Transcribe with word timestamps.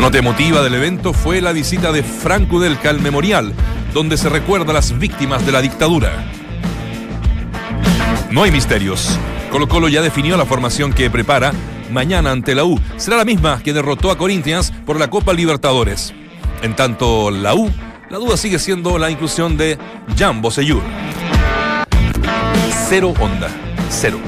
La 0.00 0.06
nota 0.06 0.16
emotiva 0.16 0.62
del 0.62 0.72
evento 0.72 1.12
fue 1.12 1.42
la 1.42 1.52
visita 1.52 1.92
de 1.92 2.02
Franco 2.02 2.56
Udelca 2.56 2.88
al 2.88 3.02
memorial, 3.02 3.52
donde 3.92 4.16
se 4.16 4.30
recuerda 4.30 4.70
a 4.70 4.72
las 4.72 4.98
víctimas 4.98 5.44
de 5.44 5.52
la 5.52 5.60
dictadura. 5.60 6.24
No 8.30 8.42
hay 8.42 8.50
misterios. 8.50 9.18
Colo 9.50 9.68
Colo 9.68 9.88
ya 9.88 10.00
definió 10.00 10.38
la 10.38 10.46
formación 10.46 10.94
que 10.94 11.10
prepara 11.10 11.52
mañana 11.90 12.30
ante 12.30 12.54
la 12.54 12.64
U. 12.64 12.80
Será 12.96 13.18
la 13.18 13.26
misma 13.26 13.60
que 13.62 13.74
derrotó 13.74 14.10
a 14.10 14.16
Corinthians 14.16 14.72
por 14.86 14.98
la 14.98 15.10
Copa 15.10 15.34
Libertadores. 15.34 16.14
En 16.62 16.74
tanto, 16.74 17.30
la 17.30 17.54
U, 17.54 17.70
la 18.08 18.16
duda 18.16 18.38
sigue 18.38 18.58
siendo 18.58 18.96
la 18.96 19.10
inclusión 19.10 19.58
de 19.58 19.76
Jambo 20.16 20.50
Seyur. 20.50 20.80
Cero 22.88 23.12
onda. 23.20 23.50
Cero. 23.90 24.18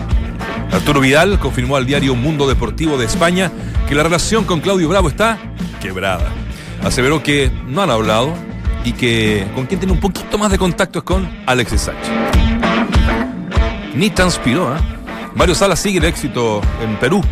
Arturo 0.73 1.01
Vidal 1.01 1.39
confirmó 1.39 1.77
al 1.77 1.87
diario 1.87 2.15
Mundo 2.15 2.49
Deportivo 2.49 2.97
de 2.97 3.05
España 3.05 3.53
que 3.89 3.95
la 3.95 4.03
relación 4.03 4.45
con 4.45 4.61
Claudio 4.61 4.89
Bravo 4.89 5.09
está 5.09 5.39
quebrada. 5.81 6.31
Aseveró 6.83 7.23
que 7.23 7.51
no 7.69 7.83
han 7.83 7.91
hablado 7.91 8.35
y 8.85 8.93
que 8.93 9.47
con 9.55 9.67
quien 9.67 9.81
tiene 9.81 9.93
un 9.93 10.01
poquito 10.01 10.39
más 10.39 10.51
de 10.51 10.59
contacto 10.59 11.01
es 11.01 11.05
con 11.05 11.29
Alexis 11.47 11.83
Sánchez. 11.83 12.11
Ni 13.95 14.11
transpiró, 14.11 14.75
¿eh? 14.75 14.81
Mario 15.35 15.55
Salas 15.55 15.79
sigue 15.79 15.99
el 15.99 16.05
éxito 16.05 16.63
en 16.83 16.97
Perú. 16.97 17.23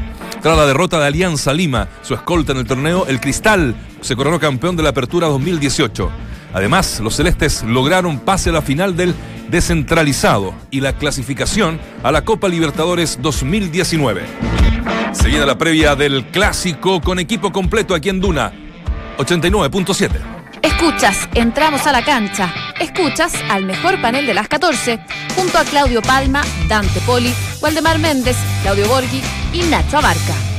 Tras 0.43 0.57
la 0.57 0.67
derrota 0.67 0.99
de 0.99 1.07
Alianza 1.07 1.53
Lima, 1.53 1.89
su 2.03 2.15
escolta 2.15 2.53
en 2.53 2.59
el 2.59 2.67
torneo, 2.67 3.07
el 3.07 3.21
Cristal 3.21 3.75
se 4.01 4.17
coronó 4.17 4.39
campeón 4.39 4.77
de 4.77 4.83
la 4.83 4.91
Apertura 4.91 5.29
2018. 5.29 6.11
Además, 6.53 7.01
los 7.01 7.17
celestes 7.17 7.63
lograron 7.63 8.19
pase 8.21 8.51
a 8.51 8.53
la 8.53 8.63
final 8.63 8.97
del 8.97 9.15
descentralizado 9.51 10.55
y 10.71 10.81
la 10.81 10.95
clasificación 10.95 11.81
a 12.03 12.13
la 12.13 12.25
Copa 12.25 12.49
Libertadores 12.49 13.19
2019. 13.21 14.23
Seguida 15.13 15.45
la 15.45 15.59
previa 15.59 15.97
del 15.97 16.27
clásico 16.27 17.01
con 17.01 17.19
equipo 17.19 17.53
completo 17.53 17.95
aquí 17.95 18.09
en 18.09 18.21
Duna 18.21 18.53
89.7. 19.19 20.11
Escuchas, 20.63 21.29
entramos 21.35 21.87
a 21.87 21.93
la 21.93 22.05
cancha. 22.05 22.53
Escuchas 22.81 23.35
al 23.51 23.65
mejor 23.65 24.01
panel 24.01 24.27
de 24.27 24.35
las 24.35 24.49
14, 24.49 25.01
junto 25.35 25.59
a 25.59 25.65
Claudio 25.65 26.03
Palma, 26.03 26.43
Dante 26.69 27.01
Poli, 27.01 27.33
Waldemar 27.61 27.99
Méndez, 27.99 28.37
Claudio 28.63 28.87
Borghi 28.89 29.23
y 29.53 29.63
Nacho 29.65 29.99
Abarca. 29.99 30.50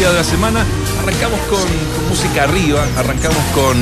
Día 0.00 0.08
de 0.08 0.16
la 0.16 0.24
semana. 0.24 0.64
Arrancamos 1.02 1.38
con, 1.40 1.60
con 1.60 2.08
música 2.08 2.44
arriba, 2.44 2.86
arrancamos 2.96 3.44
con, 3.54 3.76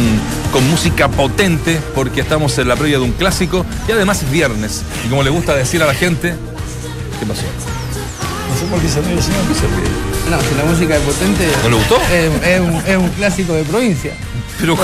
con, 0.53 0.69
música 0.69 1.07
potente, 1.07 1.79
porque 1.95 2.23
estamos 2.23 2.59
en 2.59 2.67
la 2.67 2.75
previa 2.75 2.99
de 2.99 3.05
un 3.05 3.13
clásico 3.13 3.65
y 3.87 3.93
además 3.93 4.25
es 4.25 4.31
viernes. 4.33 4.83
Y 5.07 5.11
como 5.11 5.23
le 5.23 5.31
gusta 5.31 5.55
decir 5.55 5.81
a 5.81 5.87
la 5.87 5.95
gente, 5.95 6.35
¿qué 7.21 7.27
pasó? 7.27 7.43
No 7.43 8.59
sé 8.59 8.65
por 8.69 8.81
qué 8.81 8.89
se 8.89 9.01
ríe, 9.01 9.23
señor. 9.23 9.43
¿Qué 9.47 9.55
se 9.55 9.67
ríe? 9.69 9.89
No, 10.29 10.41
si 10.41 10.55
la 10.57 10.65
música 10.65 10.97
es 10.97 11.03
potente. 11.03 11.49
¿No 11.63 11.69
le 11.69 11.77
gustó? 11.77 11.97
Es, 12.13 12.49
es 12.49 12.61
un, 12.61 12.75
es 12.85 12.97
un 12.97 13.09
clásico 13.11 13.53
de 13.53 13.63
provincia. 13.63 14.13
Pero, 14.61 14.77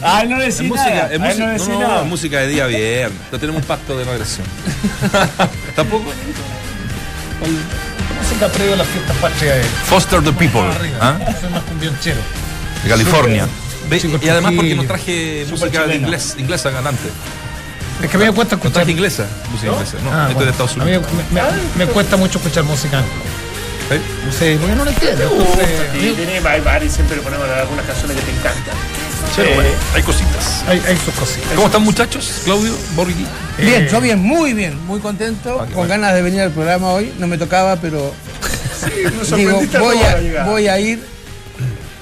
Ay, 0.00 0.28
no 0.28 0.38
decís 0.38 0.60
es 0.60 0.62
música, 0.62 0.88
nada. 0.88 1.12
es 1.12 1.20
Ay, 1.20 1.28
música, 1.28 1.44
no 1.44 1.52
decís 1.52 1.68
no, 1.68 1.78
nada. 1.78 2.04
música 2.04 2.40
de 2.40 2.48
día 2.48 2.66
viernes. 2.68 3.20
No 3.30 3.38
tenemos 3.38 3.60
un 3.60 3.68
pacto 3.68 3.98
de 3.98 4.06
no 4.06 4.12
agresión. 4.12 4.46
¿Tampoco? 5.76 6.10
Música 8.34 8.48
previo 8.52 8.74
a 8.74 8.76
las 8.78 8.86
fiestas 8.88 9.16
patrias. 9.18 9.66
Foster 9.86 10.22
the 10.22 10.32
People. 10.32 10.62
¿ah? 11.00 11.16
Soy 11.40 11.50
más 11.50 11.62
cumbionchero. 11.64 12.20
De 12.82 12.88
California. 12.90 13.46
Chico 13.98 14.18
y 14.20 14.28
además 14.28 14.52
porque 14.56 14.74
no 14.74 14.84
traje 14.84 15.44
Súper 15.48 15.58
música 15.68 15.86
de 15.86 15.96
inglés, 15.96 16.34
inglesa 16.38 16.70
ganante. 16.70 17.02
Es 18.02 18.10
que 18.10 18.18
me 18.18 18.32
cuesta 18.32 18.56
No 18.56 18.58
escuchar. 18.62 18.72
traje 18.72 18.90
inglesa, 18.92 19.26
música 19.52 19.72
inglesa. 19.72 19.96
No, 20.02 20.10
Ah, 20.10 20.26
esto 20.26 20.28
es 20.30 20.34
bueno. 20.34 20.44
de 20.46 20.50
Estados 20.50 20.72
A 20.72 20.76
mí 20.76 20.82
Unidos. 20.82 21.06
me, 21.30 21.40
me- 21.42 21.84
me 21.86 21.92
cuesta 21.92 22.16
mucho 22.16 22.38
escuchar 22.38 22.64
música. 22.64 23.00
¿Eh? 23.90 24.00
Sí, 24.36 24.56
porque 24.58 24.74
no 24.74 24.84
lo 24.84 24.90
entiendo. 24.90 25.22
Entonces, 25.22 25.68
Y 26.02 26.12
tenemos, 26.14 26.50
hay 26.50 26.60
varios, 26.62 26.92
siempre 26.94 27.16
le 27.16 27.22
ponemos 27.22 27.46
algunas 27.48 27.84
canciones 27.86 28.16
que 28.16 28.22
te 28.22 28.30
encantan. 28.32 28.74
Bueno, 29.36 29.70
hay 29.94 30.02
cositas. 30.02 30.64
hay, 30.68 30.80
hay 30.86 30.96
sus 30.96 31.14
cositas. 31.14 31.52
¿Cómo 31.54 31.66
están 31.66 31.82
muchachos? 31.82 32.42
Claudio, 32.44 32.72
Borghi. 32.94 33.26
Bien, 33.58 33.84
Eh, 33.84 33.88
yo 33.90 34.00
bien, 34.00 34.18
muy 34.20 34.52
bien, 34.52 34.78
muy 34.86 35.00
contento, 35.00 35.58
Ah, 35.60 35.64
con 35.66 35.74
bueno. 35.74 35.88
ganas 35.90 36.14
de 36.14 36.22
venir 36.22 36.40
al 36.42 36.50
programa 36.50 36.88
hoy. 36.92 37.12
No 37.18 37.26
me 37.26 37.36
tocaba, 37.38 37.76
pero 37.76 38.12
digo, 39.36 39.60
voy 39.80 39.98
a, 40.02 40.44
voy 40.44 40.68
ir 40.78 41.02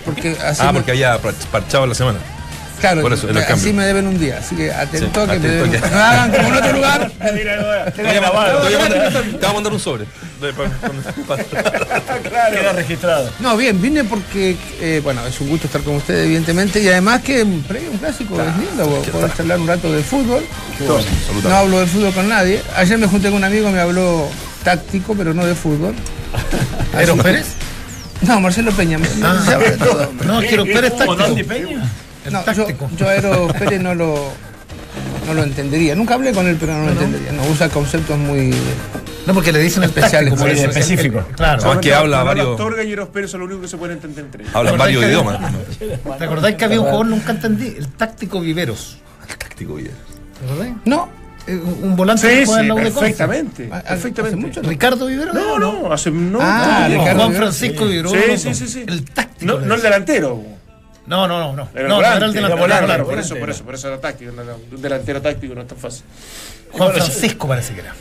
porque 0.05 0.37
así, 0.45 0.61
Ah, 0.63 0.73
me, 0.73 0.81
porque 0.81 0.91
había 0.91 1.19
parchado 1.51 1.87
la 1.87 1.95
semana. 1.95 2.19
Claro, 2.83 3.01
por 3.01 3.13
eso, 3.15 3.31
en 3.31 3.37
el 3.39 3.43
así 3.45 3.73
me 3.73 3.87
deben 3.87 4.07
un 4.07 4.19
día. 4.19 4.39
Así 4.39 4.55
que 4.55 4.71
atento 4.71 5.07
Sí, 5.07 5.13
que 5.13 5.19
me 5.21 5.33
atento 5.33 5.49
deben. 5.49 5.71
que- 5.71 5.79
No 5.91 5.97
hagan 5.99 6.31
como 6.33 6.49
en 6.49 6.55
otro 6.55 6.73
lugar. 6.75 7.11
Te 7.97 8.03
voy 8.03 8.17
a 8.17 8.21
mandar- 8.21 8.61
te 8.61 8.63
voy 8.63 8.75
a 8.75 8.79
mandar- 8.79 9.13
te 9.13 9.31
voy 9.39 9.47
a 9.47 9.53
mandar 9.55 9.73
un 9.73 9.81
sobre. 9.81 10.05
Pa- 11.27 11.37
Queda 12.53 12.73
registrado. 12.73 13.31
No, 13.41 13.57
bien, 13.57 13.81
vine 13.81 14.05
porque, 14.05 14.57
eh, 14.81 15.01
bueno, 15.03 15.25
es 15.27 15.41
un 15.41 15.49
gusto 15.49 15.67
estar 15.67 15.83
con 15.83 15.97
ustedes, 15.97 16.27
evidentemente, 16.27 16.81
y 16.83 16.89
además 16.89 17.23
que 17.23 17.47
previo 17.67 17.91
un 17.91 17.99
clásico 17.99 18.41
es 18.41 18.57
lindo, 18.59 18.85
po- 18.87 19.03
poder 19.13 19.33
charlar 19.35 19.59
un 19.61 19.67
rato 19.69 19.93
de 19.93 20.03
fútbol. 20.03 20.45
No 21.45 21.57
hablo 21.57 21.81
de 21.81 21.87
fútbol 21.87 22.13
con 22.13 22.29
nadie. 22.29 22.61
Ayer 22.77 22.99
me 22.99 23.07
junté 23.07 23.29
con 23.29 23.39
un 23.39 23.45
amigo, 23.45 23.71
me 23.71 23.81
habló 23.81 24.29
táctico, 24.65 25.15
pero 25.15 25.33
no 25.35 25.47
de 25.47 25.55
fútbol. 25.55 25.95
¿Eros 26.99 27.19
Pérez? 27.21 27.47
No, 28.23 28.41
Marcelo 28.41 28.71
Peña, 28.73 28.99
me, 28.99 29.09
me 29.09 29.27
Ah. 29.27 29.69
No, 30.27 30.39
quiero 30.41 30.65
Pérez 30.65 30.97
táctico. 30.97 31.35
Peña? 31.47 31.83
El 32.25 32.33
No, 32.33 32.45
yo, 32.53 32.65
táctico. 32.65 32.91
yo 32.97 33.09
a 33.09 33.15
Eros 33.15 33.53
Pérez 33.59 33.81
no 33.81 33.95
lo, 33.95 34.29
no 35.27 35.35
lo 35.35 35.43
entendería. 35.43 35.95
Nunca 35.95 36.15
hablé 36.15 36.33
con 36.33 36.47
él, 36.47 36.57
pero 36.59 36.75
no 36.75 36.85
lo 36.87 36.93
entendería. 36.93 37.33
No 37.33 37.43
usa 37.51 37.69
conceptos 37.69 38.17
muy. 38.19 38.55
No, 39.27 39.35
porque 39.35 39.53
le 39.53 39.61
dicen 39.61 39.85
Especiales, 39.85 40.33
eso. 40.35 40.47
específico. 40.47 41.25
Claro. 41.37 41.63
No, 41.63 41.73
es 41.75 41.79
que 41.79 41.95
habla 41.95 42.23
varios- 42.25 42.51
Astorga 42.53 42.83
y 42.83 42.93
Eros 42.93 43.09
Pérez 43.11 43.31
son 43.31 43.41
los 43.41 43.47
únicos 43.49 43.63
que 43.67 43.69
se 43.71 43.77
pueden 43.77 43.97
entender 43.97 44.25
entre 44.25 44.43
ellos. 44.45 44.55
Hablan 44.57 44.79
varios 44.79 45.05
idiomas. 45.07 45.39
¿Te 46.19 46.25
acordáis 46.25 46.57
que 46.57 46.65
había 46.65 46.81
un 46.81 46.87
jugador, 46.87 47.07
nunca 47.07 47.31
entendí? 47.33 47.69
El 47.69 47.89
táctico 47.89 48.41
Viveros. 48.41 48.99
El 49.29 49.37
táctico 49.37 49.75
bien. 49.75 49.93
¿Te 50.41 50.45
acordáis? 50.47 50.75
No. 50.85 51.09
Eh, 51.47 51.57
Un 51.57 51.97
volante 51.97 52.23
Sí, 52.29 52.39
que 52.41 52.47
juega 52.47 52.61
en 52.61 52.65
sí, 52.65 52.69
la 52.69 52.75
U 52.75 52.79
de 52.79 52.83
Conce. 52.85 53.01
perfectamente. 53.01 53.65
Perfectamente. 53.65 54.37
mucho 54.37 54.63
no. 54.63 54.69
Ricardo 54.69 55.07
Viveros. 55.07 55.35
No, 55.35 55.59
no, 55.59 55.93
hace 55.93 56.11
no. 56.13 56.39
Ah, 56.41 56.87
No, 56.89 56.99
Ricardo 56.99 57.19
Juan 57.21 57.29
Viveros, 57.31 57.37
Francisco 57.57 57.85
Viveros. 57.87 58.13
Sí, 58.13 58.39
sí, 58.39 58.55
sí, 58.55 58.69
sí. 58.69 58.85
El 58.87 59.05
táctico. 59.05 59.59
No, 59.61 59.75
el 59.75 59.83
delantero. 59.83 60.41
No, 61.07 61.27
no, 61.27 61.39
no. 61.41 61.53
no. 61.57 61.69
Era 61.75 61.83
no, 61.83 61.89
no 61.89 61.95
volante, 61.97 62.17
era 62.17 62.27
el 62.27 62.33
delantero. 62.33 62.61
volante, 62.61 62.83
volante. 62.83 63.05
por 63.05 63.19
eso, 63.19 63.37
por 63.37 63.51
eso, 63.51 63.65
por 63.65 63.75
eso 63.75 63.89
era 63.89 64.01
táctico. 64.01 64.33
no, 64.33 64.45
no, 64.45 64.53
Un 64.71 64.83
delantero 64.83 65.21
táctico 65.21 65.55
no 65.55 65.63
es 65.63 65.67
tan 65.69 65.79
fácil. 65.79 66.05
Juan 66.73 66.93
Francisco 66.93 67.49
parece 67.49 67.75
que 67.75 67.81
era. 67.81 67.95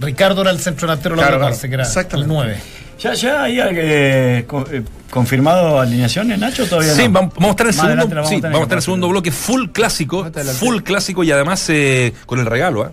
Ricardo 0.00 0.42
era 0.42 0.50
el 0.50 0.60
centro 0.60 0.86
delantero 0.86 1.14
de 1.16 1.20
la 1.22 1.26
Claro, 1.28 1.40
claro. 1.40 1.54
parte, 1.54 1.68
que 1.68 1.74
era 1.74 1.82
Exactamente. 1.84 2.30
el 2.30 2.36
9. 2.36 2.60
¿Ya, 3.00 3.14
ya 3.14 3.42
hay 3.44 3.60
eh, 3.60 4.46
eh, 4.48 4.82
confirmado 5.10 5.80
alineaciones, 5.80 6.38
Nacho? 6.38 6.66
Todavía 6.66 6.92
Sí, 6.94 7.08
no? 7.08 7.30
vamos, 7.32 7.32
a 7.44 7.50
estar 7.50 7.66
en 7.66 7.68
el 7.68 7.74
segundo, 7.74 8.24
sí, 8.26 8.40
vamos 8.40 8.56
a 8.56 8.58
que 8.58 8.62
estar 8.62 8.72
en 8.72 8.78
el 8.78 8.82
segundo 8.82 9.08
bloque 9.08 9.30
full 9.30 9.68
clásico, 9.70 10.28
full 10.58 10.82
clásico 10.82 11.22
y 11.24 11.30
además 11.32 11.64
eh, 11.70 12.12
con 12.26 12.40
el 12.40 12.46
regalo, 12.46 12.86
¿eh? 12.86 12.90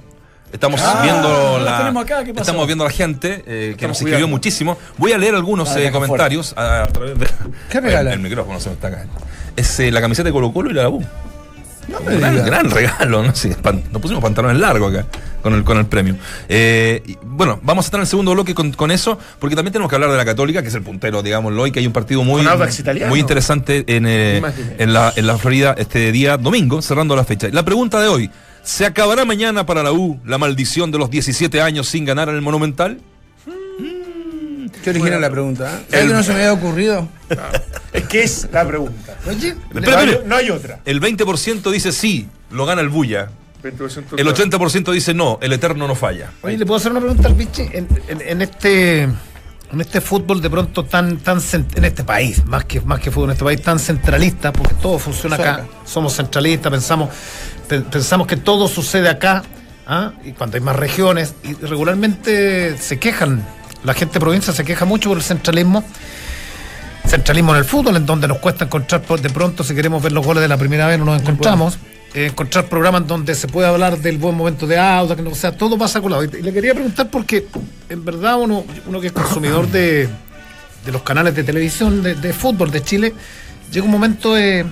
Estamos 0.53 0.79
Ah, 0.83 1.01
viendo 1.03 1.59
la 1.59 1.79
tenemos 1.79 2.03
acá, 2.03 2.21
estamos 2.21 2.65
viendo 2.67 2.83
a 2.85 2.87
la 2.87 2.93
gente 2.93 3.33
eh, 3.39 3.43
que 3.43 3.71
Estamos 3.71 3.89
nos 3.89 3.97
escribió 3.97 4.17
cuidando. 4.19 4.27
muchísimo. 4.35 4.77
Voy 4.97 5.11
a 5.11 5.17
leer 5.17 5.35
algunos 5.35 5.69
Ah, 5.75 5.81
eh, 5.81 5.91
comentarios 5.91 6.53
a, 6.55 6.83
a 6.83 6.87
través 6.87 7.19
de 7.19 7.27
¿Qué 7.69 7.81
regala? 7.81 8.11
El, 8.11 8.19
el 8.19 8.23
micrófono 8.23 8.59
se 8.59 8.69
me 8.69 8.75
está 8.75 8.89
cayendo. 8.91 9.13
Es 9.55 9.79
eh, 9.79 9.91
la 9.91 10.01
camiseta 10.01 10.27
de 10.27 10.33
Colo 10.33 10.51
Colo 10.51 10.69
y 10.71 10.73
la 10.73 10.89
U. 10.89 11.03
No 11.87 11.99
me 11.99 12.17
Gran, 12.17 12.43
gran 12.45 12.71
regalo, 12.71 13.21
¿no? 13.23 13.35
Sí, 13.35 13.49
pan- 13.61 13.83
nos 13.91 14.01
pusimos 14.01 14.21
pantalones 14.23 14.59
largos 14.59 14.91
acá 14.93 15.05
con 15.43 15.53
el, 15.53 15.63
con 15.63 15.77
el 15.77 15.85
premio. 15.85 16.15
Eh, 16.49 17.03
y, 17.05 17.17
bueno, 17.23 17.59
vamos 17.61 17.85
a 17.85 17.87
estar 17.87 17.99
en 17.99 18.01
el 18.03 18.07
segundo 18.07 18.31
bloque 18.33 18.55
con, 18.55 18.71
con 18.71 18.89
eso, 18.89 19.19
porque 19.37 19.55
también 19.55 19.71
tenemos 19.71 19.89
que 19.89 19.95
hablar 19.95 20.09
de 20.09 20.17
la 20.17 20.25
Católica, 20.25 20.63
que 20.63 20.69
es 20.69 20.73
el 20.73 20.81
puntero, 20.81 21.21
digámoslo, 21.21 21.67
y 21.67 21.71
que 21.71 21.79
hay 21.79 21.85
un 21.87 21.93
partido 21.93 22.23
muy, 22.23 22.41
muy 23.09 23.19
interesante 23.19 23.83
en, 23.87 24.05
eh, 24.07 24.41
en, 24.79 24.93
la, 24.93 25.13
en 25.15 25.27
la 25.27 25.37
Florida 25.37 25.75
este 25.77 26.11
día 26.11 26.37
domingo, 26.37 26.81
cerrando 26.81 27.15
la 27.15 27.23
fecha. 27.23 27.49
La 27.51 27.63
pregunta 27.63 28.01
de 28.01 28.07
hoy, 28.07 28.31
¿se 28.63 28.87
acabará 28.87 29.23
mañana 29.23 29.67
para 29.67 29.83
la 29.83 29.91
U 29.91 30.19
la 30.25 30.39
maldición 30.39 30.89
de 30.89 30.97
los 30.97 31.11
17 31.11 31.61
años 31.61 31.87
sin 31.87 32.03
ganar 32.05 32.29
en 32.29 32.35
el 32.35 32.41
Monumental? 32.41 32.97
Qué 34.85 34.89
original 34.91 35.19
la 35.21 35.29
pregunta. 35.31 35.65
¿eh? 35.81 35.85
¿Sabes 35.89 36.05
que 36.07 36.13
no 36.13 36.23
se 36.23 36.29
me 36.33 36.35
había 36.39 36.53
ocurrido? 36.53 37.07
Es 37.91 38.03
que 38.03 38.23
es 38.23 38.47
la 38.51 38.65
pregunta. 38.67 39.17
Oye, 39.27 39.55
No 39.73 39.97
hay, 39.97 40.47
no 40.49 40.55
otra. 40.55 40.79
El 40.85 41.01
20% 41.01 41.71
dice 41.71 41.91
sí, 41.91 42.29
lo 42.51 42.65
gana 42.65 42.81
el 42.81 42.89
Bulla. 42.89 43.29
20% 43.63 44.03
El 44.17 44.27
80% 44.27 44.91
dice 44.91 45.13
no, 45.15 45.39
el 45.41 45.53
Eterno 45.53 45.87
no 45.87 45.95
falla. 45.95 46.29
oye, 46.43 46.57
le 46.57 46.65
puedo 46.67 46.77
hacer 46.77 46.91
una 46.91 47.01
pregunta 47.01 47.27
al 47.27 47.33
Vichy. 47.33 47.63
En, 47.73 47.87
en- 48.07 48.21
en 48.21 48.41
este 48.43 49.09
en 49.71 49.81
este 49.81 49.99
fútbol 49.99 50.39
de 50.39 50.49
pronto 50.51 50.85
tan 50.85 51.17
tan 51.17 51.39
en 51.75 51.83
este 51.83 52.03
país, 52.03 52.45
más 52.45 52.65
que 52.65 52.79
más 52.81 52.99
que 52.99 53.09
fútbol 53.09 53.29
en 53.29 53.33
este 53.33 53.43
país 53.43 53.61
tan 53.63 53.79
centralista, 53.79 54.53
porque 54.53 54.75
todo 54.75 54.99
funciona 54.99 55.35
acá. 55.35 55.65
Somos 55.83 56.15
centralistas, 56.15 56.71
pensamos 56.71 57.09
pe- 57.67 57.81
pensamos 57.81 58.27
que 58.27 58.37
todo 58.37 58.67
sucede 58.67 59.09
acá, 59.09 59.41
¿ah? 59.87 60.11
y 60.23 60.33
cuando 60.33 60.57
hay 60.57 60.61
más 60.61 60.75
regiones 60.75 61.33
y 61.43 61.53
regularmente 61.55 62.77
se 62.77 62.99
quejan, 62.99 63.43
la 63.85 63.93
gente 63.93 64.15
de 64.15 64.19
provincia 64.19 64.51
se 64.53 64.63
queja 64.65 64.85
mucho 64.85 65.09
por 65.09 65.17
el 65.17 65.23
centralismo. 65.23 65.83
centralismo 67.07 67.51
en 67.53 67.59
el 67.59 67.65
fútbol, 67.65 67.95
en 67.97 68.05
donde 68.05 68.27
nos 68.27 68.39
cuesta 68.39 68.65
encontrar 68.65 69.01
por- 69.03 69.21
de 69.21 69.29
pronto, 69.29 69.63
si 69.63 69.75
queremos 69.75 70.01
ver 70.01 70.11
los 70.11 70.25
goles 70.25 70.41
de 70.41 70.47
la 70.47 70.57
primera 70.57 70.87
vez, 70.87 70.97
no 70.97 71.05
nos 71.05 71.21
encontramos. 71.21 71.77
Eh, 72.15 72.27
encontrar 72.27 72.65
programas 72.67 73.05
donde 73.05 73.35
se 73.35 73.47
puede 73.47 73.67
hablar 73.67 73.97
del 73.99 74.17
buen 74.17 74.35
momento 74.35 74.65
de 74.65 74.79
Auda, 74.79 75.15
que 75.15 75.21
no, 75.21 75.29
o 75.31 75.35
sea, 75.35 75.51
todo 75.51 75.77
pasa 75.77 76.01
colado. 76.01 76.23
Y, 76.23 76.29
y 76.39 76.41
le 76.41 76.51
quería 76.53 76.73
preguntar 76.73 77.09
porque, 77.11 77.45
en 77.89 78.03
verdad, 78.05 78.39
uno, 78.39 78.63
uno 78.87 79.01
que 79.01 79.07
es 79.07 79.13
consumidor 79.13 79.67
de, 79.67 80.07
de 80.85 80.91
los 80.91 81.01
canales 81.03 81.35
de 81.35 81.43
televisión 81.43 82.01
de, 82.01 82.15
de 82.15 82.33
fútbol 82.33 82.71
de 82.71 82.81
Chile, 82.81 83.13
llega 83.71 83.85
un 83.85 83.91
momento 83.91 84.33
de. 84.33 84.65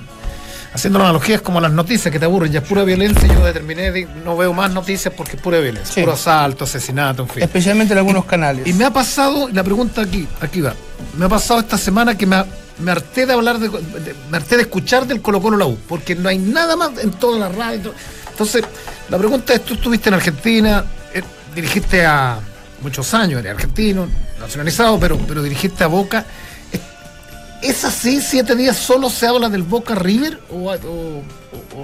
Haciendo 0.73 0.99
analogías 0.99 1.41
como 1.41 1.61
las 1.61 1.71
noticias 1.71 2.11
que 2.11 2.17
te 2.19 2.25
aburren, 2.25 2.51
ya 2.51 2.59
es 2.61 2.67
pura 2.67 2.83
violencia. 2.83 3.27
Yo 3.31 3.45
determiné, 3.45 3.91
de- 3.91 4.07
no 4.25 4.35
veo 4.35 4.53
más 4.53 4.71
noticias 4.71 5.13
porque 5.15 5.35
es 5.35 5.41
pura 5.41 5.59
violencia. 5.59 5.93
Sí. 5.93 6.01
Puro 6.01 6.13
asalto, 6.13 6.63
asesinato, 6.63 7.21
en 7.23 7.29
fin. 7.29 7.43
Especialmente 7.43 7.93
en 7.93 7.99
algunos 7.99 8.25
canales. 8.25 8.65
Y 8.65 8.73
me 8.73 8.83
ha 8.85 8.91
pasado, 8.91 9.49
la 9.49 9.63
pregunta 9.63 10.01
aquí, 10.01 10.27
aquí 10.41 10.61
va, 10.61 10.73
me 11.17 11.25
ha 11.25 11.29
pasado 11.29 11.59
esta 11.59 11.77
semana 11.77 12.17
que 12.17 12.25
me, 12.25 12.37
ha- 12.37 12.45
me 12.79 12.89
harté 12.91 13.27
de 13.27 13.33
hablar, 13.33 13.59
de, 13.59 13.69
de- 13.69 14.15
me 14.31 14.37
harté 14.37 14.55
de 14.55 14.63
escuchar 14.63 15.05
del 15.05 15.21
Colo 15.21 15.39
Colo 15.41 15.57
la 15.57 15.67
U, 15.67 15.77
porque 15.87 16.15
no 16.15 16.27
hay 16.27 16.39
nada 16.39 16.75
más 16.75 16.89
en 17.01 17.11
toda 17.11 17.37
la 17.37 17.49
radio. 17.49 17.77
y 17.79 17.83
todo. 17.83 17.93
Entonces, 18.31 18.63
la 19.09 19.17
pregunta 19.19 19.53
es, 19.53 19.63
tú 19.63 19.75
estuviste 19.75 20.09
en 20.09 20.15
Argentina, 20.15 20.83
eh, 21.13 21.21
dirigiste 21.53 22.03
a 22.03 22.39
muchos 22.81 23.13
años, 23.13 23.39
eres 23.41 23.51
argentino, 23.53 24.07
nacionalizado, 24.39 24.99
pero, 24.99 25.19
pero 25.19 25.43
dirigiste 25.43 25.83
a 25.83 25.87
Boca. 25.87 26.25
¿Es, 27.63 27.85
así, 27.85 28.19
siete 28.21 28.55
días 28.55 28.75
solo 28.75 29.09
se 29.09 29.25
habla 29.25 29.47
del 29.49 29.63
Boca 29.63 29.95
River 29.95 30.39
o 30.51 30.69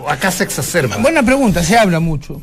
acá 0.10 0.30
se 0.30 0.44
exacerba? 0.44 0.98
Buena 0.98 1.24
pregunta, 1.24 1.64
se 1.64 1.78
habla 1.78 2.00
mucho. 2.00 2.42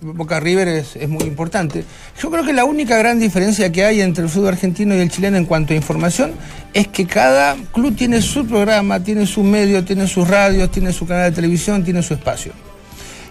Boca 0.00 0.38
River 0.40 0.68
es, 0.68 0.96
es 0.96 1.08
muy 1.08 1.24
importante. 1.24 1.84
Yo 2.20 2.30
creo 2.30 2.44
que 2.44 2.52
la 2.52 2.64
única 2.64 2.96
gran 2.96 3.18
diferencia 3.18 3.72
que 3.72 3.84
hay 3.84 4.00
entre 4.00 4.24
el 4.24 4.30
fútbol 4.30 4.48
argentino 4.48 4.94
y 4.94 4.98
el 4.98 5.10
chileno 5.10 5.36
en 5.36 5.46
cuanto 5.46 5.72
a 5.72 5.76
información 5.76 6.32
es 6.74 6.86
que 6.88 7.06
cada 7.06 7.56
club 7.72 7.96
tiene 7.96 8.22
su 8.22 8.46
programa, 8.46 9.02
tiene 9.02 9.26
su 9.26 9.42
medio, 9.42 9.84
tiene 9.84 10.06
sus 10.06 10.28
radios, 10.28 10.70
tiene 10.70 10.92
su 10.92 11.06
canal 11.06 11.30
de 11.30 11.34
televisión, 11.34 11.82
tiene 11.82 12.02
su 12.02 12.14
espacio. 12.14 12.52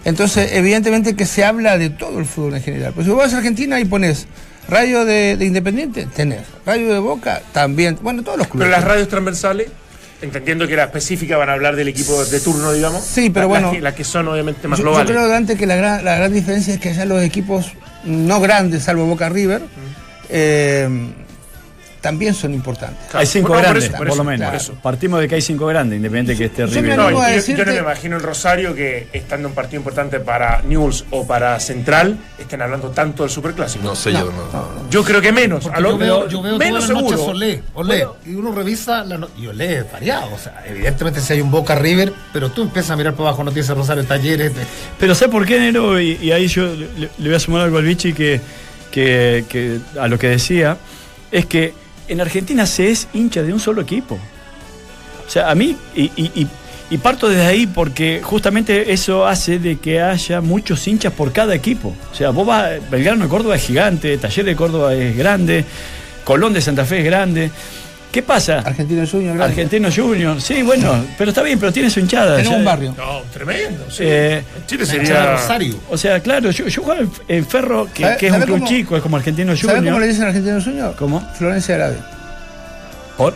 Entonces, 0.04 0.50
evidentemente 0.52 1.16
que 1.16 1.26
se 1.26 1.44
habla 1.44 1.78
de 1.78 1.90
todo 1.90 2.18
el 2.18 2.26
fútbol 2.26 2.54
en 2.54 2.62
general. 2.62 2.92
Pues 2.92 3.06
si 3.06 3.10
vos 3.10 3.18
vas 3.18 3.34
a 3.34 3.38
Argentina 3.38 3.80
y 3.80 3.84
pones 3.84 4.26
radio 4.68 5.04
de, 5.04 5.36
de 5.36 5.44
Independiente, 5.44 6.06
tenés. 6.14 6.42
Radio 6.64 6.92
de 6.92 6.98
Boca, 6.98 7.42
también. 7.52 7.98
Bueno, 8.02 8.22
todos 8.22 8.38
los 8.38 8.46
clubes. 8.48 8.66
Pero 8.66 8.76
las 8.76 8.84
radios 8.84 9.08
transversales, 9.08 9.68
entendiendo 10.22 10.66
que 10.66 10.72
era 10.74 10.84
específica, 10.84 11.36
van 11.36 11.48
a 11.48 11.52
hablar 11.52 11.76
del 11.76 11.88
equipo 11.88 12.24
de 12.24 12.40
turno, 12.40 12.72
digamos. 12.72 13.04
Sí, 13.04 13.30
pero 13.30 13.48
bueno. 13.48 13.72
Las 13.80 13.94
que, 13.94 14.04
son 14.04 14.28
obviamente 14.28 14.66
más 14.68 14.78
Yo, 14.78 14.84
yo 14.84 14.90
globales. 14.90 15.10
creo, 15.12 15.28
Dante, 15.28 15.56
que 15.56 15.66
la 15.66 15.76
gran, 15.76 16.04
la 16.04 16.16
gran 16.16 16.32
diferencia 16.32 16.74
es 16.74 16.80
que 16.80 16.90
allá 16.90 17.04
los 17.04 17.22
equipos 17.22 17.72
no 18.04 18.40
grandes, 18.40 18.84
salvo 18.84 19.04
Boca 19.06 19.28
River, 19.28 19.62
eh, 20.28 20.88
también 22.06 22.34
son 22.34 22.54
importantes. 22.54 23.14
Hay 23.14 23.26
cinco 23.26 23.48
No, 23.48 23.54
por 23.54 23.62
grandes, 23.62 23.84
eso, 23.84 23.96
por, 23.96 24.06
por 24.08 24.16
lo 24.16 24.22
menos. 24.24 24.46
por 24.46 24.54
eso. 24.56 24.74
Partimos 24.80 25.20
de 25.20 25.26
que 25.28 25.34
hay 25.34 25.42
cinco 25.42 25.66
grandes, 25.66 25.96
independiente 25.96 26.36
que 26.38 26.44
esté 26.44 26.64
River. 26.66 26.96
No, 26.96 27.10
yo, 27.10 27.56
no 27.64 27.64
me 27.72 27.76
imagino 27.78 28.16
en 28.16 28.22
Rosario 28.22 28.74
que 28.74 29.08
estando 29.12 29.48
un 29.48 29.54
partido 29.54 29.80
importante 29.80 30.20
para 30.20 30.62
News 30.62 31.04
o 31.10 31.26
para 31.26 31.58
Central 31.58 32.16
estén 32.38 32.62
hablando 32.62 32.90
tanto 32.90 33.24
del 33.24 33.30
Superclásico. 33.30 33.82
No 33.84 33.96
sé 33.96 34.12
yo, 34.12 34.26
no. 34.26 34.88
Yo 34.90 35.02
creo 35.02 35.20
que 35.20 35.32
menos. 35.32 35.64
Porque 35.64 35.76
a 35.78 35.80
lo- 35.80 35.90
yo 35.92 35.98
veo, 35.98 36.28
yo 36.28 36.42
veo 36.42 36.58
menos 36.58 36.86
todas 36.86 36.94
las 36.94 37.02
noches 37.02 37.18
seguro. 37.20 37.32
Olé, 37.36 37.62
Olé, 37.74 38.06
y 38.26 38.34
uno 38.34 38.52
revisa 38.52 39.04
la 39.04 39.18
no- 39.18 39.28
y 39.36 39.46
Olé 39.48 39.78
es 39.78 39.92
variado. 39.92 40.32
O 40.34 40.38
sea, 40.38 40.62
evidentemente 40.66 41.20
si 41.20 41.32
hay 41.32 41.40
un 41.40 41.50
Boca 41.50 41.74
River, 41.74 42.12
pero 42.32 42.50
tú 42.50 42.62
empiezas 42.62 42.92
a 42.92 42.96
mirar 42.96 43.14
por 43.14 43.26
abajo 43.26 43.42
noticias 43.42 43.76
Rosario, 43.76 44.04
talleres. 44.04 44.54
de- 44.54 44.62
Pero 44.98 45.14
sé 45.14 45.28
por 45.28 45.44
qué, 45.44 45.58
Nero, 45.58 46.00
y, 46.00 46.18
y 46.22 46.30
ahí 46.30 46.46
yo 46.46 46.66
le, 46.66 46.86
le 47.18 47.28
voy 47.28 47.34
a 47.34 47.40
sumar 47.40 47.62
algo 47.62 47.78
al 47.78 47.84
Vichy 47.84 48.12
que, 48.12 48.40
que, 48.90 49.44
que 49.48 49.78
a 50.00 50.06
lo 50.08 50.18
que 50.18 50.28
decía, 50.28 50.76
es 51.32 51.46
que 51.46 51.74
en 52.08 52.20
Argentina 52.20 52.66
se 52.66 52.90
es 52.90 53.08
hincha 53.14 53.42
de 53.42 53.52
un 53.52 53.60
solo 53.60 53.80
equipo. 53.82 54.18
O 55.26 55.30
sea, 55.30 55.50
a 55.50 55.54
mí, 55.54 55.76
y, 55.94 56.04
y- 56.16 56.48
y- 56.90 56.98
parto 56.98 57.28
desde 57.28 57.44
ahí 57.46 57.66
porque 57.66 58.20
justamente 58.22 58.92
eso 58.92 59.26
hace 59.26 59.58
de 59.58 59.76
que 59.78 60.00
haya 60.00 60.40
muchos 60.40 60.86
hinchas 60.86 61.12
por 61.12 61.32
cada 61.32 61.54
equipo. 61.54 61.94
O 62.12 62.14
sea, 62.14 62.30
vos 62.30 62.46
vas, 62.46 62.70
Belgrano 62.90 63.24
de 63.24 63.28
Córdoba 63.30 63.56
es 63.56 63.62
gigante, 63.66 64.16
Taller 64.18 64.44
de 64.44 64.54
Córdoba 64.56 64.94
es 64.94 65.16
grande, 65.16 65.64
Colón 66.24 66.52
de 66.52 66.60
Santa 66.60 66.84
Fe 66.84 66.98
es 67.00 67.04
grande. 67.04 67.50
¿Qué 68.12 68.22
pasa? 68.22 68.60
Argentino 68.60 69.06
Junior, 69.06 69.36
grande. 69.36 69.52
Argentino 69.52 69.88
Junior, 69.94 70.40
sí, 70.40 70.62
bueno, 70.62 71.04
pero 71.18 71.30
está 71.30 71.42
bien, 71.42 71.58
pero 71.58 71.70
tiene 71.72 71.90
su 71.90 72.00
hinchada. 72.00 72.42
Sea, 72.42 72.50
un 72.56 72.64
barrio. 72.64 72.94
No, 72.96 73.20
tremendo. 73.32 73.90
sí. 73.90 74.04
Eh, 74.06 74.42
Chile 74.66 74.86
sería. 74.86 75.32
Rosario. 75.32 75.74
o 75.90 75.98
sea, 75.98 76.20
claro, 76.20 76.50
yo, 76.50 76.66
yo 76.66 76.82
juego 76.82 77.10
en, 77.28 77.44
Ferro, 77.44 77.86
que, 77.92 78.04
¿Sabe- 78.04 78.16
que 78.16 78.26
es 78.26 78.32
un 78.32 78.38
sabe 78.38 78.46
club 78.46 78.58
cómo- 78.60 78.68
chico, 78.70 78.96
es 78.96 79.02
como 79.02 79.16
Argentino 79.18 79.54
¿Sabes 79.54 79.66
cómo 79.66 79.82
le 79.84 79.90
Junior. 79.90 80.08
dicen 80.08 80.24
Argentino 80.26 80.62
Junior? 80.62 80.94
¿Cómo? 80.98 81.20
Florencia 81.36 81.76
Grave. 81.76 81.96
¿Por? 83.18 83.34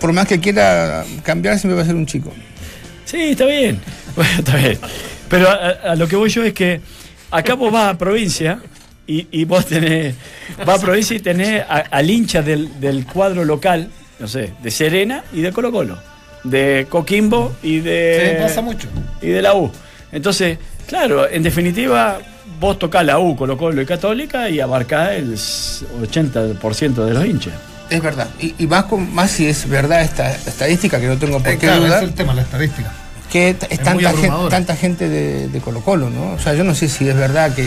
Por 0.00 0.12
más 0.12 0.28
que 0.28 0.38
quiera 0.38 1.04
cambiar, 1.24 1.58
siempre 1.58 1.74
va 1.76 1.82
a 1.82 1.86
ser 1.86 1.96
un 1.96 2.06
chico. 2.06 2.32
Sí, 3.04 3.30
está 3.30 3.44
bien. 3.46 3.80
Bueno, 4.14 4.30
está 4.38 4.56
bien. 4.56 4.78
Pero 5.28 5.48
a, 5.48 5.90
a 5.92 5.94
lo 5.96 6.06
que 6.08 6.16
voy 6.16 6.28
yo 6.30 6.42
es 6.44 6.52
que 6.52 6.80
acá 7.30 7.54
vos 7.54 7.72
vas 7.72 7.94
a 7.94 7.98
provincia 7.98 8.58
y, 9.08 9.26
y 9.32 9.44
vos 9.44 9.66
tenés, 9.66 10.14
vas 10.64 10.78
a 10.78 10.82
provincia 10.84 11.16
y 11.16 11.20
tenés 11.20 11.62
a- 11.68 11.84
al 11.90 12.08
hincha 12.08 12.42
del, 12.42 12.78
del 12.80 13.04
cuadro 13.06 13.44
local, 13.44 13.90
no 14.20 14.28
sé, 14.28 14.52
de 14.62 14.70
Serena 14.70 15.24
y 15.32 15.40
de 15.40 15.50
Colo 15.52 15.72
Colo, 15.72 15.98
de 16.44 16.86
Coquimbo 16.88 17.56
y 17.62 17.80
de... 17.80 18.36
Sí, 18.36 18.42
pasa 18.42 18.60
mucho. 18.60 18.86
y 19.22 19.28
de 19.28 19.42
la 19.42 19.54
U. 19.54 19.72
Entonces, 20.12 20.58
claro, 20.86 21.28
en 21.28 21.42
definitiva, 21.42 22.18
vos 22.60 22.78
tocás 22.78 23.04
la 23.04 23.18
U, 23.18 23.34
Colo 23.34 23.56
Colo 23.58 23.80
y 23.82 23.86
Católica 23.86 24.48
y 24.50 24.60
abarcás 24.60 25.12
el 25.12 25.34
80% 25.34 27.04
de 27.04 27.14
los 27.14 27.24
hinchas. 27.26 27.54
Es 27.90 28.02
verdad. 28.02 28.28
Y, 28.38 28.54
y 28.58 28.66
más, 28.66 28.84
con, 28.84 29.12
más 29.14 29.30
si 29.30 29.46
es 29.46 29.66
verdad 29.68 30.02
esta 30.02 30.30
estadística, 30.34 31.00
que 31.00 31.06
no 31.06 31.16
tengo 31.16 31.38
por 31.38 31.48
Eh, 31.48 31.54
qué 31.58 31.66
claro, 31.66 31.78
ese 31.78 31.86
dudar, 31.86 32.02
es 32.02 32.08
el 32.10 32.14
tema, 32.14 32.34
la 32.34 32.42
estadística. 32.42 32.92
que 33.32 33.48
es 33.50 33.56
muy 33.60 33.76
tanta, 33.78 33.92
gente, 33.94 34.06
abrumadora. 34.08 34.50
tanta 34.50 34.76
gente 34.76 35.08
de, 35.08 35.48
de 35.48 35.60
Colo 35.60 35.80
Colo, 35.80 36.10
¿no? 36.10 36.32
O 36.32 36.38
sea, 36.38 36.52
yo 36.54 36.64
no 36.64 36.74
sé 36.74 36.88
si 36.88 37.08
es 37.08 37.16
verdad 37.16 37.54
que 37.54 37.66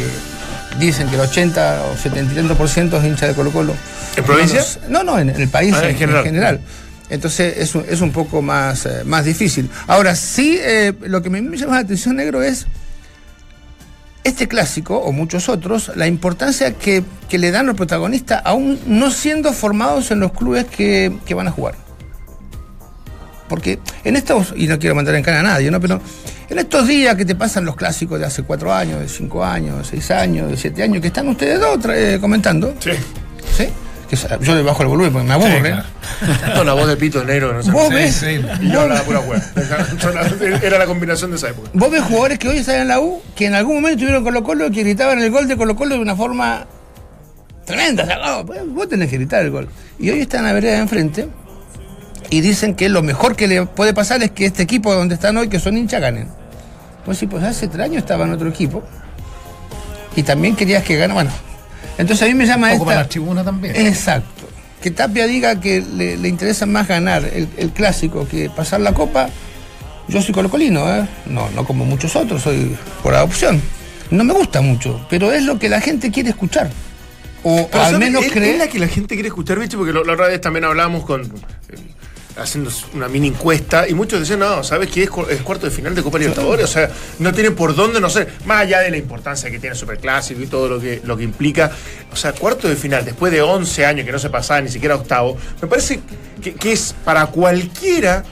dicen 0.79 1.07
que 1.09 1.15
el 1.15 1.21
80 1.21 1.83
o 1.91 1.97
70 1.97 2.33
y 2.33 2.35
tanto 2.35 2.55
por 2.55 2.69
ciento 2.69 2.97
es 2.97 3.05
hincha 3.05 3.27
de 3.27 3.33
Colo 3.33 3.51
Colo. 3.51 3.73
¿En 4.15 4.23
provincia? 4.23 4.63
No, 4.89 5.03
no, 5.03 5.19
en, 5.19 5.29
en 5.29 5.41
el 5.41 5.47
país 5.49 5.73
Ah, 5.75 5.83
en 5.83 5.91
en, 5.91 5.97
general. 5.97 6.23
general. 6.23 6.61
Entonces 7.09 7.57
es 7.57 7.75
un, 7.75 7.85
es 7.89 7.99
un 8.01 8.11
poco 8.11 8.41
más, 8.41 8.85
eh, 8.85 9.03
más 9.05 9.25
difícil. 9.25 9.69
Ahora, 9.87 10.15
sí, 10.15 10.57
eh, 10.61 10.93
lo 11.01 11.21
que 11.21 11.29
me, 11.29 11.41
me 11.41 11.57
llama 11.57 11.75
la 11.75 11.81
atención, 11.81 12.15
negro, 12.15 12.41
es 12.41 12.65
este 14.23 14.47
clásico, 14.47 14.97
o 14.97 15.11
muchos 15.11 15.49
otros, 15.49 15.91
la 15.95 16.05
importancia 16.07 16.73
que, 16.73 17.03
que 17.27 17.37
le 17.39 17.49
dan 17.51 17.65
los 17.65 17.75
protagonistas, 17.75 18.41
aún 18.45 18.79
no 18.85 19.09
siendo 19.11 19.51
formados 19.51 20.11
en 20.11 20.19
los 20.19 20.31
clubes 20.31 20.65
que, 20.65 21.11
que 21.25 21.33
van 21.33 21.47
a 21.47 21.51
jugar. 21.51 21.75
Porque 23.51 23.79
en 24.05 24.15
estos, 24.15 24.53
y 24.55 24.65
no 24.67 24.79
quiero 24.79 24.95
mandar 24.95 25.13
en 25.15 25.23
cara 25.23 25.41
a 25.41 25.43
nadie, 25.43 25.69
¿no? 25.69 25.81
Pero 25.81 25.99
En 26.49 26.57
estos 26.57 26.87
días 26.87 27.15
que 27.17 27.25
te 27.25 27.35
pasan 27.35 27.65
los 27.65 27.75
clásicos 27.75 28.17
de 28.17 28.25
hace 28.25 28.43
cuatro 28.43 28.73
años, 28.73 29.01
de 29.01 29.09
cinco 29.09 29.43
años, 29.43 29.77
de 29.79 29.83
seis 29.83 30.09
años, 30.09 30.49
de 30.49 30.55
siete 30.55 30.83
años, 30.83 31.01
que 31.01 31.07
están 31.07 31.27
ustedes 31.27 31.59
dos 31.59 31.77
eh, 31.93 32.17
comentando. 32.21 32.73
Sí. 32.79 32.91
¿Sí? 33.57 33.67
Que 34.09 34.17
yo 34.45 34.55
le 34.55 34.61
bajo 34.61 34.81
el 34.83 34.87
volumen 34.89 35.11
porque 35.13 35.27
me 35.27 35.33
aburre. 35.33 35.75
Con 36.55 36.65
la 36.65 36.73
voz 36.79 36.87
de 36.87 36.95
Pito 36.97 37.23
Negro. 37.25 37.53
No 37.53 37.61
sé. 37.63 37.71
Vos 37.71 37.87
Sí, 37.89 37.93
ves- 37.93 38.15
sí. 38.15 38.41
Y 38.61 38.71
yo 38.71 38.81
hablaba 38.81 39.01
pura 39.03 39.19
hueá. 39.21 39.41
Era 40.63 40.79
la 40.79 40.85
combinación 40.85 41.31
de 41.31 41.37
esa 41.37 41.49
época. 41.49 41.69
Vos 41.73 41.91
ves 41.91 42.01
jugadores 42.03 42.39
que 42.39 42.47
hoy 42.49 42.57
están 42.59 42.81
en 42.81 42.87
la 42.87 42.99
U, 43.01 43.21
que 43.35 43.45
en 43.47 43.53
algún 43.55 43.75
momento 43.75 43.99
tuvieron 43.99 44.23
Colo 44.23 44.43
Colo 44.43 44.67
y 44.67 44.71
que 44.71 44.83
gritaban 44.83 45.19
el 45.21 45.29
gol 45.31 45.47
de 45.47 45.55
Colo 45.57 45.75
Colo 45.75 45.95
de 45.95 46.01
una 46.01 46.15
forma 46.15 46.65
tremenda. 47.65 48.03
O 48.03 48.07
sea, 48.53 48.63
vos 48.67 48.89
tenés 48.89 49.09
que 49.09 49.17
gritar 49.17 49.43
el 49.43 49.51
gol. 49.51 49.69
Y 49.99 50.09
hoy 50.09 50.21
están 50.21 50.43
a 50.45 50.47
la 50.49 50.53
vereda 50.53 50.73
de 50.73 50.79
enfrente 50.79 51.27
y 52.31 52.41
dicen 52.41 52.73
que 52.73 52.89
lo 52.89 53.03
mejor 53.03 53.35
que 53.35 53.47
le 53.47 53.65
puede 53.67 53.93
pasar 53.93 54.23
es 54.23 54.31
que 54.31 54.45
este 54.45 54.63
equipo 54.63 54.91
donde 54.95 55.13
están 55.15 55.37
hoy, 55.37 55.49
que 55.49 55.59
son 55.59 55.77
hinchas, 55.77 56.01
ganen. 56.01 56.27
Pues 57.05 57.19
sí, 57.19 57.27
pues 57.27 57.43
hace 57.43 57.67
tres 57.67 57.85
años 57.85 57.97
estaba 57.97 58.25
en 58.25 58.31
otro 58.31 58.49
equipo 58.49 58.83
y 60.15 60.23
también 60.23 60.55
querías 60.55 60.83
que 60.83 60.97
gane. 60.97 61.13
Bueno, 61.13 61.31
entonces 61.97 62.25
a 62.25 62.29
mí 62.29 62.33
me 62.33 62.45
llama 62.47 62.67
Un 62.67 62.73
poco 62.73 62.85
para 62.85 63.01
esta. 63.01 63.03
la 63.05 63.09
tribuna 63.09 63.43
también. 63.43 63.75
Exacto. 63.75 64.47
Que 64.81 64.89
Tapia 64.91 65.27
diga 65.27 65.59
que 65.59 65.81
le, 65.81 66.17
le 66.17 66.27
interesa 66.27 66.65
más 66.65 66.87
ganar 66.87 67.23
el, 67.23 67.47
el 67.57 67.69
clásico 67.71 68.27
que 68.27 68.49
pasar 68.49 68.81
la 68.81 68.93
copa. 68.93 69.29
Yo 70.07 70.21
soy 70.21 70.33
colocolino, 70.33 70.89
¿eh? 70.93 71.07
No, 71.27 71.49
no 71.51 71.65
como 71.65 71.85
muchos 71.85 72.15
otros, 72.15 72.41
soy 72.41 72.75
por 73.03 73.13
adopción. 73.13 73.61
No 74.09 74.23
me 74.23 74.33
gusta 74.33 74.61
mucho, 74.61 75.05
pero 75.09 75.31
es 75.31 75.43
lo 75.43 75.57
que 75.59 75.69
la 75.69 75.79
gente 75.81 76.11
quiere 76.11 76.29
escuchar. 76.31 76.69
O 77.43 77.67
Pero, 77.71 77.83
al 77.83 77.97
menos 77.97 78.23
es, 78.25 78.31
cree. 78.31 78.51
es 78.51 78.57
la 78.59 78.67
que 78.67 78.77
la 78.77 78.87
gente 78.87 79.15
quiere 79.15 79.29
escuchar, 79.29 79.57
Vichy, 79.59 79.75
porque 79.77 79.93
la 79.93 80.01
otra 80.01 80.27
vez 80.27 80.41
también 80.41 80.65
hablábamos 80.65 81.05
con. 81.05 81.31
Haciendo 82.37 82.71
una 82.93 83.07
mini 83.07 83.27
encuesta 83.27 83.87
y 83.87 83.93
muchos 83.93 84.19
decían, 84.19 84.39
no, 84.39 84.63
¿sabes 84.63 84.89
qué? 84.89 85.03
Es, 85.03 85.09
cu- 85.09 85.25
es 85.29 85.41
cuarto 85.41 85.65
de 85.65 85.71
final 85.71 85.93
de 85.93 86.01
Copa 86.03 86.17
Libertadores, 86.17 86.65
o 86.65 86.67
sea, 86.67 86.89
no 87.19 87.33
tiene 87.33 87.51
por 87.51 87.75
dónde, 87.75 87.99
no 87.99 88.09
sé, 88.09 88.27
más 88.45 88.61
allá 88.61 88.79
de 88.79 88.91
la 88.91 88.97
importancia 88.97 89.49
que 89.51 89.59
tiene 89.59 89.75
Superclásico 89.75 90.41
y 90.41 90.47
todo 90.47 90.67
lo 90.69 90.79
que, 90.79 91.01
lo 91.03 91.17
que 91.17 91.23
implica, 91.23 91.71
o 92.11 92.15
sea, 92.15 92.33
cuarto 92.33 92.67
de 92.69 92.75
final, 92.75 93.03
después 93.05 93.31
de 93.31 93.41
11 93.41 93.85
años 93.85 94.05
que 94.05 94.11
no 94.11 94.19
se 94.19 94.29
pasaba 94.29 94.61
ni 94.61 94.69
siquiera 94.69 94.95
octavo, 94.95 95.37
me 95.61 95.67
parece 95.67 95.99
que 96.59 96.71
es 96.71 96.95
para 97.03 97.27
cualquiera 97.27 98.23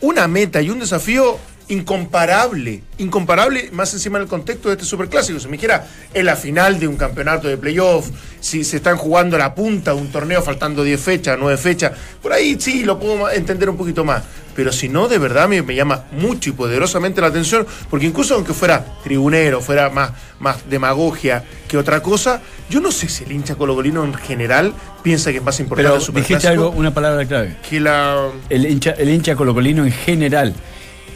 una 0.00 0.28
meta 0.28 0.60
y 0.60 0.70
un 0.70 0.78
desafío 0.80 1.38
incomparable, 1.68 2.82
incomparable 2.98 3.70
más 3.72 3.92
encima 3.92 4.18
del 4.18 4.28
contexto 4.28 4.68
de 4.68 4.74
este 4.74 4.86
superclásico. 4.86 5.38
Si 5.40 5.46
me 5.46 5.52
dijera 5.52 5.86
en 6.14 6.26
la 6.26 6.36
final 6.36 6.78
de 6.78 6.86
un 6.86 6.96
campeonato 6.96 7.48
de 7.48 7.56
playoff, 7.56 8.08
si 8.40 8.64
se 8.64 8.76
están 8.76 8.96
jugando 8.96 9.36
la 9.36 9.54
punta 9.54 9.92
de 9.92 10.00
un 10.00 10.10
torneo 10.12 10.42
faltando 10.42 10.84
10 10.84 11.00
fechas, 11.00 11.36
9 11.38 11.56
fechas, 11.56 11.92
por 12.22 12.32
ahí 12.32 12.56
sí 12.60 12.84
lo 12.84 12.98
puedo 12.98 13.30
entender 13.30 13.68
un 13.68 13.76
poquito 13.76 14.04
más. 14.04 14.22
Pero 14.54 14.72
si 14.72 14.88
no, 14.88 15.06
de 15.06 15.18
verdad 15.18 15.48
me, 15.48 15.60
me 15.62 15.74
llama 15.74 16.04
mucho 16.12 16.48
y 16.48 16.52
poderosamente 16.52 17.20
la 17.20 17.26
atención, 17.26 17.66
porque 17.90 18.06
incluso 18.06 18.34
aunque 18.34 18.54
fuera 18.54 18.84
tribunero, 19.04 19.60
fuera 19.60 19.90
más, 19.90 20.12
más 20.38 20.68
demagogia 20.70 21.44
que 21.68 21.76
otra 21.76 22.02
cosa, 22.02 22.40
yo 22.70 22.80
no 22.80 22.90
sé 22.90 23.08
si 23.08 23.24
el 23.24 23.32
hincha 23.32 23.56
colocolino 23.56 24.02
en 24.04 24.14
general 24.14 24.72
piensa 25.02 25.30
que 25.30 25.38
es 25.38 25.44
más 25.44 25.60
importante 25.60 25.90
Pero 25.90 26.06
el 26.06 26.14
dijiste 26.14 26.48
algo, 26.48 26.70
una 26.70 26.94
palabra 26.94 27.26
clave. 27.26 27.56
que 27.68 27.80
la... 27.80 28.30
El 28.48 28.64
hincha, 28.64 28.92
el 28.92 29.10
hincha 29.10 29.36
colocolino 29.36 29.84
en 29.84 29.92
general. 29.92 30.54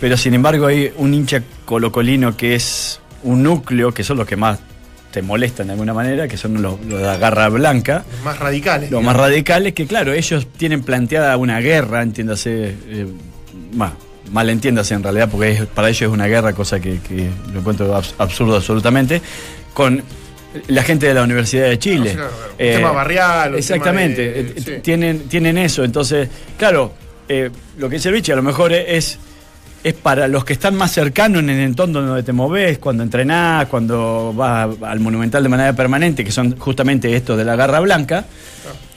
Pero 0.01 0.17
sin 0.17 0.35
embargo 0.35 0.67
hay 0.67 0.93
un 0.97 1.13
hincha 1.15 1.43
colocolino 1.65 2.37
que 2.37 2.55
es 2.55 3.01
un 3.23 3.43
núcleo, 3.43 3.93
que 3.93 4.03
son 4.03 4.17
los 4.17 4.27
que 4.27 4.37
más 4.37 4.59
te 5.11 5.23
molestan 5.23 5.67
de 5.67 5.73
alguna 5.73 5.93
manera, 5.93 6.27
que 6.29 6.37
son 6.37 6.63
los, 6.63 6.81
los 6.87 7.01
de 7.01 7.05
la 7.07 7.17
garra 7.17 7.49
blanca, 7.49 8.05
más 8.25 8.39
radicales. 8.39 8.91
los 8.91 9.03
más 9.03 9.17
radicales, 9.17 9.75
que 9.75 9.87
claro, 9.87 10.13
ellos 10.13 10.47
tienen 10.57 10.83
planteada 10.83 11.37
una 11.37 11.59
guerra, 11.61 12.01
entiéndase, 12.03 12.75
eh, 12.89 13.07
más, 13.75 13.93
en 14.95 15.03
realidad, 15.03 15.29
porque 15.31 15.51
es- 15.51 15.67
para 15.67 15.89
ellos 15.89 16.03
es 16.03 16.09
una 16.09 16.29
guerra, 16.29 16.53
cosa 16.53 16.79
que, 16.81 17.01
que 17.01 17.29
lo 17.53 17.59
encuentro 17.59 17.93
abs- 17.95 18.15
absurdo 18.19 18.55
absolutamente, 18.57 19.21
con 19.75 20.01
la 20.69 20.83
gente 20.85 21.07
de 21.09 21.15
la 21.15 21.25
Universidad 21.25 21.69
de 21.69 21.79
Chile. 21.79 22.15
No, 22.15 22.21
claro. 22.23 22.31
Un 22.53 22.57
tema 22.59 22.93
barrial, 22.93 23.53
un 23.53 23.59
Exactamente, 23.59 24.33
tema 24.33 24.49
de- 24.49 24.59
eh, 24.61 24.63
sí. 24.65 24.73
tienen, 24.83 25.29
tienen 25.29 25.59
eso, 25.59 25.83
entonces, 25.85 26.29
claro, 26.57 26.95
eh, 27.29 27.51
lo 27.79 27.89
que 27.89 27.97
dice 27.97 28.11
Luigi 28.13 28.31
a 28.33 28.37
lo 28.37 28.43
mejor 28.43 28.73
es, 28.73 29.19
es 29.83 29.95
para 29.95 30.29
los 30.29 30.45
que 30.45 30.53
están 30.53 30.75
más 30.75 30.93
cercanos 30.93 31.43
en 31.43 31.51
el 31.51 31.61
entorno 31.61 32.03
donde 32.03 32.23
te 32.23 32.33
moves, 32.33 32.79
cuando 32.79 33.03
entrenás, 33.03 33.67
cuando 33.67 34.33
vas 34.35 34.69
al 34.83 35.01
Monumental 35.01 35.43
de 35.43 35.49
manera 35.49 35.73
permanente, 35.73 36.25
que 36.25 36.33
son 36.33 36.59
justamente 36.59 37.15
estos 37.15 37.39
de 37.39 37.45
la 37.45 37.57
garra 37.57 37.81
blanca, 37.81 38.25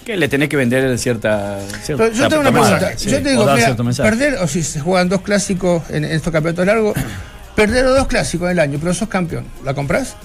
que 0.06 0.18
le 0.18 0.28
tenés 0.28 0.50
que 0.50 0.58
vender 0.58 0.98
cierta... 1.00 1.60
cierta 1.82 2.04
Pero 2.04 2.16
yo 2.16 2.28
tengo 2.28 2.42
una 2.42 2.52
pregunta. 2.52 2.92
sí, 2.98 3.10
yo 3.10 3.24
te 3.24 3.30
digo, 3.30 3.46
mira, 3.56 3.75
perder, 3.96 4.36
o 4.36 4.48
si 4.48 4.62
se 4.62 4.82
juegan 4.82 5.08
dos 5.08 5.22
clásicos 5.22 5.90
en, 5.90 6.04
en 6.04 6.12
estos 6.12 6.34
campeonatos 6.34 6.66
largos, 6.66 6.94
perder 7.56 7.86
los 7.86 7.98
dos 7.98 8.08
clásicos 8.08 8.50
del 8.50 8.60
año, 8.60 8.78
pero 8.82 8.94
sos 8.94 9.08
campeón. 9.08 9.46
¿La 9.63 9.74
compras? 9.74 10.16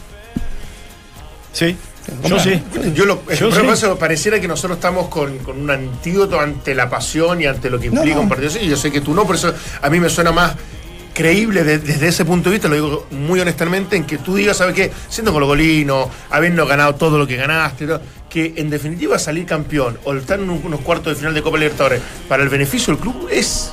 Sí, 1.53 1.77
yo 2.27 2.39
sí. 2.39 2.61
Yo 2.95 3.05
lo, 3.05 3.15
Yo 3.17 3.23
pero 3.27 3.53
sí. 3.53 3.59
por 3.63 3.75
eso 3.75 3.99
pareciera 3.99 4.41
que 4.41 4.49
nosotros 4.49 4.79
estamos 4.79 5.09
con, 5.09 5.39
con 5.39 5.61
un 5.61 5.71
antídoto 5.71 6.39
ante 6.41 6.75
la 6.75 6.89
pasión 6.91 7.41
y 7.41 7.47
ante 7.47 7.71
lo 7.71 7.79
que 7.79 7.87
implica 7.87 8.17
no. 8.17 8.23
un 8.23 8.29
partido 8.29 8.49
así. 8.51 8.61
Y 8.61 8.69
yo 8.69 8.77
sé 8.77 8.91
que 8.91 9.01
tú 9.01 9.15
no, 9.15 9.27
por 9.27 9.37
eso 9.37 9.53
a 9.83 9.91
mí 9.91 10.01
me 10.01 10.09
suena 10.09 10.33
más 10.33 10.55
creíble 11.15 11.65
de- 11.65 11.79
desde 11.79 12.09
ese 12.09 12.25
punto 12.25 12.49
de 12.49 12.55
vista, 12.55 12.69
lo 12.69 12.75
digo 12.77 13.07
muy 13.11 13.41
honestamente, 13.41 13.97
en 13.97 14.05
que 14.05 14.19
tú 14.19 14.37
digas, 14.37 14.57
¿sabes 14.59 14.75
qué? 14.75 14.93
Siendo 15.09 15.33
cologolino, 15.33 16.09
habiendo 16.31 16.65
ganado 16.67 16.95
todo 16.95 17.19
lo 17.19 17.27
que 17.27 17.37
ganaste, 17.37 17.87
¿no? 17.87 18.01
que 18.31 18.53
en 18.57 18.69
definitiva 18.71 19.19
salir 19.19 19.47
campeón 19.47 19.99
o 20.05 20.15
estar 20.15 20.39
en 20.39 20.51
un- 20.51 20.61
unos 20.65 20.81
cuartos 20.81 21.15
de 21.15 21.17
final 21.17 21.35
de 21.35 21.43
Copa 21.43 21.57
Libertadores 21.59 22.01
para 22.29 22.43
el 22.43 22.49
beneficio 22.51 22.93
del 22.95 23.03
club 23.03 23.27
es 23.33 23.73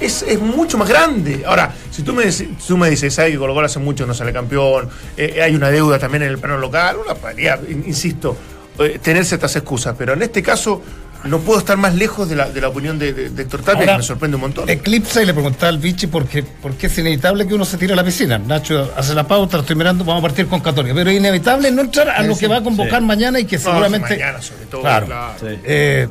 es, 0.00 0.22
es 0.22 0.40
mucho 0.40 0.78
más 0.78 0.88
grande. 0.88 1.42
Ahora, 1.46 1.72
si 1.90 2.02
tú 2.02 2.12
me, 2.12 2.24
dices- 2.24 2.48
tú 2.66 2.76
me 2.76 2.88
dices, 2.90 3.12
¿sabes 3.14 3.32
que 3.32 3.38
Colo 3.38 3.54
Colo 3.54 3.66
hace 3.66 3.78
mucho 3.78 4.06
no 4.06 4.14
sale 4.14 4.32
campeón? 4.32 4.88
eh, 5.16 5.40
hay 5.42 5.54
una 5.54 5.70
deuda 5.70 5.98
también 5.98 6.22
en 6.22 6.30
el 6.30 6.38
plano 6.38 6.58
local, 6.58 6.96
una 7.04 7.14
podría, 7.14 7.58
in- 7.68 7.84
insisto, 7.86 8.36
eh, 8.78 8.98
tener 9.02 9.24
ciertas 9.24 9.54
excusas, 9.56 9.94
pero 9.98 10.14
en 10.14 10.22
este 10.22 10.42
caso 10.42 10.82
no 11.24 11.38
puedo 11.40 11.58
estar 11.58 11.76
más 11.76 11.94
lejos 11.94 12.30
de 12.30 12.34
la, 12.36 12.48
de 12.48 12.62
la 12.62 12.68
opinión 12.68 12.98
de, 12.98 13.12
de- 13.12 13.28
de 13.28 13.42
Héctor 13.42 13.60
Tapia, 13.60 13.80
Ahora, 13.80 13.92
que 13.92 13.98
me 13.98 14.02
sorprende 14.04 14.36
un 14.36 14.40
montón. 14.40 14.70
Eclipsa 14.70 15.22
y 15.22 15.26
le 15.26 15.34
preguntaba 15.34 15.68
al 15.68 15.76
Vichy 15.76 16.06
por 16.06 16.24
qué, 16.26 16.42
por 16.42 16.72
qué 16.76 16.86
es 16.86 16.96
inevitable 16.96 17.46
que 17.46 17.52
uno 17.52 17.66
se 17.66 17.76
tire 17.76 17.92
a 17.92 17.96
la 17.96 18.04
piscina. 18.04 18.38
Nacho 18.38 18.90
hace 18.96 19.14
la 19.14 19.28
pauta, 19.28 19.58
lo 19.58 19.60
estoy 19.62 19.76
mirando, 19.76 20.02
vamos 20.02 20.20
a 20.24 20.26
partir 20.28 20.46
con 20.46 20.60
Católica. 20.60 20.94
Pero 20.94 21.10
es 21.10 21.16
inevitable 21.18 21.70
no 21.72 21.82
entrar 21.82 22.08
a 22.08 22.22
lo 22.22 22.38
que 22.38 22.48
va 22.48 22.56
a 22.56 22.62
convocar 22.62 23.00
sí. 23.00 23.06
mañana 23.06 23.38
y 23.38 23.44
que 23.44 23.56
No, 23.58 23.62
seguramente. 23.64 24.08
mañana 24.08 24.40
sobre 24.40 24.64
todo, 24.64 24.80
Claro. 24.80 25.06
claro. 25.06 25.34
Sí. 25.40 25.46
Eh, 25.64 26.08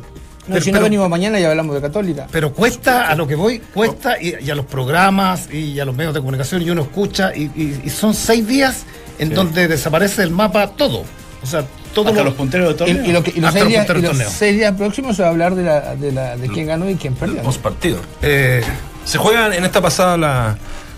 No, 0.50 0.54
pero- 0.56 0.66
si 0.66 0.72
no 0.72 0.76
pero- 0.78 0.84
venimos 0.86 1.10
mañana 1.10 1.40
y 1.40 1.44
hablamos 1.44 1.76
de 1.76 1.82
Católica. 1.82 2.28
Pero 2.32 2.54
cuesta, 2.54 3.08
a 3.10 3.16
lo 3.16 3.28
que 3.28 3.36
voy, 3.36 3.60
cuesta 3.60 4.22
y, 4.22 4.36
y 4.44 4.50
a 4.50 4.56
los 4.56 4.66
programas 4.66 5.52
y 5.54 5.80
a 5.80 5.86
los 5.86 5.96
medios 5.96 6.14
de 6.14 6.20
comunicación 6.20 6.62
y 6.62 6.70
uno 6.70 6.82
escucha 6.82 7.32
y, 7.36 7.44
y- 7.56 7.82
y 7.86 7.90
son 7.90 8.14
seis 8.14 8.46
días 8.48 8.84
en 9.20 9.34
donde 9.34 9.68
desaparece 9.68 10.24
el 10.24 10.32
mapa 10.32 10.68
todo. 10.72 11.04
O 11.42 11.46
sea, 11.46 11.64
todo 11.94 12.10
Hasta 12.10 12.20
lo- 12.20 12.26
los 12.26 12.34
punteros 12.36 12.68
de 12.70 12.74
torneo. 12.76 13.04
y 13.06 13.12
lo 13.12 13.24
que- 13.24 13.32
y 13.36 13.40
los, 13.40 13.52
seis 13.54 13.64
los 13.64 13.70
días, 13.74 13.88
y 13.90 14.02
los 14.02 14.34
seis 14.34 14.72
próximos 14.78 15.16
se 15.16 15.22
va 15.22 15.30
a 15.30 15.32
hablar 15.32 15.56
de, 15.56 15.64
la, 15.64 15.96
de, 15.96 16.12
la, 16.12 16.36
de 16.38 16.48
quién 16.50 16.68
ganó 16.68 16.90
y 16.90 16.96
quién 16.96 17.16
perdió. 17.16 17.36
El 17.38 17.42
¿no? 17.42 17.46
postpartido. 17.46 18.00
eh, 18.22 18.62
Se 19.06 19.18
juega 19.18 19.56
en 19.56 19.64
esta 19.64 19.82
pasada 19.82 20.18
la, 20.18 20.58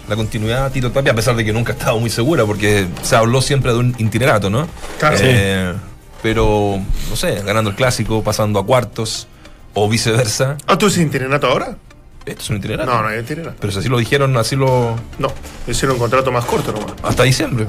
la 0.10 0.16
continuidad 0.16 0.72
Tito 0.72 0.92
Tapia, 0.92 1.12
a 1.14 1.16
pesar 1.16 1.36
de 1.36 1.46
que 1.46 1.54
nunca 1.54 1.74
ha 1.74 1.76
estado 1.76 2.00
muy 2.00 2.10
segura, 2.10 2.44
porque 2.46 2.88
se 3.04 3.16
habló 3.16 3.42
siempre 3.42 3.72
de 3.72 3.78
un 3.80 3.96
itinerato, 4.00 4.50
¿no? 4.50 4.68
Claro. 5.00 5.18
Eh, 5.22 5.74
Pero, 6.22 6.80
no 7.10 7.16
sé, 7.16 7.42
ganando 7.46 7.70
el 7.72 7.76
clásico, 7.76 8.22
pasando 8.24 8.60
a 8.60 8.66
cuartos, 8.66 9.28
o 9.74 9.90
viceversa. 9.90 10.58
¿Ah, 10.68 10.78
tú 10.78 10.88
dices 10.88 11.02
interinato 11.02 11.48
ahora? 11.48 11.78
Esto 12.26 12.42
es 12.44 12.50
un 12.52 12.58
itinerato. 12.58 12.92
No, 12.92 13.02
no 13.02 13.08
hay 13.08 13.20
interinato. 13.20 13.56
Pero 13.60 13.74
si 13.74 13.80
así 13.80 13.90
lo 13.90 13.98
dijeron, 13.98 14.36
así 14.38 14.56
lo. 14.56 14.96
No, 15.18 15.34
hicieron 15.68 15.96
un 15.96 16.00
contrato 16.00 16.32
más 16.32 16.46
corto 16.46 16.72
nomás. 16.72 16.94
hasta 17.04 17.24
diciembre. 17.24 17.66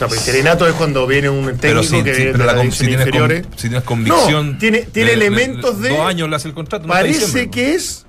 No, 0.00 0.08
pero 0.08 0.14
interinato 0.14 0.66
es 0.68 0.74
cuando 0.74 1.06
viene 1.06 1.28
un 1.28 1.44
técnico 1.58 1.60
Pero, 1.60 1.82
si, 1.82 2.02
que 2.02 2.14
si- 2.14 2.16
viene 2.22 2.32
pero 2.32 2.44
de 2.44 2.52
la 2.52 2.54
con- 2.58 2.72
si, 2.72 2.84
con- 2.94 3.46
si 3.56 3.68
tienes 3.68 3.82
convicción. 3.84 4.52
No, 4.52 4.58
tiene- 4.58 4.82
tiene 4.82 5.10
le- 5.12 5.16
le- 5.16 5.26
elementos 5.26 5.80
de- 5.80 5.88
Dos 5.90 6.00
años 6.00 6.28
le 6.30 6.36
hace 6.36 6.48
el 6.48 6.54
contrato. 6.54 6.86
Parece 6.86 7.48
que 7.50 7.74
es, 7.74 8.05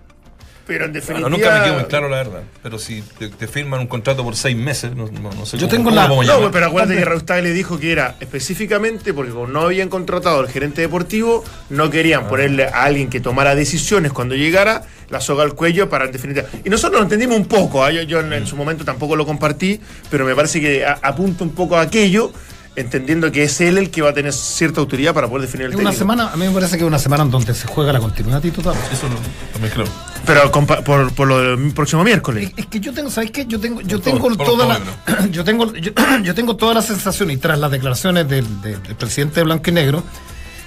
pero 0.67 0.85
en 0.85 0.93
definitiva. 0.93 1.29
Bueno, 1.29 1.37
nunca 1.37 1.57
me 1.59 1.63
quedó 1.65 1.73
muy 1.79 1.83
claro 1.85 2.09
la 2.09 2.17
verdad. 2.17 2.41
Pero 2.61 2.77
si 2.77 3.01
te, 3.17 3.29
te 3.29 3.47
firman 3.47 3.79
un 3.79 3.87
contrato 3.87 4.23
por 4.23 4.35
seis 4.35 4.55
meses, 4.57 4.95
no, 4.95 5.07
no- 5.09 5.31
no 5.31 5.45
sé 5.45 5.57
Yo 5.57 5.67
cómo- 5.67 5.71
tengo 5.71 5.83
cómo 5.85 5.95
la- 5.95 6.03
a 6.03 6.07
No, 6.07 6.23
llamar. 6.23 6.51
pero 6.51 6.65
acuérdate 6.67 6.97
que 6.99 7.05
Raustag 7.05 7.41
le 7.43 7.53
dijo 7.53 7.79
que 7.79 7.91
era 7.91 8.15
específicamente 8.19 9.13
porque 9.13 9.31
como 9.31 9.47
no 9.47 9.61
habían 9.61 9.89
contratado 9.89 10.39
al 10.39 10.49
gerente 10.49 10.81
deportivo, 10.81 11.43
no 11.69 11.89
querían 11.89 12.23
Ah. 12.25 12.27
ponerle 12.27 12.65
a 12.65 12.83
alguien 12.83 13.09
que 13.09 13.19
tomara 13.19 13.55
decisiones 13.55 14.11
cuando 14.11 14.35
llegara 14.35 14.83
la 15.09 15.21
soga 15.21 15.43
al 15.43 15.53
cuello 15.53 15.89
para 15.89 16.05
en 16.05 16.11
definitiva. 16.11 16.47
Y 16.65 16.69
nosotros 16.69 16.99
lo 16.99 17.03
entendimos 17.03 17.37
un 17.37 17.45
poco, 17.45 17.83
¿ah? 17.83 17.91
yo, 17.91 18.01
yo 18.01 18.19
en, 18.19 18.33
en 18.33 18.45
su 18.45 18.55
momento 18.57 18.83
tampoco 18.83 19.15
lo 19.15 19.25
compartí, 19.25 19.79
pero 20.11 20.25
me 20.25 20.35
parece 20.35 20.59
que 20.59 20.85
a- 20.85 20.99
apunta 21.01 21.43
un 21.45 21.51
poco 21.51 21.77
a 21.77 21.81
aquello, 21.81 22.31
entendiendo 22.77 23.31
que 23.31 23.43
es 23.43 23.59
él 23.59 23.77
el 23.77 23.89
que 23.89 24.01
va 24.03 24.11
a 24.11 24.13
tener 24.13 24.31
cierta 24.31 24.79
autoridad 24.79 25.13
para 25.13 25.27
poder 25.27 25.41
definir 25.47 25.65
el 25.65 25.71
es 25.73 25.75
una 25.79 25.89
técnico. 25.89 25.99
semana, 25.99 26.29
a 26.31 26.37
mí 26.37 26.45
me 26.47 26.51
parece 26.53 26.77
que 26.77 26.83
es 26.83 26.87
una 26.87 26.99
semana 26.99 27.23
en 27.23 27.31
donde 27.31 27.53
se 27.53 27.67
juega 27.67 27.91
la 27.91 27.99
continuidad 27.99 28.39
Tito 28.41 28.61
Tapia. 28.61 28.79
Eso 28.93 29.09
no, 29.09 29.15
también 29.51 29.73
creo. 29.73 29.85
Pero 30.25 30.51
compa- 30.51 30.83
por, 30.83 31.11
por 31.13 31.27
lo 31.27 31.39
del 31.39 31.73
próximo 31.73 32.03
miércoles. 32.03 32.51
Es, 32.55 32.59
es 32.59 32.65
que 32.67 32.79
yo 32.79 32.93
tengo, 32.93 33.09
¿sabes 33.09 33.31
qué? 33.31 33.45
Yo 33.47 33.59
tengo, 33.59 33.81
yo 33.81 33.97
Por 33.99 34.05
tengo 34.05 34.19
por 34.27 34.37
toda 34.37 34.65
la, 34.67 35.27
yo 35.31 35.43
tengo, 35.43 35.73
yo, 35.73 35.91
yo 36.23 36.35
tengo 36.35 36.55
toda 36.55 36.75
la 36.75 36.81
sensación 36.81 37.31
y 37.31 37.37
tras 37.37 37.57
las 37.59 37.71
declaraciones 37.71 38.29
del, 38.29 38.45
del- 38.61 38.81
del 38.83 38.95
presidente 38.95 39.39
de 39.39 39.43
Blanco 39.45 39.69
y 39.69 39.73
Negro, 39.73 40.03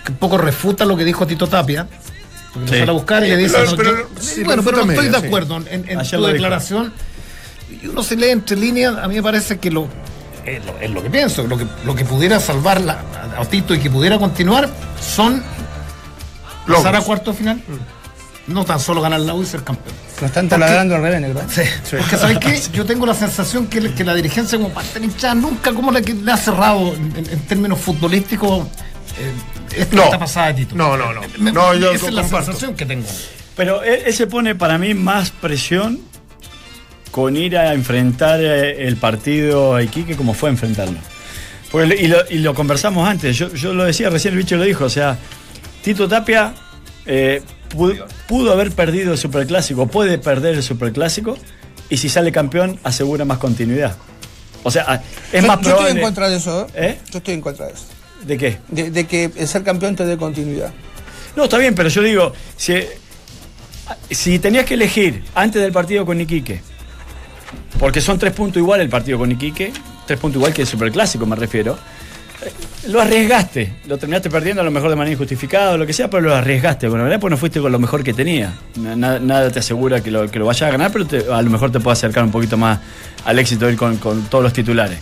que 0.05 0.13
un 0.13 0.19
poco 0.19 0.37
refuta 0.37 0.85
lo 0.85 0.97
que 0.97 1.05
dijo 1.05 1.27
Tito 1.27 1.47
Tapia, 1.47 1.87
porque 2.53 2.83
Sí. 2.83 2.89
a 2.89 2.91
buscar 2.91 3.25
y 3.25 3.29
le 3.29 3.37
dice, 3.37 3.55
Pero- 3.57 3.71
no, 3.71 3.77
pero- 3.77 3.91
yo- 3.99 4.09
sí, 4.21 4.43
bueno, 4.43 4.63
pero 4.65 4.85
no 4.85 4.91
estoy 4.93 5.09
de 5.11 5.21
sí. 5.21 5.27
acuerdo 5.27 5.57
en, 5.71 5.89
en 5.89 6.01
tu 6.11 6.23
declaración. 6.27 6.93
y 7.83 7.87
uno 7.87 8.03
se 8.03 8.17
lee 8.17 8.31
entre 8.31 8.57
líneas, 8.57 8.97
a 9.01 9.07
mí 9.07 9.15
me 9.15 9.23
parece 9.23 9.59
que 9.59 9.71
lo 9.71 9.87
es 10.57 10.65
lo, 10.67 10.79
es 10.79 10.91
lo 10.91 11.03
que 11.03 11.11
pienso, 11.11 11.47
lo 11.47 11.57
que, 11.57 11.67
lo 11.85 11.95
que 11.95 12.05
pudiera 12.05 12.41
salvar 12.41 12.81
la, 12.81 13.01
a, 13.39 13.45
Tito 13.45 13.75
y 13.75 13.79
que 13.79 13.91
pudiera 13.91 14.19
continuar 14.19 14.69
son 15.01 15.43
pasar 16.67 16.97
a 16.97 17.01
cuarto 17.01 17.33
final, 17.35 17.61
no 18.47 18.65
tan 18.65 18.81
solo 18.81 19.01
ganar 19.01 19.21
la 19.21 19.35
U 19.35 19.43
y 19.43 19.47
ser 19.47 19.63
campeón. 19.65 19.95
Lo 20.21 20.27
están 20.27 20.49
taladrando 20.49 20.95
al 20.97 21.03
revés, 21.03 21.21
negro. 21.21 21.41
Sí, 21.49 21.63
porque 21.91 22.17
¿sabes 22.17 22.39
qué? 22.39 22.61
Yo 22.73 22.85
tengo 22.85 23.07
la 23.07 23.15
sensación 23.15 23.67
que, 23.67 23.81
le- 23.81 23.95
que 23.95 24.05
la 24.05 24.15
dirigencia 24.15 24.59
como 24.59 24.71
parte 24.71 24.95
de 24.95 25.01
la 25.01 25.07
hinchada 25.07 25.35
nunca 25.35 25.73
como 25.73 25.91
le, 25.91 26.01
le 26.03 26.33
ha 26.33 26.37
cerrado 26.37 26.95
en, 26.95 27.13
en- 27.17 27.31
en 27.31 27.41
términos 27.47 27.79
futbolísticos 27.81 28.67
eh, 29.19 29.33
esta, 29.77 29.97
No. 29.97 30.05
esta 30.05 30.19
pasada 30.19 30.49
de 30.49 30.55
Tito. 30.55 30.75
No, 30.77 30.97
no, 30.97 31.13
no. 31.13 31.23
Me- 31.39 31.53
No, 31.53 31.75
yo 31.75 31.91
esa 31.93 32.09
es 32.09 32.13
la 32.13 32.23
comparto. 32.23 32.47
sensación 32.47 32.75
que 32.77 32.85
tengo. 32.87 33.07
Pero 33.57 33.83
él, 33.83 34.01
él 34.07 34.15
se 34.15 34.27
pone 34.27 34.55
para 34.55 34.79
mí 34.79 34.95
más 34.95 35.31
presión 35.31 36.01
con 37.11 37.37
ir 37.37 37.57
a 37.57 37.75
enfrentar 37.75 38.41
eh, 38.41 38.87
el 38.87 38.97
partido 38.97 39.75
a 39.75 39.83
Iquique 39.83 40.17
como 40.17 40.35
fue 40.35 40.51
enfrentarlo. 40.51 40.99
Porque 41.71 41.97
y, 42.01 42.09
lo, 42.09 42.19
y 42.29 42.39
lo 42.39 42.55
conversamos 42.55 43.09
antes, 43.09 43.37
yo, 43.37 43.53
yo 43.55 43.73
lo 43.73 43.85
decía, 43.85 44.11
recién 44.11 44.35
el 44.35 44.39
bicho 44.39 44.57
lo 44.57 44.65
dijo, 44.65 44.85
o 44.85 44.91
sea, 44.91 45.19
Tito 45.83 46.09
Tapia 46.09 46.53
eh, 47.07 47.43
pudo, 47.69 48.07
pudo 48.27 48.53
haber 48.53 48.73
perdido 48.73 49.13
el 49.13 49.19
Superclásico, 49.19 49.87
puede 49.87 50.19
perder 50.19 50.57
el 50.57 50.63
Superclásico, 50.63 51.39
y 51.89 51.97
si 51.97 52.09
sale 52.09 52.33
campeón 52.33 52.79
asegura 52.83 53.25
más 53.25 53.39
continuidad. 53.39 53.97
O 54.63 54.71
sea, 54.71 55.03
es 55.33 55.43
yo, 55.43 55.49
más 55.49 55.57
yo 55.57 55.61
estoy 55.61 55.73
probable... 55.73 55.91
en 56.01 56.07
contra 56.07 56.29
de 56.29 56.37
eso. 56.37 56.67
¿eh? 56.75 56.87
¿Eh? 56.87 56.99
Yo 57.11 57.19
estoy 57.19 57.35
en 57.35 57.41
contra 57.41 57.67
de 57.67 57.73
eso. 57.73 57.85
¿De 58.25 58.37
qué? 58.37 58.59
De, 58.69 58.91
de 58.91 59.07
que 59.07 59.31
el 59.35 59.49
ser 59.49 59.63
campeón 59.63 59.97
te 59.97 60.05
dé 60.05 60.17
continuidad. 60.17 60.73
No, 61.37 61.45
está 61.45 61.59
bien, 61.59 61.75
pero 61.75 61.89
yo 61.89 62.03
digo, 62.03 62.33
si, 62.57 62.75
si 64.11 64.39
tenías 64.39 64.67
que 64.67 64.75
elegir 64.75 65.25
antes 65.35 65.63
del 65.63 65.73
partido 65.73 66.05
con 66.05 66.21
Iquique, 66.21 66.61
porque 67.81 68.01
son 68.01 68.17
tres 68.19 68.33
puntos 68.33 68.59
igual 68.61 68.81
el 68.81 68.89
partido 68.89 69.19
con 69.19 69.33
Iquique, 69.33 69.73
tres 70.07 70.19
puntos 70.21 70.37
igual 70.39 70.53
que 70.55 70.63
el 70.63 70.69
Superclásico 70.69 71.27
me 71.27 71.35
refiero, 71.35 71.77
lo 72.89 73.01
arriesgaste, 73.01 73.75
lo 73.87 73.99
terminaste 73.99 74.31
perdiendo 74.31 74.63
a 74.63 74.65
lo 74.65 74.71
mejor 74.71 74.89
de 74.91 74.97
manera 74.97 75.13
injustificada 75.13 75.73
o 75.73 75.77
lo 75.77 75.87
que 75.87 75.93
sea, 75.93 76.09
pero 76.09 76.23
lo 76.23 76.35
arriesgaste, 76.35 76.89
bueno, 76.89 77.05
verdad 77.05 77.21
pues 77.21 77.31
no 77.31 77.37
fuiste 77.37 77.61
con 77.61 77.71
lo 77.73 77.79
mejor 77.79 78.03
que 78.03 78.15
tenía. 78.15 78.55
Nada, 78.77 79.19
nada 79.19 79.51
te 79.51 79.59
asegura 79.59 80.03
que 80.03 80.11
lo, 80.11 80.31
que 80.31 80.39
lo 80.39 80.47
vayas 80.47 80.63
a 80.69 80.71
ganar, 80.71 80.91
pero 80.93 81.07
te- 81.07 81.25
a 81.31 81.43
lo 81.43 81.51
mejor 81.51 81.71
te 81.73 81.81
puede 81.81 81.95
acercar 81.95 82.25
un 82.25 82.31
poquito 82.31 82.57
más 82.57 82.79
al 83.25 83.39
éxito 83.39 83.67
de 83.67 83.73
ir 83.73 83.79
con, 83.79 83.97
con 83.99 84.23
todos 84.25 84.43
los 84.45 84.53
titulares. 84.55 84.99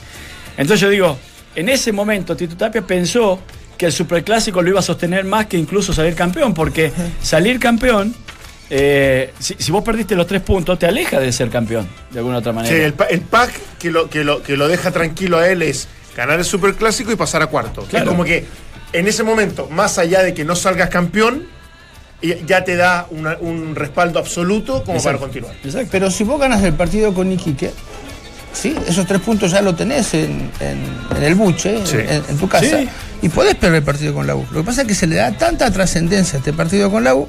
Entonces 0.57 0.81
yo 0.81 0.89
digo, 0.89 1.19
en 1.55 1.69
ese 1.69 1.93
momento 1.93 2.37
Tito 2.37 2.57
Tapia 2.57 2.83
pensó 2.83 3.39
que 3.77 3.87
el 3.87 3.93
superclásico 3.93 4.61
lo 4.61 4.71
iba 4.71 4.81
a 4.81 4.83
sostener 4.83 5.25
más 5.25 5.47
que 5.47 5.57
incluso 5.57 5.93
salir 5.93 6.17
campeón, 6.17 6.53
porque 6.55 6.93
salir 7.23 7.61
campeón, 7.61 8.13
eh, 8.71 9.33
si, 9.39 9.55
si 9.59 9.73
vos 9.73 9.83
perdiste 9.83 10.15
los 10.15 10.27
tres 10.27 10.43
puntos, 10.43 10.79
te 10.79 10.87
aleja 10.87 11.19
de 11.21 11.33
ser 11.33 11.49
campeón, 11.51 11.89
de 12.11 12.19
alguna 12.19 12.39
otra 12.39 12.53
Sí, 12.53 12.57
manera. 12.57 12.85
el, 12.85 12.93
pa- 12.95 13.05
el 13.07 13.21
pack 13.23 13.53
que 13.79 13.91
lo, 13.91 14.11
que, 14.11 14.25
lo, 14.25 14.43
que 14.43 14.57
lo 14.57 14.69
deja 14.69 14.91
tranquilo 14.91 15.39
a 15.39 15.49
él 15.49 15.63
es 15.63 15.89
ganar 16.17 16.39
el 16.39 16.45
superclásico 16.45 17.11
y 17.13 17.17
pasar 17.17 17.43
a 17.43 17.47
cuarto. 17.47 17.83
Claro. 17.83 18.05
Es 18.05 18.11
como 18.11 18.25
que 18.25 18.45
en 18.93 19.07
ese 19.07 19.23
momento, 19.23 19.69
más 19.71 19.99
allá 19.99 20.23
de 20.23 20.35
que 20.35 20.45
no 20.45 20.55
salgas 20.57 20.89
campeón, 20.91 21.45
y- 22.21 22.45
ya 22.47 22.65
te 22.65 22.77
da 22.77 23.07
una- 23.11 23.37
un 23.41 23.75
respaldo 23.75 24.19
absoluto 24.19 24.83
como 24.85 25.03
para 25.03 25.19
continuar. 25.19 25.55
Exacto. 25.65 25.89
Pero 25.93 26.11
si 26.11 26.25
vos 26.25 26.39
ganas 26.41 26.63
el 26.65 26.75
partido 26.75 27.15
con 27.15 27.31
Iquique, 27.33 27.71
¿sí? 28.53 28.75
esos 28.89 29.07
tres 29.07 29.21
puntos 29.21 29.51
ya 29.53 29.63
lo 29.63 29.75
tenés 29.75 30.13
en, 30.15 30.51
en- 30.61 31.17
en 31.17 31.23
el 31.23 31.35
buche, 31.37 31.87
Sí. 31.87 31.97
en, 31.99 32.23
en 32.29 32.37
tu 32.39 32.49
casa, 32.49 32.79
Sí. 32.81 32.89
y 33.23 33.29
podés 33.29 33.55
perder 33.55 33.77
el 33.79 33.83
partido 33.85 34.13
con 34.15 34.27
la 34.27 34.35
U. 34.35 34.45
Lo 34.51 34.61
que 34.61 34.67
pasa 34.67 34.83
es 34.83 34.89
que 34.89 34.95
se 34.95 35.07
le 35.07 35.17
da 35.17 35.31
tanta 35.33 35.71
trascendencia 35.71 36.37
a 36.37 36.39
este 36.41 36.53
partido 36.53 36.91
con 36.91 37.05
la 37.05 37.15
U 37.15 37.29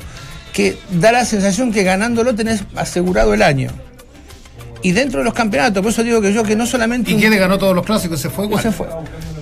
que 0.54 0.78
da 0.92 1.12
la 1.12 1.26
sensación 1.26 1.72
que 1.72 1.84
ganándolo 1.84 2.36
tenés 2.36 2.64
asegurado 2.76 3.34
el 3.34 3.42
año. 3.42 3.70
Y 4.82 4.92
dentro 4.94 5.20
de 5.20 5.26
los 5.26 5.34
campeonatos, 5.34 5.84
por 5.84 5.92
eso 5.92 6.04
digo 6.04 6.22
que 6.22 6.32
yo 6.34 6.44
que 6.44 6.56
no 6.56 6.66
solamente... 6.66 7.12
¿Y 7.12 7.16
un- 7.16 7.20
quién 7.20 7.38
ganó 7.38 7.58
todos 7.58 7.76
los 7.76 7.86
clásicos? 7.86 8.20
Se 8.22 8.30
fue 8.30 8.46
igual. 8.46 8.64
se 8.64 8.72
fue. 8.72 8.88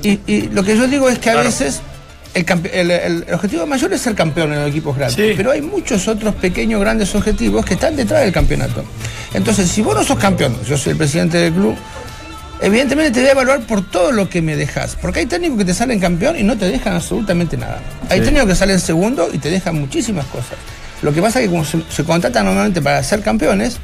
Y, 0.02 0.20
y 0.26 0.42
lo 0.52 0.64
que 0.64 0.76
yo 0.76 0.88
digo 0.88 1.08
es 1.10 1.20
que 1.20 1.30
a 1.30 1.34
Claro. 1.34 1.48
veces 1.50 1.80
el, 2.34 2.44
campe- 2.46 2.72
el- 2.74 2.90
el- 2.92 3.26
el 3.28 3.34
objetivo 3.34 3.66
mayor 3.68 3.94
es 3.94 4.02
ser 4.02 4.16
campeón 4.16 4.52
en 4.54 4.60
los 4.62 4.70
equipos 4.70 4.96
grandes, 4.98 5.16
Sí. 5.16 5.34
pero 5.38 5.52
hay 5.52 5.62
muchos 5.62 6.08
otros 6.08 6.34
pequeños, 6.36 6.82
grandes 6.82 7.14
objetivos 7.14 7.64
que 7.66 7.76
están 7.76 7.96
detrás 7.96 8.22
del 8.22 8.32
campeonato. 8.34 8.84
Entonces, 9.34 9.70
si 9.70 9.82
vos 9.84 9.96
no 9.96 10.04
sos 10.04 10.18
campeón, 10.18 10.58
yo 10.68 10.76
soy 10.78 10.94
el 10.94 10.98
presidente 10.98 11.38
del 11.38 11.54
club, 11.54 11.76
evidentemente 12.60 13.12
te 13.12 13.20
voy 13.20 13.30
a 13.30 13.32
evaluar 13.34 13.60
por 13.62 13.88
todo 13.90 14.12
lo 14.12 14.28
que 14.30 14.42
me 14.42 14.56
dejas, 14.56 14.96
porque 15.00 15.20
hay 15.20 15.26
técnicos 15.28 15.60
que 15.60 15.66
te 15.66 15.74
salen 15.76 16.00
campeón 16.00 16.36
y 16.40 16.44
no 16.44 16.58
te 16.58 16.66
dejan 16.66 16.94
absolutamente 16.96 17.58
nada. 17.58 17.80
Hay 18.10 18.20
Sí. 18.20 18.26
técnicos 18.26 18.50
que 18.50 18.56
salen 18.56 18.80
segundo 18.80 19.30
y 19.32 19.38
te 19.38 19.50
dejan 19.52 19.80
muchísimas 19.80 20.26
cosas. 20.26 20.56
Lo 21.02 21.14
que 21.14 21.22
pasa 21.22 21.40
es 21.40 21.46
que 21.46 21.52
como 21.52 21.64
se, 21.66 21.82
se 21.90 22.04
contratan 22.04 22.46
normalmente 22.46 22.82
para 22.82 23.02
ser 23.04 23.22
campeones, 23.22 23.78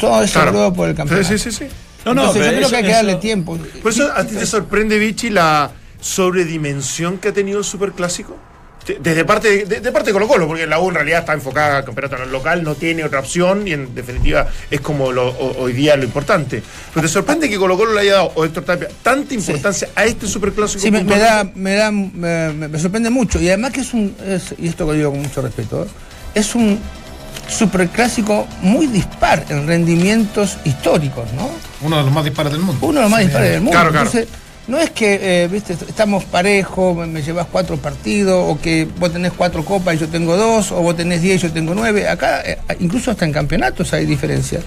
todo 0.00 0.22
es 0.22 0.32
Claro. 0.32 0.48
evaluado 0.50 0.72
por 0.74 0.88
el 0.88 0.94
campeonato. 0.94 1.28
Sí, 1.28 1.38
sí, 1.38 1.50
sí. 1.52 1.66
sí. 1.68 1.74
No, 2.04 2.14
no, 2.14 2.20
Entonces, 2.22 2.44
yo 2.44 2.48
creo 2.50 2.60
eso- 2.60 2.70
que 2.70 2.76
hay 2.76 2.82
que 2.82 2.88
eso- 2.90 2.96
darle 2.96 3.14
tiempo. 3.16 3.58
Por 3.82 3.92
eso 3.92 4.12
a 4.14 4.24
ti 4.24 4.34
te 4.36 4.46
sorprende, 4.46 4.98
Vichy, 4.98 5.30
la 5.30 5.70
sobredimensión 6.00 7.18
que 7.18 7.28
ha 7.28 7.32
tenido 7.32 7.58
el 7.58 7.64
superclásico. 7.64 8.36
De- 8.86 8.98
Desde 9.00 9.24
parte 9.24 9.48
de, 9.50 9.64
de- 9.64 9.80
de 9.80 9.92
parte 9.92 10.10
de 10.10 10.12
Colo 10.12 10.28
Colo, 10.28 10.46
porque 10.46 10.64
la 10.66 10.78
U 10.78 10.88
en 10.90 10.94
realidad 10.94 11.20
está 11.20 11.32
enfocada 11.32 11.78
al 11.78 11.84
campeonato 11.84 12.24
local, 12.26 12.62
no 12.62 12.74
tiene 12.76 13.02
otra 13.04 13.18
opción 13.18 13.66
y 13.66 13.72
en 13.72 13.94
definitiva 13.94 14.46
es 14.70 14.80
como 14.80 15.10
lo- 15.10 15.36
hoy 15.36 15.72
día 15.72 15.96
lo 15.96 16.04
importante. 16.04 16.62
Pero 16.94 17.06
te 17.06 17.12
sorprende 17.12 17.48
que 17.50 17.56
Colo 17.58 17.76
Colo 17.76 17.94
le 17.94 18.00
haya 18.02 18.12
dado, 18.14 18.32
o 18.36 18.44
Héctor 18.44 18.64
Tapia, 18.64 18.88
tanta 19.02 19.34
importancia 19.34 19.88
a 19.96 20.04
este 20.04 20.26
superclásico. 20.28 20.80
Sí, 20.82 20.90
me, 20.92 21.02
me 21.02 21.18
da, 21.18 21.50
me, 21.54 21.74
da 21.74 21.90
me, 21.90 22.52
me- 22.52 22.68
me 22.68 22.78
sorprende 22.78 23.10
mucho. 23.10 23.40
Y 23.40 23.48
además 23.48 23.72
que 23.72 23.80
es 23.80 23.92
un, 23.92 24.14
es- 24.24 24.54
y 24.58 24.68
esto 24.68 24.86
lo 24.86 24.92
digo 24.92 25.10
con 25.10 25.20
mucho 25.22 25.42
respeto, 25.42 25.82
¿eh? 25.82 25.88
es 26.34 26.54
un 26.54 26.78
superclásico 27.48 28.46
muy 28.62 28.86
dispar 28.86 29.44
en 29.48 29.66
rendimientos 29.66 30.58
históricos, 30.64 31.32
¿no? 31.34 31.50
Uno 31.80 31.96
de 31.98 32.02
los 32.04 32.12
más 32.12 32.24
dispares 32.24 32.52
del 32.52 32.60
mundo. 32.60 32.86
Uno 32.86 32.96
de 32.98 33.02
los 33.02 33.10
más 33.10 33.20
dispares 33.20 33.50
del 33.50 33.60
mundo. 33.60 33.72
Claro, 33.72 33.90
claro. 33.90 34.06
Entonces, 34.06 34.28
no 34.68 34.78
es 34.78 34.90
que, 34.90 35.44
eh, 35.44 35.48
viste, 35.48 35.74
estamos 35.74 36.24
parejos, 36.24 37.06
me, 37.06 37.22
llevas 37.22 37.46
cuatro 37.50 37.76
partidos, 37.76 38.44
o 38.48 38.60
que 38.60 38.88
vos 38.98 39.12
tenés 39.12 39.32
cuatro 39.32 39.64
copas 39.64 39.94
y 39.94 39.98
yo 39.98 40.08
tengo 40.08 40.36
dos, 40.36 40.72
o 40.72 40.80
vos 40.82 40.96
tenés 40.96 41.22
diez 41.22 41.36
y 41.36 41.46
yo 41.46 41.52
tengo 41.52 41.74
nueve. 41.74 42.08
Acá, 42.08 42.42
eh, 42.44 42.58
incluso 42.80 43.10
hasta 43.10 43.24
en 43.24 43.32
campeonatos 43.32 43.92
hay 43.92 44.06
diferencias. 44.06 44.62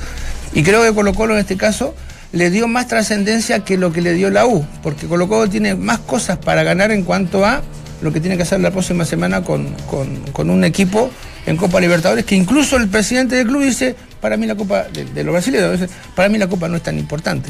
Y 0.54 0.64
creo 0.64 0.84
que 0.84 0.94
Colo 0.94 1.14
Colo 1.14 1.34
en 1.34 1.42
este 1.42 1.58
caso 1.58 1.94
le 2.32 2.50
dio 2.50 2.68
más 2.68 2.88
trascendencia 2.88 3.60
que 3.66 3.78
lo 3.78 3.92
que 3.92 4.02
le 4.02 4.14
dio 4.14 4.30
la 4.30 4.46
U, 4.46 4.66
porque 4.84 5.08
Colo 5.08 5.28
Colo 5.28 5.50
tiene 5.50 5.76
más 5.76 6.00
cosas 6.00 6.38
para 6.38 6.64
ganar 6.64 6.92
en 6.92 7.04
cuanto 7.04 7.46
a 7.46 7.62
lo 8.02 8.14
que 8.14 8.22
tiene 8.22 8.38
que 8.38 8.44
hacer 8.44 8.62
la 8.62 8.72
próxima 8.72 9.04
semana 9.04 9.42
con, 9.44 9.74
con- 9.90 10.20
con 10.32 10.50
un 10.50 10.64
equipo 10.64 11.12
en 11.46 11.58
Copa 11.58 11.82
Libertadores, 11.82 12.24
que 12.24 12.36
incluso 12.36 12.78
el 12.78 12.88
presidente 12.88 13.36
del 13.36 13.48
club 13.48 13.64
dice, 13.64 13.96
para 14.22 14.38
mí 14.38 14.46
la 14.48 14.56
Copa, 14.56 14.84
de, 14.94 15.04
de 15.06 15.24
los 15.24 15.34
brasileños, 15.34 15.80
para 16.16 16.30
mí 16.30 16.38
la 16.38 16.48
Copa 16.48 16.70
no 16.70 16.78
es 16.78 16.84
tan 16.84 16.98
importante. 16.98 17.50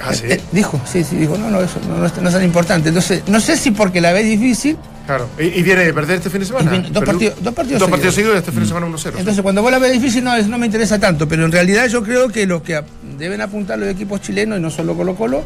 Ah, 0.00 0.12
¿sí? 0.12 0.24
Eh, 0.28 0.40
dijo, 0.52 0.80
sí, 0.90 1.04
sí, 1.04 1.16
dijo, 1.16 1.36
no, 1.38 1.50
no, 1.50 1.60
eso 1.60 1.78
no, 1.88 1.96
no 1.98 2.06
es, 2.06 2.16
no 2.20 2.28
es 2.28 2.34
tan 2.34 2.44
importante. 2.44 2.88
Entonces, 2.88 3.22
no 3.28 3.38
sé 3.40 3.56
si 3.56 3.70
porque 3.70 4.00
la 4.00 4.12
ve 4.12 4.22
difícil, 4.22 4.76
Claro. 5.06 5.28
Y, 5.38 5.42
y 5.44 5.62
viene 5.62 5.84
de 5.84 5.92
perder 5.92 6.16
este 6.16 6.30
fin 6.30 6.40
de 6.40 6.46
semana. 6.46 6.70
Viene- 6.70 6.88
dos 6.90 7.04
partidos- 7.04 7.34
dos 7.42 7.52
partidos 7.52 7.80
Dos 7.80 7.90
partidos 7.90 8.14
seguidos. 8.14 8.38
este 8.38 8.50
fin 8.52 8.60
de 8.60 8.66
semana 8.68 8.86
1-0. 8.86 9.18
entonces 9.18 9.42
cuando 9.42 9.60
vos 9.60 9.70
la 9.70 9.78
ves 9.78 9.92
difícil 9.92 10.24
no, 10.24 10.34
es- 10.34 10.46
no 10.48 10.56
me 10.56 10.64
interesa 10.64 10.98
tanto, 10.98 11.28
pero 11.28 11.44
en 11.44 11.52
realidad 11.52 11.86
yo 11.88 12.02
creo 12.02 12.30
que 12.30 12.46
lo 12.46 12.62
que 12.62 12.82
deben 13.18 13.42
apuntar 13.42 13.78
los 13.78 13.86
equipos 13.90 14.22
chilenos, 14.22 14.58
y 14.58 14.62
no 14.62 14.70
solo 14.70 14.96
Colo 14.96 15.14
Colo, 15.14 15.42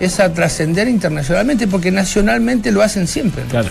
es 0.00 0.18
a 0.18 0.32
trascender 0.32 0.88
internacionalmente, 0.88 1.68
porque 1.68 1.92
nacionalmente 1.92 2.72
lo 2.72 2.82
hacen 2.82 3.06
siempre. 3.06 3.44
¿no? 3.44 3.48
Claro. 3.50 3.68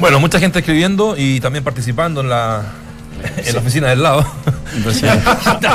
Bueno, 0.00 0.18
mucha 0.18 0.40
gente 0.40 0.58
escribiendo 0.58 1.14
y 1.16 1.38
también 1.40 1.62
participando 1.62 2.20
en 2.22 2.30
la, 2.30 2.62
en 3.46 3.54
la 3.54 3.60
oficina 3.60 3.88
del 3.88 4.02
lado. 4.02 4.26
Impresionante. 4.76 5.24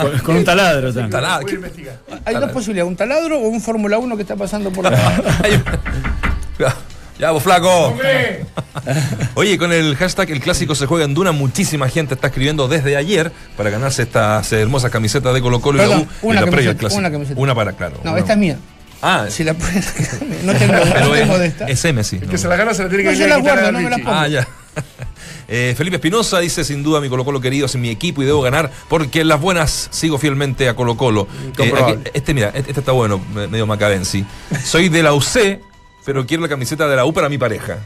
con, 0.00 0.18
con 0.20 0.36
un 0.36 0.44
taladro 0.44 0.88
también. 0.92 1.10
Taladro. 1.10 1.42
Voy 1.42 1.52
a 1.52 1.54
investigar. 1.56 1.96
Hay 2.24 2.34
dos 2.36 2.50
posibilidades, 2.50 2.88
un 2.88 2.96
taladro 2.96 3.38
o 3.38 3.48
un 3.48 3.60
Fórmula 3.60 3.98
1 3.98 4.16
que 4.16 4.22
está 4.22 4.36
pasando 4.36 4.70
por 4.72 4.84
la... 4.84 4.92
Ya, 7.18 7.30
vos 7.30 7.42
flaco. 7.42 7.68
¡Hombre! 7.88 8.44
Oye, 9.34 9.56
con 9.58 9.72
el 9.72 9.94
hashtag 9.96 10.30
El 10.30 10.40
Clásico 10.40 10.74
se 10.74 10.86
juega 10.86 11.04
en 11.04 11.14
Duna, 11.14 11.30
muchísima 11.30 11.88
gente 11.88 12.14
está 12.14 12.28
escribiendo 12.28 12.66
desde 12.66 12.96
ayer 12.96 13.30
para 13.56 13.70
ganarse 13.70 14.02
estas 14.02 14.50
hermosas 14.52 14.90
camisetas 14.90 15.32
de 15.32 15.40
Colo 15.40 15.60
Colo 15.60 15.78
y 15.78 15.86
la 15.86 15.88
Perdón, 15.88 16.08
U 16.22 16.28
una 16.28 16.40
en 16.40 16.44
la 16.46 16.50
camiseta, 16.50 16.78
Clásico. 16.78 16.98
una 16.98 17.10
camiseta. 17.12 17.40
Una 17.40 17.54
para, 17.54 17.72
claro. 17.74 18.00
No, 18.02 18.10
una- 18.12 18.20
esta 18.20 18.32
es 18.32 18.38
mía. 18.38 18.56
Ah, 19.02 19.26
Si 19.28 19.44
la 19.44 19.54
puedes... 19.54 20.20
no 20.42 20.52
tengo, 20.54 20.72
pero 20.92 21.00
no 21.06 21.10
tengo 21.12 21.38
de 21.38 21.46
es, 21.46 21.52
esta. 21.52 21.66
es 21.66 21.84
M, 21.84 22.02
sí. 22.02 22.16
El 22.16 22.26
no. 22.26 22.30
que 22.30 22.38
se 22.38 22.48
la 22.48 22.56
gana 22.56 22.74
se 22.74 22.82
la 22.84 22.88
tiene 22.88 23.04
que 23.04 23.10
No, 23.10 23.16
yo 23.16 23.26
la 23.28 23.36
guardo, 23.36 23.68
a 23.68 23.72
no 23.72 23.80
me 23.80 23.90
la 23.90 23.98
pongo. 23.98 24.10
Ah, 24.12 24.28
ya. 24.28 24.48
Eh, 25.48 25.74
Felipe 25.76 25.96
Espinosa 25.96 26.38
dice 26.38 26.64
sin 26.64 26.82
duda 26.82 27.00
mi 27.00 27.10
Colo 27.10 27.24
Colo 27.26 27.38
querido 27.40 27.66
es 27.66 27.76
mi 27.76 27.90
equipo 27.90 28.22
y 28.22 28.24
debo 28.24 28.40
ganar 28.40 28.70
porque 28.88 29.20
en 29.20 29.28
las 29.28 29.38
buenas 29.40 29.88
sigo 29.90 30.16
fielmente 30.16 30.66
a 30.68 30.74
Colo 30.74 30.96
Colo. 30.96 31.28
Incomprobable. 31.48 32.10
este 32.14 32.32
mira, 32.32 32.48
este, 32.54 32.70
este 32.70 32.80
está 32.80 32.92
bueno, 32.92 33.20
me- 33.34 33.48
medio 33.48 33.66
macabensi. 33.66 34.24
Soy 34.64 34.88
de 34.88 35.02
la 35.02 35.12
UC, 35.12 35.60
pero 36.06 36.24
quiero 36.26 36.42
la 36.42 36.48
camiseta 36.48 36.88
de 36.88 36.96
la 36.96 37.04
U 37.04 37.12
para 37.12 37.28
mi 37.28 37.36
pareja. 37.36 37.80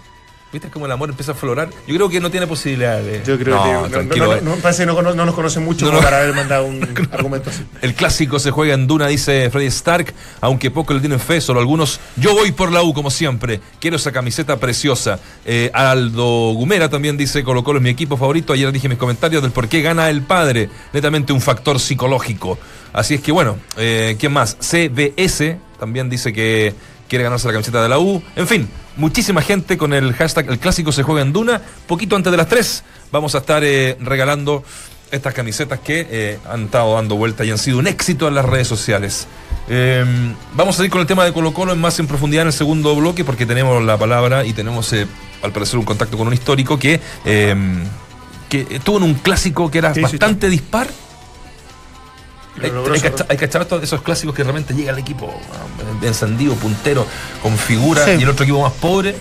¿Viste 0.52 0.70
cómo 0.70 0.86
el 0.86 0.92
amor 0.92 1.10
empieza 1.10 1.32
a 1.32 1.34
aflorar? 1.34 1.68
Yo 1.88 1.94
creo 1.96 2.08
que 2.08 2.20
no 2.20 2.30
tiene 2.30 2.46
posibilidad 2.46 3.02
de. 3.02 3.20
Yo 3.26 3.36
creo 3.36 3.56
No, 3.56 3.64
que 3.64 3.72
no, 3.72 3.88
tranquilo, 3.88 4.26
no, 4.26 4.32
eh. 4.34 4.40
no, 4.42 4.56
no, 4.56 4.62
parece 4.62 4.82
que 4.84 4.86
no, 4.86 5.02
no 5.02 5.26
nos 5.26 5.34
conoce 5.34 5.58
mucho 5.60 5.86
No, 5.86 5.92
no. 5.92 6.00
para 6.00 6.18
haber 6.20 6.34
mandado 6.34 6.64
un 6.66 6.82
argumento 7.12 7.50
así. 7.50 7.64
El 7.82 7.94
clásico 7.94 8.38
se 8.38 8.52
juega 8.52 8.72
en 8.74 8.86
Duna, 8.86 9.08
dice 9.08 9.50
Freddy 9.50 9.66
Stark, 9.66 10.14
aunque 10.40 10.70
poco 10.70 10.94
le 10.94 11.00
tienen 11.00 11.18
fe, 11.20 11.40
solo 11.40 11.58
algunos. 11.60 11.98
Yo 12.16 12.32
voy 12.32 12.52
por 12.52 12.70
la 12.72 12.82
U, 12.84 12.94
como 12.94 13.10
siempre. 13.10 13.60
Quiero 13.80 13.96
esa 13.96 14.12
camiseta 14.12 14.56
preciosa. 14.58 15.18
Eh, 15.44 15.70
Aldo 15.74 16.52
Gumera 16.54 16.88
también 16.88 17.16
dice, 17.16 17.42
Colo 17.42 17.64
Colo 17.64 17.80
es 17.80 17.82
mi 17.82 17.90
equipo 17.90 18.16
favorito. 18.16 18.52
Ayer 18.52 18.70
dije 18.70 18.88
mis 18.88 18.98
comentarios 18.98 19.42
del 19.42 19.50
por 19.50 19.68
qué 19.68 19.82
gana 19.82 20.08
el 20.10 20.22
padre. 20.22 20.70
Netamente 20.92 21.32
un 21.32 21.40
factor 21.40 21.80
psicológico. 21.80 22.56
Así 22.92 23.14
es 23.14 23.20
que 23.20 23.32
bueno, 23.32 23.56
eh, 23.76 24.16
¿quién 24.18 24.32
más? 24.32 24.56
CBS 24.60 25.58
también 25.78 26.08
dice 26.08 26.32
que 26.32 26.72
quiere 27.08 27.24
ganarse 27.24 27.46
la 27.48 27.52
camiseta 27.52 27.82
de 27.82 27.88
la 27.88 27.98
U. 27.98 28.22
En 28.36 28.46
fin, 28.46 28.68
muchísima 28.96 29.42
gente 29.42 29.76
con 29.78 29.92
el 29.92 30.12
hashtag 30.14 30.48
El 30.48 30.58
clásico 30.58 30.92
se 30.92 31.02
juega 31.02 31.22
en 31.22 31.32
Duna. 31.32 31.60
Poquito 31.86 32.16
antes 32.16 32.30
de 32.30 32.36
las 32.36 32.48
3 32.48 32.84
vamos 33.12 33.34
a 33.34 33.38
estar 33.38 33.62
eh, 33.64 33.96
regalando 34.00 34.64
estas 35.10 35.34
camisetas 35.34 35.80
que 35.80 36.06
eh, 36.10 36.38
han 36.48 36.64
estado 36.64 36.94
dando 36.94 37.16
vuelta 37.16 37.44
y 37.44 37.50
han 37.50 37.58
sido 37.58 37.78
un 37.78 37.86
éxito 37.86 38.28
en 38.28 38.34
las 38.34 38.44
redes 38.44 38.68
sociales. 38.68 39.28
Eh, 39.68 40.04
vamos 40.54 40.78
a 40.78 40.84
ir 40.84 40.90
con 40.90 41.00
el 41.00 41.06
tema 41.06 41.24
de 41.24 41.32
Colo 41.32 41.52
Colo 41.52 41.72
en 41.72 41.80
más 41.80 41.98
en 41.98 42.06
profundidad 42.06 42.42
en 42.42 42.48
el 42.48 42.52
segundo 42.52 42.94
bloque 42.94 43.24
porque 43.24 43.46
tenemos 43.46 43.82
la 43.82 43.98
palabra 43.98 44.44
y 44.44 44.52
tenemos 44.52 44.92
eh, 44.92 45.06
al 45.42 45.52
parecer 45.52 45.78
un 45.78 45.84
contacto 45.84 46.16
con 46.16 46.28
un 46.28 46.34
histórico 46.34 46.78
que, 46.78 47.00
eh, 47.24 47.54
que 48.48 48.66
estuvo 48.70 48.98
en 48.98 49.02
un 49.02 49.14
clásico 49.14 49.70
que 49.70 49.78
era 49.78 49.92
bastante 49.92 50.48
dispar. 50.48 50.88
Hay, 52.62 52.70
logró 52.70 52.94
hay 52.94 53.00
hay 53.28 53.36
cachado 53.36 53.62
estos- 53.62 53.82
esos 53.82 54.02
clásicos 54.02 54.34
que 54.34 54.42
realmente 54.42 54.74
llega 54.74 54.92
el 54.92 54.98
equipo 54.98 55.32
encendido, 56.02 56.54
puntero, 56.54 57.06
con 57.42 57.56
figura 57.56 58.04
Sí. 58.04 58.12
y 58.18 58.22
el 58.22 58.28
otro 58.30 58.44
equipo 58.44 58.62
más 58.62 58.72
pobre 58.74 59.14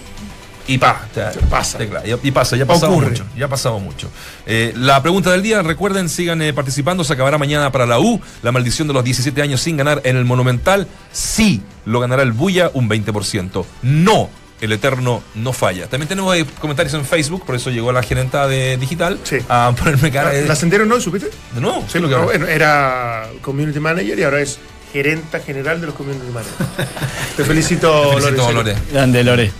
y 0.67 0.78
pa, 0.80 1.06
o 1.12 1.13
sea, 1.13 1.32
Pasa. 1.50 1.78
y, 1.84 2.28
y 2.28 2.32
pasa, 2.32 2.56
ya 2.58 2.63
ha 2.63 2.67
pasado 2.67 2.93
Ocurre. 2.93 3.10
mucho, 3.10 3.26
ya 3.38 3.45
ha 3.45 3.50
pasado 3.50 3.80
mucho. 3.80 4.10
Eh, 4.48 4.74
la 4.76 5.00
pregunta 5.02 5.32
del 5.32 5.43
día, 5.43 5.62
recuerden, 5.62 6.10
sigan 6.10 6.41
eh, 6.41 6.54
participando, 6.54 7.04
se 7.04 7.13
acabará 7.13 7.38
mañana 7.38 7.71
para 7.71 7.86
la 7.86 8.00
U, 8.00 8.19
la 8.41 8.52
maldición 8.52 8.88
de 8.88 8.95
los 8.95 9.04
17 9.04 9.41
años 9.43 9.62
sin 9.62 9.78
ganar 9.78 10.02
en 10.06 10.17
el 10.17 10.26
Monumental, 10.26 10.88
sí, 11.12 11.62
lo 11.86 12.00
ganará 12.00 12.24
el 12.24 12.32
Buya 12.32 12.71
un 12.74 12.89
20%, 12.89 13.63
no, 13.84 14.30
el 14.65 14.73
Eterno 14.73 15.23
no 15.36 15.54
falla. 15.54 15.88
También 15.88 16.08
tenemos 16.10 16.36
comentarios 16.60 16.93
en 16.93 17.06
Facebook, 17.06 17.45
por 17.45 17.56
eso 17.56 17.69
llegó 17.71 17.91
la 17.91 18.04
gerenta 18.04 18.47
de 18.47 18.78
digital 18.78 19.19
Sí. 19.23 19.38
a 19.49 19.73
ponerme 19.78 20.12
cara 20.12 20.34
¿La, 20.34 20.41
la 20.41 20.56
Sendero 20.56 20.86
no, 20.86 20.99
supiste? 20.99 21.30
de 21.54 21.62
nuevo. 21.62 21.86
Sí, 21.91 21.99
lo 21.99 22.10
que 22.10 22.15
no, 22.15 22.47
era 22.47 23.28
community 23.41 23.80
manager 23.80 24.19
y 24.19 24.23
ahora 24.23 24.41
es 24.41 24.60
gerenta 24.93 25.39
general 25.39 25.80
de 25.82 25.88
los 25.88 25.95
community 25.95 26.28
managers. 26.32 26.56
Te 27.38 27.43
felicito, 27.43 28.10
Te 28.15 28.21
felicito, 28.21 28.51
Lore. 28.51 28.71
Lore. 28.73 28.75
Grande, 28.91 29.23
Lore. 29.23 29.51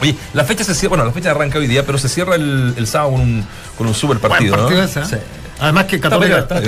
Oye, 0.00 0.14
la 0.32 0.44
fecha 0.44 0.62
se 0.62 0.74
cierra, 0.74 0.90
bueno, 0.90 1.04
la 1.06 1.12
fecha 1.12 1.30
arranca 1.32 1.58
hoy 1.58 1.66
día, 1.66 1.84
pero 1.84 1.98
se 1.98 2.08
cierra 2.08 2.36
el, 2.36 2.74
el 2.76 2.86
sábado 2.86 3.12
con 3.12 3.20
un, 3.22 3.44
con 3.76 3.86
un 3.88 3.94
super 3.94 4.18
partido, 4.18 4.52
Buen 4.56 4.62
partido 4.66 4.82
¿no? 4.82 4.88
ese, 4.88 5.00
¿eh? 5.00 5.18
Sí. 5.20 5.26
Además 5.60 5.86
que 5.86 5.98
Católica 5.98 6.38
está 6.38 6.54
me 6.54 6.60
al 6.60 6.64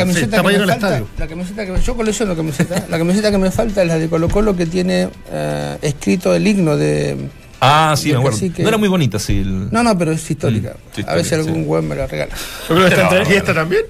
falta, 0.57 0.73
estadio. 0.75 1.07
la 1.17 1.27
camiseta 1.29 1.65
que 1.65 1.71
me- 1.71 1.81
yo 1.81 1.95
colecciono 1.95 2.35
camiseta. 2.35 2.87
La 2.89 2.99
camiseta 2.99 3.31
que 3.31 3.39
me 3.39 3.53
falta 3.53 3.83
es 3.83 3.87
la 3.87 3.99
de 3.99 4.09
Colo 4.09 4.29
Colo 4.29 4.57
que 4.57 4.67
tiene 4.67 5.09
eh, 5.31 5.79
escrito 5.81 6.35
el 6.35 6.45
himno 6.45 6.77
de. 6.77 7.17
Ah, 7.61 7.95
sí, 7.97 8.11
me 8.13 8.19
acuerdo. 8.19 8.39
que 8.39 8.63
No 8.63 8.69
era 8.69 8.79
muy 8.79 8.89
bonita, 8.89 9.19
sí. 9.19 9.39
el- 9.41 9.71
No, 9.71 9.83
no, 9.83 9.97
pero 9.99 10.13
es 10.13 10.31
histórica. 10.31 10.71
Mm, 10.97 11.01
a 11.07 11.15
ver 11.15 11.25
si 11.25 11.35
histórica, 11.35 11.37
algún 11.37 11.63
sí. 11.65 11.69
weón 11.69 11.89
me 11.89 11.95
la 11.97 12.07
regala. 12.07 12.35
Yo 12.69 12.75
creo 12.75 12.89
que 13.25 13.33
¿Y 13.33 13.37
esta 13.37 13.55
también? 13.55 13.83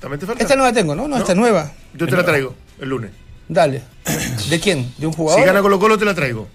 ¿También 0.00 0.20
te 0.20 0.26
falta? 0.26 0.42
Esta 0.42 0.56
no 0.56 0.62
la 0.62 0.72
tengo, 0.72 0.94
¿no? 0.94 1.08
No, 1.08 1.16
esta 1.18 1.32
es 1.32 1.38
nueva. 1.38 1.72
Yo 1.94 2.06
te 2.06 2.16
la 2.16 2.24
traigo 2.24 2.54
el 2.80 2.88
lunes. 2.88 3.10
Dale. 3.48 3.82
¿De 4.48 4.60
quién? 4.60 4.92
¿De 4.96 5.06
un 5.06 5.12
jugador? 5.12 5.40
Si 5.40 5.46
gana 5.46 5.60
Colo 5.60 5.78
Colo 5.78 5.98
te 5.98 6.04
la 6.04 6.14
traigo. 6.14 6.48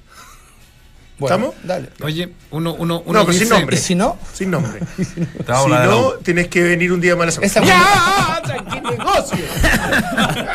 Bueno, 1.18 1.36
¿Estamos? 1.36 1.56
Dale. 1.64 1.90
Oye, 2.04 2.30
uno, 2.52 2.74
uno, 2.74 3.02
uno 3.06 3.20
No, 3.20 3.26
pero 3.26 3.38
sin 3.38 3.48
nombre. 3.48 3.78
¿Y 3.78 3.80
si 3.80 3.96
no? 3.96 4.18
Sin 4.34 4.52
nombre. 4.52 4.82
Si 4.98 5.22
no, 5.70 6.12
tienes 6.22 6.50
que 6.50 6.62
venir 6.62 6.92
un 6.92 7.00
día 7.00 7.16
más 7.16 7.38
a 7.38 7.42
la 7.42 7.48
semana. 7.48 7.48
Esa 7.48 7.60
es 7.62 7.66
muy- 7.66 7.74
¡Ya! 7.74 8.42
¡Tranquilo, 8.44 8.92
negocio! 8.92 9.46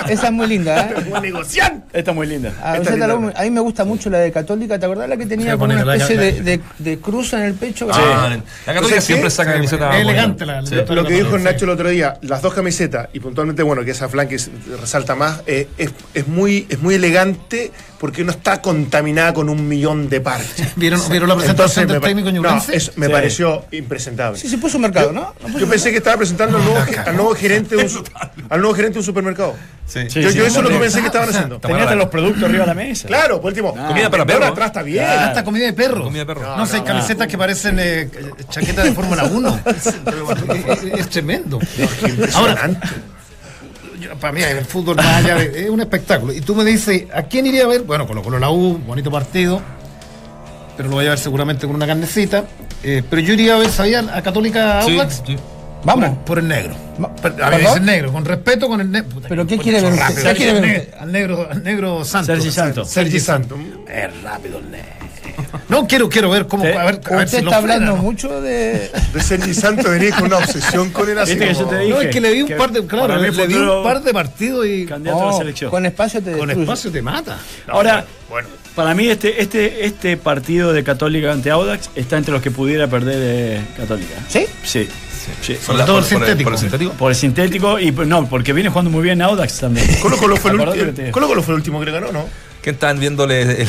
Esa 0.09 0.27
es 0.27 0.33
muy 0.33 0.46
linda, 0.46 0.81
¿eh? 0.90 0.94
¡Buen 1.09 1.23
negociante! 1.23 1.99
Esta 1.99 2.11
es 2.11 2.14
muy 2.14 2.27
linda. 2.27 2.53
A, 2.62 2.77
Esta 2.77 2.90
linda. 2.90 3.33
A 3.37 3.42
mí 3.42 3.51
me 3.51 3.61
gusta 3.61 3.85
mucho 3.85 4.11
la 4.11 4.18
de 4.18 4.31
Católica, 4.33 4.79
¿te 4.79 4.85
acordás 4.87 5.09
la 5.09 5.16
que 5.16 5.27
tenía 5.27 5.53
como 5.57 5.64
una 5.64 5.81
especie 5.94 6.16
la- 6.16 6.23
de, 6.23 6.33
de- 6.42 6.61
de 6.79 6.99
cruz 6.99 7.33
en 7.33 7.40
el 7.42 7.55
pecho? 7.55 7.88
Ah, 7.90 8.29
la 8.66 8.73
Católica 8.75 8.88
¿Sabes 8.90 9.05
siempre 9.05 9.29
qué? 9.29 9.31
saca 9.31 9.53
camiseta. 9.55 9.85
Es 9.87 9.90
buena. 10.05 10.11
elegante 10.11 10.46
la- 10.46 10.66
Sí. 10.66 10.75
la- 10.75 10.83
Lo 10.94 11.05
que 11.07 11.14
dijo 11.14 11.38
Sí. 11.38 11.42
Nacho 11.44 11.64
el 11.64 11.70
otro 11.70 11.88
día, 11.88 12.18
las 12.23 12.42
dos 12.42 12.53
camisetas, 12.53 13.09
y 13.14 13.20
puntualmente, 13.20 13.62
bueno, 13.62 13.83
que 13.85 13.92
esa 13.92 14.09
flan 14.11 14.29
que 14.29 14.38
se- 14.38 14.51
resalta 14.81 15.14
más, 15.14 15.42
eh, 15.46 15.68
es, 15.79 15.90
es 16.12 16.29
muy, 16.29 16.66
es 16.68 16.81
muy 16.81 16.94
elegante 16.96 17.73
porque 18.00 18.24
no 18.24 18.30
está 18.30 18.62
contaminada 18.62 19.34
con 19.34 19.50
un 19.50 19.68
millón 19.68 20.08
de 20.08 20.22
parches. 20.22 20.72
¿Vieron, 20.76 21.00
¿vieron 21.10 21.28
la 21.28 21.36
presentación 21.36 21.86
del 21.86 22.00
técnico 22.00 22.32
no, 22.32 22.56
eso 22.72 22.92
me 22.96 23.06
Sí. 23.06 23.12
pareció 23.12 23.66
impresentable. 23.72 24.38
Sí, 24.38 24.48
se 24.48 24.56
puso 24.56 24.78
mercado, 24.78 25.12
¿no? 25.12 25.34
¿No 25.42 25.46
puso 25.48 25.58
Yo 25.58 25.68
pensé 25.68 25.90
que 25.90 25.98
estaba 25.98 26.16
presentando 26.16 26.56
al 26.56 26.64
nuevo, 26.64 26.80
ge- 26.86 26.98
al 26.98 27.14
nuevo 27.14 27.34
gerente 27.34 27.76
de 27.76 27.84
un, 27.84 28.04
al 28.48 28.60
nuevo 28.60 28.74
gerente 28.74 28.94
de 28.94 28.98
un 29.00 29.04
supermercado. 29.04 29.54
Sí. 29.86 30.00
Sí, 30.08 30.22
yo 30.22 30.30
sí, 30.30 30.38
yo 30.38 30.46
eso 30.46 30.58
es 30.60 30.64
lo 30.64 30.70
que 30.70 30.78
pensé 30.78 31.00
que 31.00 31.06
estaban 31.06 31.28
haciendo. 31.28 31.56
Está 31.56 31.68
Tenía 31.68 31.84
buena 31.84 31.84
hasta 31.84 31.96
la- 31.96 32.02
los 32.04 32.10
productos 32.10 32.44
arriba 32.44 32.60
de 32.60 32.66
la 32.68 32.74
mesa. 32.74 33.06
Claro, 33.08 33.40
por 33.40 33.48
último. 33.48 33.74
Comida 33.74 34.08
para 34.10 34.24
perro. 34.24 34.46
atrás 34.46 34.66
está 34.68 34.82
bien. 34.82 35.04
Claro. 35.04 35.20
Hasta 35.28 35.44
comida 35.44 35.66
de 35.66 35.72
perro. 35.74 36.04
Comida 36.04 36.20
de 36.20 36.26
perro. 36.26 36.56
No, 36.56 36.64
sé, 36.66 36.76
hay 36.76 36.82
camisetas 36.82 37.26
que 37.28 37.36
parecen 37.36 37.76
eh, 37.80 38.08
chaquetas 38.48 38.84
de 38.86 38.92
Fórmula 38.92 39.24
1. 39.24 39.60
es, 39.66 39.86
es 41.00 41.08
tremendo. 41.10 41.58
Ahora, 41.58 42.08
Impresionante. 42.08 42.88
Yo- 44.00 44.16
para 44.16 44.32
mí 44.32 44.42
el 44.42 44.64
fútbol 44.64 44.96
más 44.96 45.06
allá 45.24 45.36
de- 45.36 45.64
es 45.64 45.70
un 45.70 45.80
espectáculo. 45.80 46.32
Y 46.32 46.40
tú 46.40 46.54
me 46.54 46.64
dices, 46.64 47.04
¿a 47.14 47.22
quién 47.22 47.46
iría 47.46 47.64
a 47.64 47.68
ver? 47.68 47.82
Bueno, 47.82 48.06
Colo 48.06 48.22
Colo 48.22 48.38
la 48.38 48.50
U, 48.50 48.78
bonito 48.86 49.10
partido. 49.10 49.60
Pero 50.76 50.88
lo 50.88 50.96
voy 50.96 51.06
a 51.06 51.10
ver 51.10 51.18
seguramente 51.18 51.66
con 51.66 51.76
una 51.76 51.86
carnecita. 51.86 52.44
Eh, 52.82 53.02
pero 53.08 53.20
yo 53.20 53.34
iría 53.34 53.54
a 53.54 53.58
ver, 53.58 53.68
¿sabían? 53.70 54.08
A 54.08 54.22
Católica 54.22 54.82
Sí, 54.82 54.92
Audax. 54.92 55.22
sí. 55.26 55.36
Vamos. 55.84 56.18
Por 56.26 56.38
el 56.38 56.48
negro. 56.48 56.74
A 56.98 57.08
ver, 57.08 57.34
¿Perdón? 57.36 57.60
dice 57.60 57.80
negro, 57.80 58.12
con 58.12 58.24
respeto 58.24 58.68
con 58.68 58.80
el 58.80 58.90
negro. 58.90 59.20
¿Pero 59.28 59.46
qué 59.46 59.56
quiere 59.58 59.80
ver 59.80 59.92
usted? 59.94 60.22
¿Qué 60.32 60.34
quiere 60.36 60.60
ver? 60.60 60.94
Al 61.00 61.10
negro, 61.12 61.48
al 61.50 61.62
negro 61.62 62.04
Santos. 62.04 62.26
Sergi 62.26 62.50
Santos. 62.50 62.88
Sergi 62.90 63.20
Santos. 63.20 63.58
Es 63.88 64.22
rápido 64.22 64.58
el 64.58 64.70
negro. 64.70 64.86
No, 65.68 65.86
quiero, 65.86 66.08
quiero 66.08 66.30
ver 66.30 66.46
cómo. 66.46 66.64
Sí. 66.64 66.70
A 66.70 66.84
ver, 66.84 67.00
a 67.04 67.16
ver 67.16 67.24
Usted 67.26 67.38
si 67.38 67.44
lo 67.44 67.50
está 67.50 67.62
frena, 67.62 67.74
hablando 67.74 67.96
¿no? 67.96 68.02
mucho 68.02 68.40
de. 68.40 68.90
De 69.12 69.20
Sergi 69.22 69.54
Santo 69.54 69.90
venía 69.90 70.14
con 70.14 70.24
una 70.26 70.38
obsesión 70.38 70.90
con 70.90 71.08
él 71.08 71.18
así 71.18 71.32
Viste 71.32 71.48
que 71.48 71.54
yo 71.54 71.58
como- 71.64 71.70
te 71.70 71.78
dije. 71.78 71.90
No, 71.94 72.00
es 72.00 72.08
que 72.08 72.20
le 72.20 72.32
di 72.32 72.42
un 72.42 72.48
que 72.48 72.54
par 72.56 72.70
de. 72.72 72.86
Claro, 72.86 73.16
le, 73.16 73.30
le 73.30 73.46
di 73.46 73.54
un 73.54 73.82
par 73.82 74.02
de 74.02 74.12
partidos 74.12 74.66
y. 74.66 74.86
Candidato 74.86 75.22
a 75.28 75.32
la 75.32 75.38
selección. 75.38 75.70
con 75.70 75.86
espacio 75.86 76.22
te 76.22 76.32
Con 76.36 76.50
espacio 76.50 76.90
te 76.90 77.02
mata. 77.02 77.38
Ahora, 77.68 78.04
Bueno, 78.28 78.48
para 78.74 78.94
mí 78.94 79.08
este, 79.08 79.42
este, 79.42 79.84
este 79.84 80.16
partido 80.16 80.72
de 80.72 80.84
Católica 80.84 81.32
ante 81.32 81.50
Audax 81.50 81.90
está 81.96 82.16
entre 82.16 82.32
los 82.32 82.40
que 82.42 82.50
pudiera 82.50 82.86
perder 82.88 83.16
de 83.18 83.60
Católica. 83.76 84.14
¿Sí? 84.28 84.46
Sí. 84.62 84.88
sí. 85.42 85.58
Por 85.66 85.76
todo 85.84 85.98
el 85.98 86.04
por 86.04 86.04
sintético. 86.04 86.44
Por 86.44 86.52
el 86.54 86.58
sintético. 86.60 86.92
Por 86.92 87.10
el 87.10 87.16
sintético 87.16 87.78
y 87.78 87.92
pues, 87.92 88.06
no, 88.08 88.26
porque 88.28 88.52
viene 88.52 88.70
jugando 88.70 88.90
muy 88.90 89.02
bien 89.02 89.20
Audax 89.20 89.58
también. 89.60 89.86
Colo 90.00 90.16
Colo 90.16 90.36
fue, 90.36 90.52
el 90.52 90.56
Acordate 90.58 90.80
último, 90.80 90.96
que 90.96 91.02
te- 91.06 91.10
Colo 91.10 91.26
Colo 91.28 91.42
fue 91.42 91.54
el 91.54 91.56
último 91.60 91.80
que 91.80 91.86
le 91.86 91.92
ganó, 91.92 92.12
¿no? 92.12 92.24
Que 92.62 92.70
están 92.70 93.00
viéndole 93.00 93.42
el, 93.62 93.68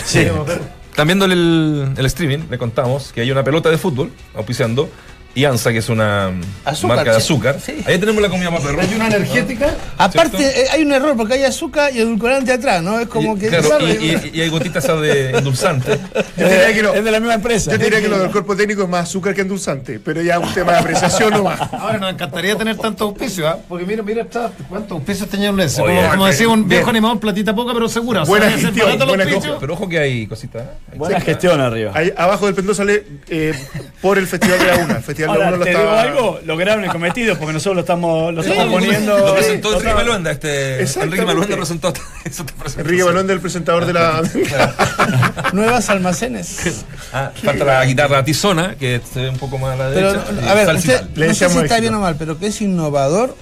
viéndole 1.05 1.33
el, 1.33 1.93
el 1.97 2.05
streaming, 2.05 2.45
le 2.49 2.57
contamos 2.57 3.11
que 3.11 3.21
hay 3.21 3.31
una 3.31 3.43
pelota 3.43 3.69
de 3.69 3.77
fútbol 3.77 4.11
auspiciando 4.35 4.89
y 5.33 5.45
ANSA, 5.45 5.71
que 5.71 5.77
es 5.79 5.89
una 5.89 6.31
Azúcar, 6.65 6.97
marca 6.97 7.13
de 7.13 7.19
sí. 7.21 7.25
azúcar. 7.33 7.57
Sí. 7.63 7.83
Ahí 7.85 7.97
tenemos 7.97 8.21
la 8.21 8.29
comida 8.29 8.49
para 8.51 8.63
perro. 8.63 8.81
Hay 8.81 8.93
una 8.95 9.07
energética. 9.07 9.73
Aparte, 9.97 10.43
eh, 10.63 10.65
hay 10.71 10.81
un 10.83 10.91
error 10.91 11.15
porque 11.15 11.35
hay 11.35 11.43
azúcar 11.43 11.91
y 11.95 11.99
edulcorante 11.99 12.51
atrás, 12.51 12.81
¿no? 12.83 12.99
Es 12.99 13.07
como 13.07 13.35
Y- 13.35 13.39
que. 13.39 13.47
claro, 13.49 13.87
y, 13.87 13.91
y- 13.91 14.31
y 14.33 14.41
hay 14.41 14.49
gotitas 14.49 14.85
de 14.87 15.31
endulzante. 15.37 15.97
Yo 16.37 16.47
diría 16.49 16.73
que, 16.73 16.83
lo- 16.83 16.93
Es 16.93 17.03
de 17.03 17.11
la 17.11 17.19
misma 17.19 17.35
empresa. 17.35 17.71
yo 17.71 17.77
diría 17.77 18.01
que 18.01 18.07
lo 18.09 18.19
del 18.19 18.31
cuerpo 18.31 18.55
técnico 18.55 18.83
es 18.83 18.89
más 18.89 19.03
azúcar 19.09 19.33
que 19.33 19.41
endulzante, 19.41 19.99
pero 19.99 20.21
ya 20.21 20.39
un 20.39 20.53
tema 20.53 20.73
de 20.73 20.79
apreciación 20.79 21.31
nomás. 21.31 21.61
Ahora 21.73 21.97
nos 21.97 22.11
encantaría 22.13 22.55
tener 22.57 22.77
tantos 22.77 23.01
auspicios, 23.07 23.47
¿ah? 23.47 23.57
Porque 23.69 23.85
mira, 23.85 24.03
mira, 24.03 24.23
está- 24.23 24.51
¿cuántos 24.69 24.91
auspicios 24.97 25.29
tenían 25.29 25.59
ese? 25.59 25.81
Oye, 25.81 25.95
como, 25.97 26.09
como 26.11 26.27
eh, 26.27 26.31
decía 26.31 26.47
un 26.49 26.55
bien. 26.67 26.69
viejo 26.69 26.89
animador, 26.89 27.19
platita 27.19 27.55
poca, 27.55 27.73
pero 27.73 27.87
segura. 27.87 28.23
O 28.23 28.25
sea, 28.25 28.29
Buena 28.31 28.49
ser 28.51 28.59
gestión, 28.73 28.97
buena. 29.07 29.25
Pero 29.59 29.73
ojo 29.73 29.87
que 29.87 29.99
hay 29.99 30.27
cositas. 30.27 30.63
¿eh? 30.63 30.95
Buena 30.95 31.19
gestión 31.21 31.59
arriba. 31.61 31.91
Ahí 31.95 32.11
abajo 32.17 32.45
del 32.47 32.55
pendón 32.55 32.75
sale 32.75 33.03
eh, 33.29 33.53
por 34.01 34.17
el 34.17 34.27
Festival 34.27 34.59
de 34.59 34.65
la 34.65 34.77
UNA. 34.77 34.95
De 35.21 35.27
la 35.27 35.45
Ahora, 35.45 35.51
te 35.63 35.73
lo 35.73 35.79
digo 35.79 35.91
algo, 35.91 36.39
lograron 36.45 36.83
el 36.83 36.89
cometido 36.91 37.37
porque 37.37 37.53
nosotros 37.53 37.75
lo 37.75 37.81
estamos, 37.81 38.33
lo 38.33 38.41
estamos 38.41 38.63
Sí, 38.65 38.69
poniendo. 38.71 39.17
Lo 39.17 39.33
presentó 39.35 39.73
Enrique 39.73 39.93
Maluenda, 39.93 40.31
este. 40.31 40.81
Enrique 41.01 41.25
Maluenda 41.25 41.55
presentó 41.55 41.93
eso 42.23 42.45
te 42.45 42.53
presentó. 42.53 42.81
Enrique 42.81 43.03
Balón, 43.03 43.29
el 43.29 43.39
presentador 43.39 43.85
de 43.85 43.93
la. 43.93 44.21
Nuevas 45.53 45.89
almacenes. 45.89 46.83
Ah, 47.13 47.31
falta 47.43 47.65
la 47.65 47.85
guitarra 47.85 48.23
tizona, 48.23 48.75
que 48.75 49.01
se 49.11 49.21
ve 49.21 49.29
un 49.29 49.37
poco 49.37 49.57
más 49.57 49.73
a 49.73 49.83
la 49.89 49.93
Pero, 49.93 50.13
derecha. 50.13 50.31
y 50.45 50.47
a 50.47 50.53
ver, 50.53 50.75
usted, 50.75 51.01
no 51.15 51.25
sé 51.27 51.33
si 51.33 51.43
está 51.45 51.59
éxito. 51.61 51.81
bien 51.81 51.93
o 51.95 51.99
mal, 51.99 52.15
pero 52.17 52.37
que 52.39 52.47
es 52.47 52.61
innovador. 52.61 53.35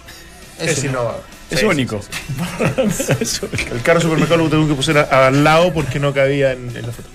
Es 0.60 0.78
eso. 0.78 0.88
innovador. 0.88 1.24
Es 1.50 1.60
Sí, 1.62 1.66
único. 1.66 2.00
sí. 2.02 3.40
El 3.72 3.82
carro 3.82 4.00
supermercado 4.02 4.44
lo 4.44 4.50
tuvimos 4.50 4.70
que 4.70 4.76
poner 4.94 5.12
al 5.14 5.44
lado 5.44 5.74
porque 5.74 6.00
no 6.00 6.14
cabía 6.14 6.52
en, 6.52 6.70
en 6.76 6.86
la 6.88 6.92
foto. 6.94 7.10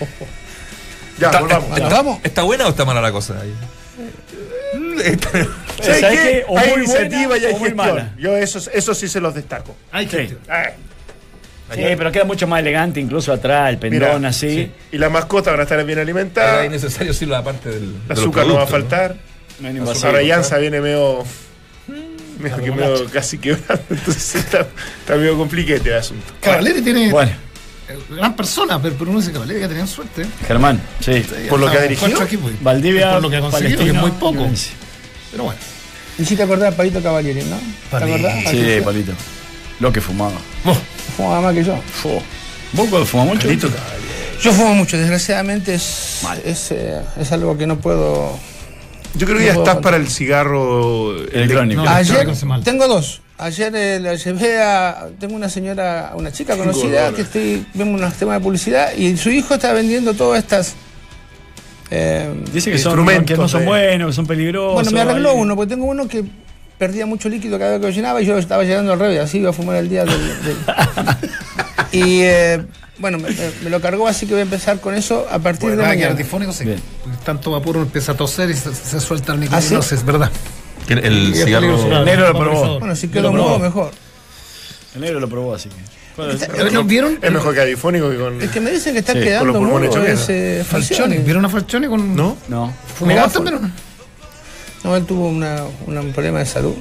Ya, 1.18 1.26
Está- 1.28 1.40
volvamos. 1.40 1.78
¿Entramos? 1.78 2.18
¿Está 2.24 2.42
buena 2.42 2.66
o 2.66 2.70
está 2.70 2.84
mala 2.84 3.00
la 3.00 3.12
cosa 3.12 3.34
ahí? 3.40 3.54
¿Sabes 5.02 6.00
¿Sabes 6.00 6.20
qué? 6.20 6.44
O 6.48 6.58
Hay 6.58 6.68
muy 6.70 6.78
iniciativa 6.78 7.26
buena 7.28 7.42
y 7.42 7.46
hay 7.46 7.52
o 7.54 7.58
muy 7.58 7.68
gestión. 7.70 7.76
mala. 7.94 8.14
Yo 8.18 8.36
eso, 8.36 8.60
eso 8.72 8.94
sí 8.94 9.08
se 9.08 9.20
los 9.20 9.34
destaco. 9.34 9.74
Hay 9.90 10.06
Sí. 10.08 10.16
gestión. 10.16 10.40
Ay, 10.48 10.72
Sí, 11.74 11.80
pero 11.96 12.12
queda 12.12 12.24
mucho 12.24 12.46
más 12.46 12.60
elegante, 12.60 13.00
incluso 13.00 13.32
atrás, 13.32 13.70
el 13.70 13.78
pendón 13.78 14.18
Mira, 14.18 14.28
así. 14.28 14.50
sí. 14.66 14.70
Y 14.92 14.98
las 14.98 15.10
mascotas 15.10 15.54
van 15.54 15.60
a 15.60 15.62
estar 15.62 15.82
bien 15.86 15.98
alimentadas. 15.98 16.66
innecesario 16.66 17.14
sí 17.14 17.24
la 17.24 17.42
parte 17.42 17.70
del. 17.70 17.82
El 17.84 17.92
de 17.92 17.98
los 18.10 18.18
azúcar 18.18 18.46
no 18.46 18.54
va 18.56 18.62
a 18.64 18.66
productos, 18.66 18.90
faltar. 18.98 19.16
No 19.58 19.68
hay 19.68 19.74
ni 19.74 19.80
viene 20.60 20.80
medio. 20.82 21.24
medio 22.38 22.56
que 22.62 22.70
medio 22.72 23.06
casi 23.10 23.38
quebrado. 23.38 23.80
Entonces 23.90 24.34
está, 24.34 24.66
está 25.00 25.16
medio 25.16 25.36
compliquete 25.38 25.88
el 25.88 25.96
asunto. 25.96 26.26
Cavalieri 26.42 26.82
tiene. 26.82 27.10
Bueno, 27.10 27.32
Gran 28.10 28.34
persona, 28.36 28.80
pero, 28.80 28.94
pero 28.98 29.10
uno 29.10 29.20
dice 29.20 29.32
Cavalieri 29.32 29.60
que 29.62 29.68
tenían 29.68 29.88
suerte. 29.88 30.26
Germán, 30.46 30.78
sí. 31.00 31.24
Por 31.48 31.58
lo 31.60 31.70
que 31.70 31.78
ha 31.78 31.82
dirigido. 31.82 32.08
cuatro 32.08 32.26
equipos. 32.26 32.52
Valdivia, 32.60 33.12
Por 33.14 33.22
lo 33.22 33.30
que 33.30 33.36
ha 33.36 33.40
conseguido, 33.40 33.78
que 33.78 33.84
es 33.84 33.92
Palestino, 33.92 34.00
muy 34.02 34.10
poco. 34.18 34.40
Valencia. 34.42 34.72
Pero 35.32 35.44
bueno. 35.44 35.58
Y 36.18 36.24
si 36.24 36.36
te 36.36 36.42
acordás 36.44 36.70
de 36.70 36.76
Palito 36.76 37.02
Cavalieri, 37.02 37.42
¿no? 37.44 37.58
¿Te 37.90 38.04
acordás? 38.04 38.34
Sí, 38.50 38.76
Palito. 38.84 39.12
Lo 39.80 39.92
que 39.92 40.00
fumaba. 40.00 40.34
Oh, 40.64 40.76
Fumaba 41.16 41.40
más 41.40 41.54
que 41.54 41.64
yo. 41.64 41.74
¿Vos 42.74 42.88
cuando 42.88 43.04
fumás 43.06 43.26
mucho? 43.26 43.48
Palito 43.48 43.68
Yo 44.42 44.52
fumo 44.52 44.74
mucho, 44.74 44.96
desgraciadamente 44.98 45.74
es, 45.74 46.20
Mal. 46.22 46.40
es, 46.44 46.70
eh, 46.70 47.00
es 47.18 47.32
algo 47.32 47.56
que 47.58 47.66
no 47.66 47.78
puedo. 47.78 48.38
Yo 49.14 49.26
creo 49.26 49.38
que 49.38 49.44
No 49.44 49.52
ya 49.52 49.52
estás 49.58 49.74
contar. 49.74 49.80
para 49.82 49.96
el 49.96 50.08
cigarro 50.08 51.16
Electrónico. 51.28 51.82
No, 51.82 51.90
Ayer 51.90 52.26
tengo 52.64 52.86
dos. 52.88 53.20
Ayer 53.38 53.74
eh, 53.74 53.98
la 54.00 54.14
llevé 54.14 54.62
a. 54.62 55.08
Tengo 55.18 55.34
una 55.34 55.48
señora, 55.48 56.12
una 56.14 56.30
chica 56.30 56.56
conocida 56.56 57.12
que 57.12 57.22
estoy. 57.22 57.66
Vemos 57.74 58.00
unos 58.00 58.14
temas 58.14 58.38
de 58.38 58.44
publicidad 58.44 58.94
y 58.94 59.16
su 59.16 59.30
hijo 59.30 59.54
está 59.54 59.72
vendiendo 59.72 60.14
todas 60.14 60.38
estas. 60.42 60.74
Eh, 61.90 62.32
Dice 62.52 62.70
que, 62.70 62.78
son, 62.78 62.92
Instrumentos 62.92 63.26
que 63.36 63.36
no 63.40 63.48
son 63.48 63.64
buenos, 63.64 64.08
que 64.08 64.12
son 64.14 64.26
peligrosos. 64.26 64.74
bueno, 64.74 64.90
me 64.90 65.00
arregló 65.00 65.34
uno, 65.34 65.56
porque 65.56 65.74
tengo 65.74 65.86
uno 65.86 66.08
que 66.08 66.24
perdía 66.78 67.06
mucho 67.06 67.28
líquido 67.28 67.58
cada 67.58 67.72
vez 67.72 67.80
que 67.80 67.86
lo 67.86 67.92
llenaba 67.92 68.22
y 68.22 68.26
yo 68.26 68.38
estaba 68.38 68.64
llenando 68.64 68.92
al 68.92 68.98
revés, 68.98 69.20
así 69.20 69.38
iba 69.38 69.50
a 69.50 69.52
fumar 69.52 69.76
el 69.76 69.88
día 69.88 70.04
del. 70.04 70.18
del- 70.42 70.56
y 71.92 72.22
eh, 72.22 72.64
bueno, 72.98 73.18
me, 73.18 73.70
lo 73.70 73.80
cargó, 73.80 74.06
así 74.08 74.26
que 74.26 74.32
voy 74.32 74.40
a 74.40 74.44
empezar 74.44 74.80
con 74.80 74.94
eso 74.94 75.26
a 75.30 75.38
partir 75.38 75.62
Bueno, 75.70 75.76
de 75.78 75.82
nada, 75.82 75.90
que 75.94 75.98
mañana. 75.98 76.10
antifónico. 76.12 76.52
Porque 76.52 76.78
Tanto 77.24 77.50
vapor 77.50 77.76
uno 77.76 77.86
empieza 77.86 78.12
a 78.12 78.16
toser 78.16 78.50
y 78.50 78.54
se, 78.54 78.74
se 78.74 79.00
suelta 79.00 79.32
el 79.32 79.38
¿Ah, 79.38 79.40
nicotina, 79.42 79.82
sí? 79.82 79.94
es 79.94 80.04
verdad. 80.04 80.30
El, 80.88 81.34
cigarro. 81.34 81.98
El 81.98 82.04
negro 82.04 82.32
lo 82.32 82.38
probó. 82.38 82.78
Bueno, 82.78 82.96
si 82.96 83.06
mudo, 83.08 83.32
probé. 83.32 83.58
mejor. 83.58 83.90
El 84.94 85.00
negro 85.00 85.20
lo 85.20 85.28
probó, 85.28 85.54
así 85.54 85.68
que. 85.68 85.74
Eh, 86.18 86.70
¿no 86.72 86.84
¿Vieron? 86.84 87.18
Es 87.22 87.32
mejor 87.32 87.54
que 87.54 87.60
adifónico 87.62 88.10
que 88.10 88.16
con. 88.18 88.40
El 88.42 88.50
que 88.50 88.60
me 88.60 88.70
dice 88.70 88.92
que 88.92 88.98
está 88.98 89.12
Sí, 89.12 89.18
con 89.20 89.26
quedando 89.28 89.46
los 89.46 89.56
pulmones 89.56 89.88
mudo 89.90 89.98
choqueros. 90.00 90.20
es 90.22 90.28
eh, 90.28 90.64
Falcioni. 90.68 91.00
Falcioni. 91.04 91.18
¿Vieron 91.24 91.44
a 91.44 91.48
Falcioni 91.48 91.86
con. 91.88 92.14
¿No? 92.14 92.36
no. 92.48 92.72
¿Fumador 92.98 93.16
Megáfono. 93.22 93.50
también? 93.50 93.72
No, 94.84 94.96
él 94.96 95.04
tuvo 95.06 95.28
una, 95.28 95.62
una- 95.86 96.00
un 96.00 96.12
problema 96.12 96.40
de 96.40 96.46
salud 96.46 96.74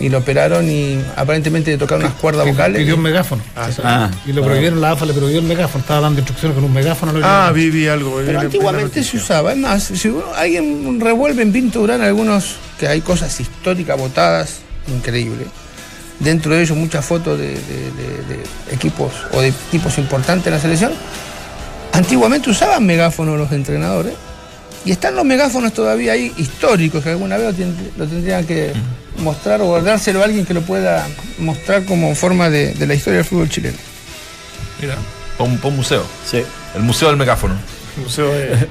y 0.00 0.08
lo 0.08 0.18
operaron 0.18 0.68
y 0.68 0.98
aparentemente 1.14 1.70
le 1.70 1.76
tocaron 1.78 2.04
unas 2.06 2.16
cuerdas 2.18 2.46
vocales. 2.46 2.78
Pidió 2.80 2.96
un 2.96 3.02
megáfono. 3.02 3.42
Ah, 3.54 3.68
sí. 3.70 3.80
Ah, 3.84 4.10
Y 4.26 4.32
lo 4.32 4.42
prohibieron, 4.42 4.80
la 4.80 4.92
AFA 4.92 5.04
le 5.06 5.12
prohibió 5.12 5.38
el 5.38 5.44
megáfono. 5.46 5.82
Estaba 5.82 6.00
dando 6.00 6.18
instrucciones 6.20 6.54
con 6.56 6.64
un 6.64 6.72
megáfono. 6.72 7.12
lo 7.12 7.20
Ah, 7.24 7.52
vi, 7.54 7.70
vi 7.70 7.86
algo. 7.86 8.18
vi 8.18 8.26
Pero 8.26 8.40
antiguamente 8.40 9.04
se 9.04 9.18
usaba. 9.18 9.52
Es 9.52 9.58
más, 9.58 9.82
si 9.84 10.08
uno- 10.08 10.24
alguien 10.34 10.98
revuelve 11.00 11.42
en 11.42 11.52
Pinto 11.52 11.80
Durán 11.80 12.00
algunos 12.00 12.56
que 12.80 12.88
hay 12.88 13.02
cosas 13.02 13.38
históricas 13.38 13.96
votadas, 13.98 14.60
increíble. 14.88 15.44
Dentro 16.20 16.54
de 16.54 16.62
ellos 16.62 16.76
muchas 16.76 17.04
fotos 17.04 17.38
de, 17.38 17.48
de- 17.48 17.54
de- 17.56 18.36
de 18.36 18.44
equipos 18.74 19.12
o 19.32 19.40
de 19.40 19.52
tipos 19.70 19.98
importantes 19.98 20.46
en 20.46 20.52
la 20.52 20.60
selección. 20.60 20.92
Antiguamente 21.92 22.48
usaban 22.50 22.84
megáfonos 22.86 23.38
los 23.38 23.52
entrenadores. 23.52 24.14
Y 24.84 24.90
están 24.90 25.14
los 25.14 25.24
megáfonos 25.24 25.72
todavía 25.72 26.12
ahí 26.12 26.32
históricos 26.36 27.04
que 27.04 27.10
alguna 27.10 27.36
vez 27.36 27.46
lo, 27.46 27.54
ten- 27.54 27.90
lo 27.96 28.06
tendrían 28.06 28.44
que 28.44 28.72
mostrar 29.18 29.60
o 29.62 29.80
dárselo 29.80 30.20
a 30.22 30.24
alguien 30.24 30.44
que 30.44 30.54
lo 30.54 30.62
pueda 30.62 31.06
mostrar 31.38 31.84
como 31.84 32.12
forma 32.16 32.50
de, 32.50 32.74
de 32.74 32.86
la 32.86 32.94
historia 32.94 33.18
del 33.18 33.26
fútbol 33.26 33.48
chileno. 33.48 33.76
Mira, 34.80 34.96
pon, 35.38 35.56
pon 35.58 35.76
museo. 35.76 36.04
sí. 36.28 36.42
El 36.74 36.82
museo 36.82 37.08
del 37.08 37.16
megáfono. 37.16 37.54
Museo 38.02 38.32
de 38.32 38.68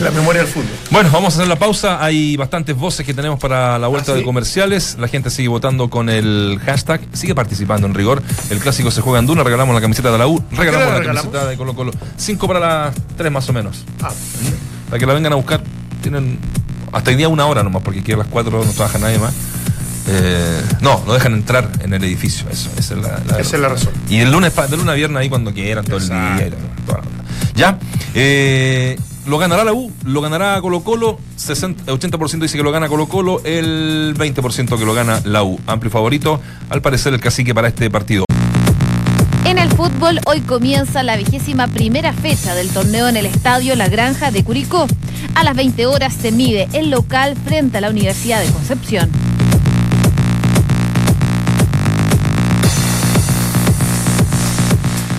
la 0.00 0.10
memoria 0.12 0.42
del 0.42 0.50
fútbol. 0.50 0.70
Bueno, 0.90 1.10
vamos 1.12 1.34
a 1.34 1.36
hacer 1.38 1.48
la 1.48 1.56
pausa. 1.58 2.02
Hay 2.02 2.36
bastantes 2.36 2.74
voces 2.76 3.04
que 3.04 3.12
tenemos 3.12 3.38
para 3.38 3.78
la 3.78 3.86
vuelta 3.88 4.12
¿Ah, 4.12 4.14
sí? 4.14 4.20
de 4.20 4.24
comerciales. 4.24 4.96
La 4.98 5.08
gente 5.08 5.28
sigue 5.30 5.48
votando 5.48 5.90
con 5.90 6.08
el 6.08 6.58
hashtag. 6.64 7.00
Sigue 7.12 7.34
participando 7.34 7.86
en 7.86 7.94
rigor. 7.94 8.22
El 8.48 8.58
clásico 8.60 8.90
se 8.90 9.02
juega 9.02 9.18
en 9.18 9.26
Duna. 9.26 9.42
Regalamos 9.44 9.74
la 9.74 9.80
camiseta 9.80 10.10
de 10.10 10.18
la 10.18 10.26
U. 10.26 10.42
Regalamos 10.52 10.86
la 10.88 10.92
la 10.94 10.98
regalamos? 11.00 11.22
camiseta 11.30 11.50
de 11.50 11.56
Colo 11.56 11.74
Colo. 11.74 11.92
Cinco 12.16 12.46
para 12.46 12.60
las 12.60 12.94
tres 13.16 13.30
más 13.30 13.48
o 13.48 13.52
menos. 13.52 13.84
Ah, 14.02 14.10
Para 14.88 14.98
que 14.98 15.06
la 15.06 15.12
vengan 15.14 15.32
a 15.32 15.36
buscar. 15.36 15.62
Tienen 16.02 16.38
hasta 16.92 17.10
hoy 17.10 17.16
día 17.16 17.28
una 17.28 17.44
hora 17.46 17.62
nomás, 17.62 17.82
porque 17.82 18.00
aquí 18.00 18.12
a 18.12 18.16
las 18.16 18.26
cuatro 18.26 18.64
no 18.64 18.72
trabaja 18.72 18.98
nadie 18.98 19.18
más. 19.18 19.34
Eh, 20.08 20.62
no, 20.80 21.02
no 21.06 21.12
dejan 21.12 21.34
entrar 21.34 21.68
en 21.80 21.92
el 21.92 22.02
edificio. 22.02 22.46
Eso, 22.50 22.70
esa 22.78 22.94
es 22.94 23.00
la, 23.00 23.20
esa 23.38 23.56
es 23.56 23.60
la 23.60 23.68
razón. 23.68 23.90
y 24.08 24.18
el 24.20 24.32
lunes, 24.32 24.52
de 24.56 24.76
lunes 24.76 24.88
a 24.88 24.94
viernes 24.94 25.20
ahí 25.20 25.28
cuando 25.28 25.52
quieran, 25.52 25.84
todo 25.84 25.98
el 25.98 26.08
día. 26.08 26.46
y 26.46 26.50
la- 26.50 26.56
toda 26.86 26.98
la. 26.98 27.04
Ya. 27.60 27.78
eh, 28.14 28.98
lo 29.26 29.36
ganará 29.36 29.64
la 29.64 29.74
U, 29.74 29.92
lo 30.06 30.22
ganará 30.22 30.58
Colo 30.62 30.82
Colo. 30.82 31.18
60, 31.36 31.92
80% 31.92 32.40
dice 32.40 32.56
que 32.56 32.62
lo 32.64 32.72
gana 32.72 32.88
Colo 32.88 33.06
Colo, 33.06 33.42
el 33.44 34.14
20% 34.16 34.78
que 34.78 34.86
lo 34.86 34.94
gana 34.94 35.20
la 35.24 35.42
U. 35.42 35.60
Amplio 35.66 35.90
favorito, 35.90 36.40
al 36.70 36.80
parecer 36.80 37.12
el 37.12 37.20
cacique 37.20 37.54
para 37.54 37.68
este 37.68 37.90
partido. 37.90 38.24
En 39.44 39.58
el 39.58 39.68
fútbol, 39.68 40.20
hoy 40.24 40.40
comienza 40.40 41.02
la 41.02 41.18
vigésima 41.18 41.68
primera 41.68 42.14
fecha 42.14 42.54
del 42.54 42.70
torneo 42.70 43.08
en 43.08 43.18
el 43.18 43.26
estadio 43.26 43.76
La 43.76 43.88
Granja 43.90 44.30
de 44.30 44.42
Curicó. 44.42 44.86
A 45.34 45.44
las 45.44 45.54
20 45.54 45.84
horas 45.84 46.14
se 46.14 46.32
mide 46.32 46.66
el 46.72 46.88
local 46.88 47.36
frente 47.44 47.76
a 47.76 47.82
la 47.82 47.90
Universidad 47.90 48.40
de 48.40 48.50
Concepción. 48.50 49.10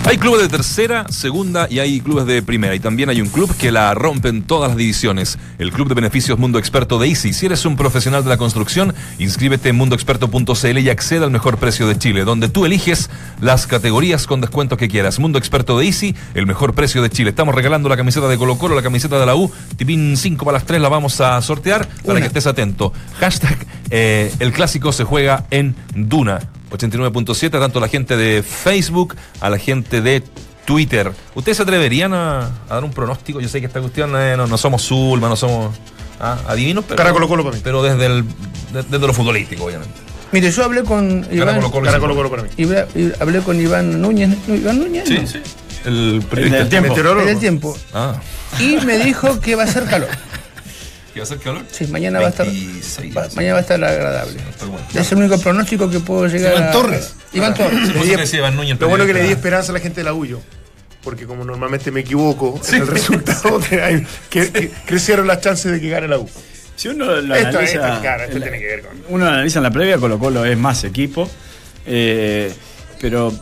Hay 0.04 0.18
clubes 0.18 0.42
de 0.42 0.48
tercera, 0.48 1.06
segunda 1.10 1.68
y 1.70 1.78
hay 1.78 2.00
clubes 2.00 2.26
de 2.26 2.42
primera. 2.42 2.74
Y 2.74 2.80
también 2.80 3.08
hay 3.08 3.20
un 3.20 3.28
club 3.28 3.54
que 3.56 3.70
la 3.70 3.94
rompe 3.94 4.28
en 4.28 4.42
todas 4.42 4.70
las 4.70 4.76
divisiones. 4.76 5.38
El 5.58 5.70
Club 5.70 5.88
de 5.88 5.94
Beneficios 5.94 6.40
Mundo 6.40 6.58
Experto 6.58 6.98
de 6.98 7.06
Easy. 7.08 7.32
Si 7.32 7.46
eres 7.46 7.64
un 7.64 7.76
profesional 7.76 8.24
de 8.24 8.28
la 8.28 8.36
construcción, 8.36 8.94
inscríbete 9.20 9.68
en 9.68 9.76
mundoexperto.cl 9.76 10.78
y 10.78 10.90
acceda 10.90 11.24
al 11.24 11.30
mejor 11.30 11.56
precio 11.58 11.86
de 11.86 11.96
Chile, 11.96 12.24
donde 12.24 12.48
tú 12.48 12.66
eliges 12.66 13.10
las 13.40 13.68
categorías 13.68 14.26
con 14.26 14.40
descuento 14.40 14.76
que 14.76 14.88
quieras. 14.88 15.20
Mundo 15.20 15.38
Experto 15.38 15.78
de 15.78 15.86
Easy, 15.86 16.16
el 16.34 16.46
mejor 16.46 16.74
precio 16.74 17.00
de 17.00 17.08
Chile. 17.08 17.30
Estamos 17.30 17.54
regalando 17.54 17.88
la 17.88 17.96
camiseta 17.96 18.26
de 18.26 18.36
Colo 18.36 18.58
Colo, 18.58 18.74
la 18.74 18.82
camiseta 18.82 19.20
de 19.20 19.26
la 19.26 19.36
U. 19.36 19.52
Tipín 19.76 20.16
5 20.16 20.44
para 20.44 20.58
las 20.58 20.66
3 20.66 20.80
la 20.80 20.88
vamos 20.88 21.20
a 21.20 21.40
sortear 21.42 21.86
para 21.86 22.14
Una. 22.14 22.20
que 22.20 22.26
estés 22.26 22.48
atento. 22.48 22.92
Hashtag 23.20 23.56
eh, 23.90 24.32
el 24.40 24.52
clásico 24.52 24.90
se 24.90 25.04
juega 25.04 25.46
en 25.52 25.76
Duna. 25.94 26.40
89.7, 26.72 27.50
tanto 27.50 27.80
la 27.80 27.88
gente 27.88 28.16
de 28.16 28.42
Facebook, 28.42 29.16
a 29.40 29.50
la 29.50 29.58
gente 29.58 30.00
de 30.00 30.22
Twitter. 30.64 31.12
¿Ustedes 31.34 31.56
se 31.56 31.62
atreverían 31.64 32.12
a, 32.14 32.46
a 32.68 32.74
dar 32.74 32.84
un 32.84 32.90
pronóstico? 32.92 33.40
Yo 33.40 33.48
sé 33.48 33.60
que 33.60 33.66
esta 33.66 33.80
cuestión 33.80 34.12
eh, 34.16 34.34
no, 34.36 34.46
no 34.46 34.56
somos 34.58 34.82
Zulma, 34.82 35.28
no 35.28 35.36
somos 35.36 35.74
ah, 36.20 36.38
adivinos, 36.48 36.84
pero, 36.86 36.96
Cara 36.96 37.12
Colo 37.12 37.28
para 37.28 37.56
mí. 37.56 37.60
pero 37.64 37.82
desde, 37.82 38.06
el, 38.06 38.24
de- 38.72 38.82
desde 38.88 39.06
lo 39.06 39.12
futbolístico, 39.12 39.64
obviamente. 39.64 39.94
Mire, 40.32 40.50
yo 40.50 40.64
hablé 40.64 40.82
con 40.82 41.26
Iván, 41.30 41.56
Colo 41.56 41.70
Colo, 41.70 41.84
Cara 41.84 41.96
sí. 41.98 42.00
Colo 42.00 42.14
Colo 42.14 42.30
para 42.30 42.42
mí. 42.44 42.48
Ibra- 42.56 42.86
Ibra- 42.94 43.16
hablé 43.20 43.40
con 43.40 43.60
Iván 43.60 44.00
Núñez. 44.00 44.30
¿no? 44.48 44.54
Iván 44.54 44.78
Núñez. 44.78 45.04
Sí, 45.08 45.18
no. 45.20 45.26
sí. 45.26 45.40
El 45.84 46.14
El 46.14 46.22
periodista. 46.22 46.58
del 46.58 46.68
tiempo. 46.68 46.96
El 47.28 47.38
tiempo. 47.38 47.76
Ah, 47.92 48.14
Y 48.60 48.76
me 48.86 48.98
dijo 48.98 49.40
que 49.40 49.56
va 49.56 49.64
a 49.64 49.66
ser 49.66 49.84
calor. 49.86 50.08
¿qué 51.12 51.20
va 51.20 51.24
a 51.24 51.26
hacer 51.26 51.38
calor? 51.38 51.62
Sí, 51.70 51.86
mañana 51.88 52.20
va 52.20 52.26
a 52.26 52.30
estar. 52.30 52.46
26, 52.46 53.16
va- 53.16 53.28
sí. 53.30 53.36
mañana 53.36 53.54
va 53.54 53.58
a 53.58 53.62
estar 53.62 53.82
agradable. 53.84 54.40
Bueno. 54.60 54.78
Es 54.94 55.12
el 55.12 55.18
único 55.18 55.38
pronóstico 55.38 55.88
que 55.90 56.00
puedo 56.00 56.26
llegar 56.26 56.52
Iván 56.54 56.68
a. 56.68 56.70
Torres. 56.72 57.14
Iván 57.32 57.54
Torres. 57.54 57.94
Núñez, 57.94 58.34
el 58.34 58.78
Lo 58.78 58.88
bueno 58.88 59.06
que 59.06 59.14
le 59.14 59.22
di 59.22 59.30
esperanza 59.30 59.72
a 59.72 59.74
la 59.74 59.80
gente 59.80 60.00
de 60.00 60.04
la. 60.04 60.12
Porque 61.02 61.26
como 61.26 61.44
normalmente 61.44 61.90
me 61.90 62.00
equivoco 62.00 62.60
en 62.68 62.74
el 62.82 62.86
resultado, 62.86 63.58
que, 63.68 63.82
hay- 63.82 64.06
que- 64.30 64.50
que 64.52 64.70
crecieron 64.86 65.26
las 65.26 65.40
chances 65.40 65.72
de 65.72 65.80
que 65.80 65.88
gane 65.90 66.06
la 66.08 66.18
U. 66.18 66.28
Si 66.76 66.88
uno 66.88 67.04
lo 67.20 67.34
Esto, 67.34 67.60
esto, 67.60 67.78
analiza. 67.82 68.00
claro, 68.00 68.24
esto 68.24 68.40
tiene 68.40 68.58
que 68.58 68.66
ver 68.66 68.82
con. 68.82 68.90
uno 69.08 69.26
analiza 69.26 69.58
en 69.58 69.62
la 69.64 69.70
previa, 69.70 69.98
Colo 69.98 70.18
Colo 70.18 70.44
es 70.44 70.56
más 70.56 70.84
equipo. 70.84 71.28
eh, 71.86 72.52
pero 73.00 73.32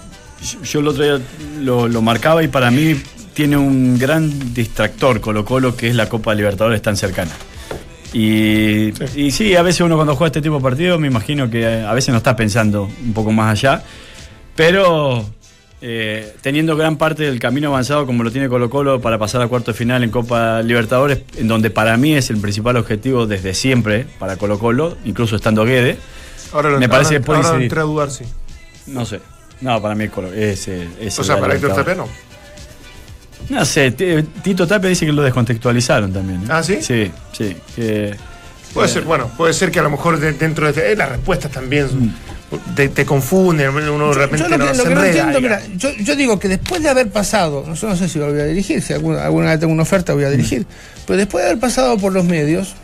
yo- 0.43 0.63
yo 0.63 0.81
el 0.81 0.89
otro 0.89 1.05
día 1.05 1.21
lo, 1.61 1.87
lo 1.87 2.01
marcaba 2.03 2.43
y 2.43 2.49
para 2.49 2.71
mí 2.71 3.01
tiene 3.35 3.57
un 3.59 3.99
gran 3.99 4.55
distractor 4.55 5.21
Colo 5.21 5.45
Colo 5.45 5.77
que 5.77 5.89
es 5.89 5.95
la 5.95 6.09
Copa 6.09 6.35
Libertadores 6.35 6.81
tan 6.83 6.97
cercana. 6.97 7.31
Y 8.13 8.93
sí. 8.93 9.21
y 9.27 9.31
sí, 9.31 9.55
a 9.57 9.63
veces 9.63 9.83
uno 9.83 9.95
cuando 9.97 10.17
juega 10.17 10.29
este 10.29 10.43
tipo 10.43 10.57
de 10.57 10.63
partidos 10.63 10.99
me 11.01 11.07
imagino 11.07 11.49
que 11.49 11.65
a 11.67 11.93
veces 11.95 12.11
no 12.11 12.19
está 12.19 12.35
pensando 12.37 12.85
un 13.05 13.13
poco 13.13 13.31
más 13.33 13.53
allá. 13.53 13.83
Pero 14.57 15.25
eh, 15.81 16.35
teniendo 16.43 16.77
gran 16.77 16.97
parte 16.97 17.23
del 17.23 17.39
camino 17.39 17.69
avanzado 17.69 18.05
como 18.07 18.23
lo 18.25 18.31
tiene 18.31 18.49
Colo 18.49 18.69
Colo 18.69 19.01
para 19.01 19.17
pasar 19.19 19.41
a 19.43 19.49
cuarto 19.49 19.73
de 19.73 19.79
final 19.79 20.03
en 20.05 20.11
Copa 20.11 20.61
Libertadores, 20.63 21.21
en 21.37 21.49
donde 21.49 21.71
para 21.71 21.97
mí 21.97 22.15
es 22.15 22.31
el 22.31 22.39
principal 22.39 22.77
objetivo 22.77 23.27
desde 23.27 23.55
siempre 23.55 24.07
para 24.19 24.37
Colo 24.37 24.59
Colo, 24.59 24.97
incluso 25.05 25.37
estando 25.37 25.65
Guede, 25.65 25.97
Ahora 26.53 26.71
lo- 26.71 26.81
Me 26.81 26.89
parece 26.89 27.15
ahora- 27.15 27.21
que 27.21 27.27
puede 27.27 27.39
ahora 27.47 27.81
a 27.83 27.85
dudar, 27.85 28.11
sí. 28.11 28.25
no 28.89 29.07
sé. 29.07 29.21
No, 29.61 29.81
para 29.81 29.95
mí 29.95 30.05
es 30.05 30.11
Colo 30.11 30.33
es, 30.33 30.67
eh, 30.69 30.89
es 31.01 31.17
O 31.19 31.23
sea, 31.23 31.39
para 31.39 31.55
Héctor. 31.55 31.75
Tapia 31.75 31.95
no. 31.95 32.09
No 33.51 33.65
sé, 33.65 33.91
Tito 33.91 34.67
Tapia 34.67 34.89
dice 34.89 35.05
que 35.07 35.13
lo 35.13 35.23
descontextualizaron 35.23 36.13
también. 36.13 36.41
¿eh? 36.43 36.47
¿Ah, 36.49 36.63
sí? 36.63 36.79
Sí, 36.81 37.11
sí. 37.33 37.57
Que, 37.77 38.15
Puede 38.73 38.87
ser, 38.89 39.03
bueno, 39.03 39.29
puede 39.37 39.53
ser 39.53 39.73
que 39.73 39.81
a 39.81 39.83
lo 39.83 39.91
mejor 39.91 40.21
de- 40.21 40.33
dentro 40.33 40.73
de 40.73 40.93
eh, 40.93 40.97
las 40.97 41.09
respuestas 41.09 41.51
también 41.51 41.89
te, 42.77 42.89
te 42.89 43.05
confunden, 43.05 43.71
uno 43.71 44.09
de 44.11 44.15
repente 44.15 44.45
Yo 44.45 44.49
lo 44.49 44.51
que, 44.51 44.59
no, 44.59 44.67
lo 44.71 44.75
se 44.75 44.83
que 44.89 44.95
no 44.95 45.01
enreda, 45.05 45.09
entiendo, 45.25 45.41
mira, 45.41 45.61
yo, 45.77 45.91
yo 45.99 46.15
digo 46.15 46.39
que 46.39 46.47
después 46.47 46.81
de 46.81 46.89
haber 46.89 47.11
pasado, 47.11 47.65
no 47.67 47.75
sé, 47.75 47.87
no 47.87 47.97
sé 47.97 48.09
si 48.09 48.21
lo 48.21 48.31
voy 48.31 48.41
a 48.41 48.45
dirigir, 48.45 48.81
si 48.81 48.93
alguna, 48.93 49.25
alguna 49.25 49.51
vez 49.51 49.59
tengo 49.59 49.73
una 49.73 49.83
oferta 49.83 50.15
voy 50.15 50.23
a 50.23 50.31
dirigir, 50.31 50.65
pero 51.05 51.17
después 51.17 51.43
de 51.43 51.51
haber 51.51 51.61
pasado 51.61 51.99
por 51.99 52.13
los 52.13 52.25
medios, 52.25 52.75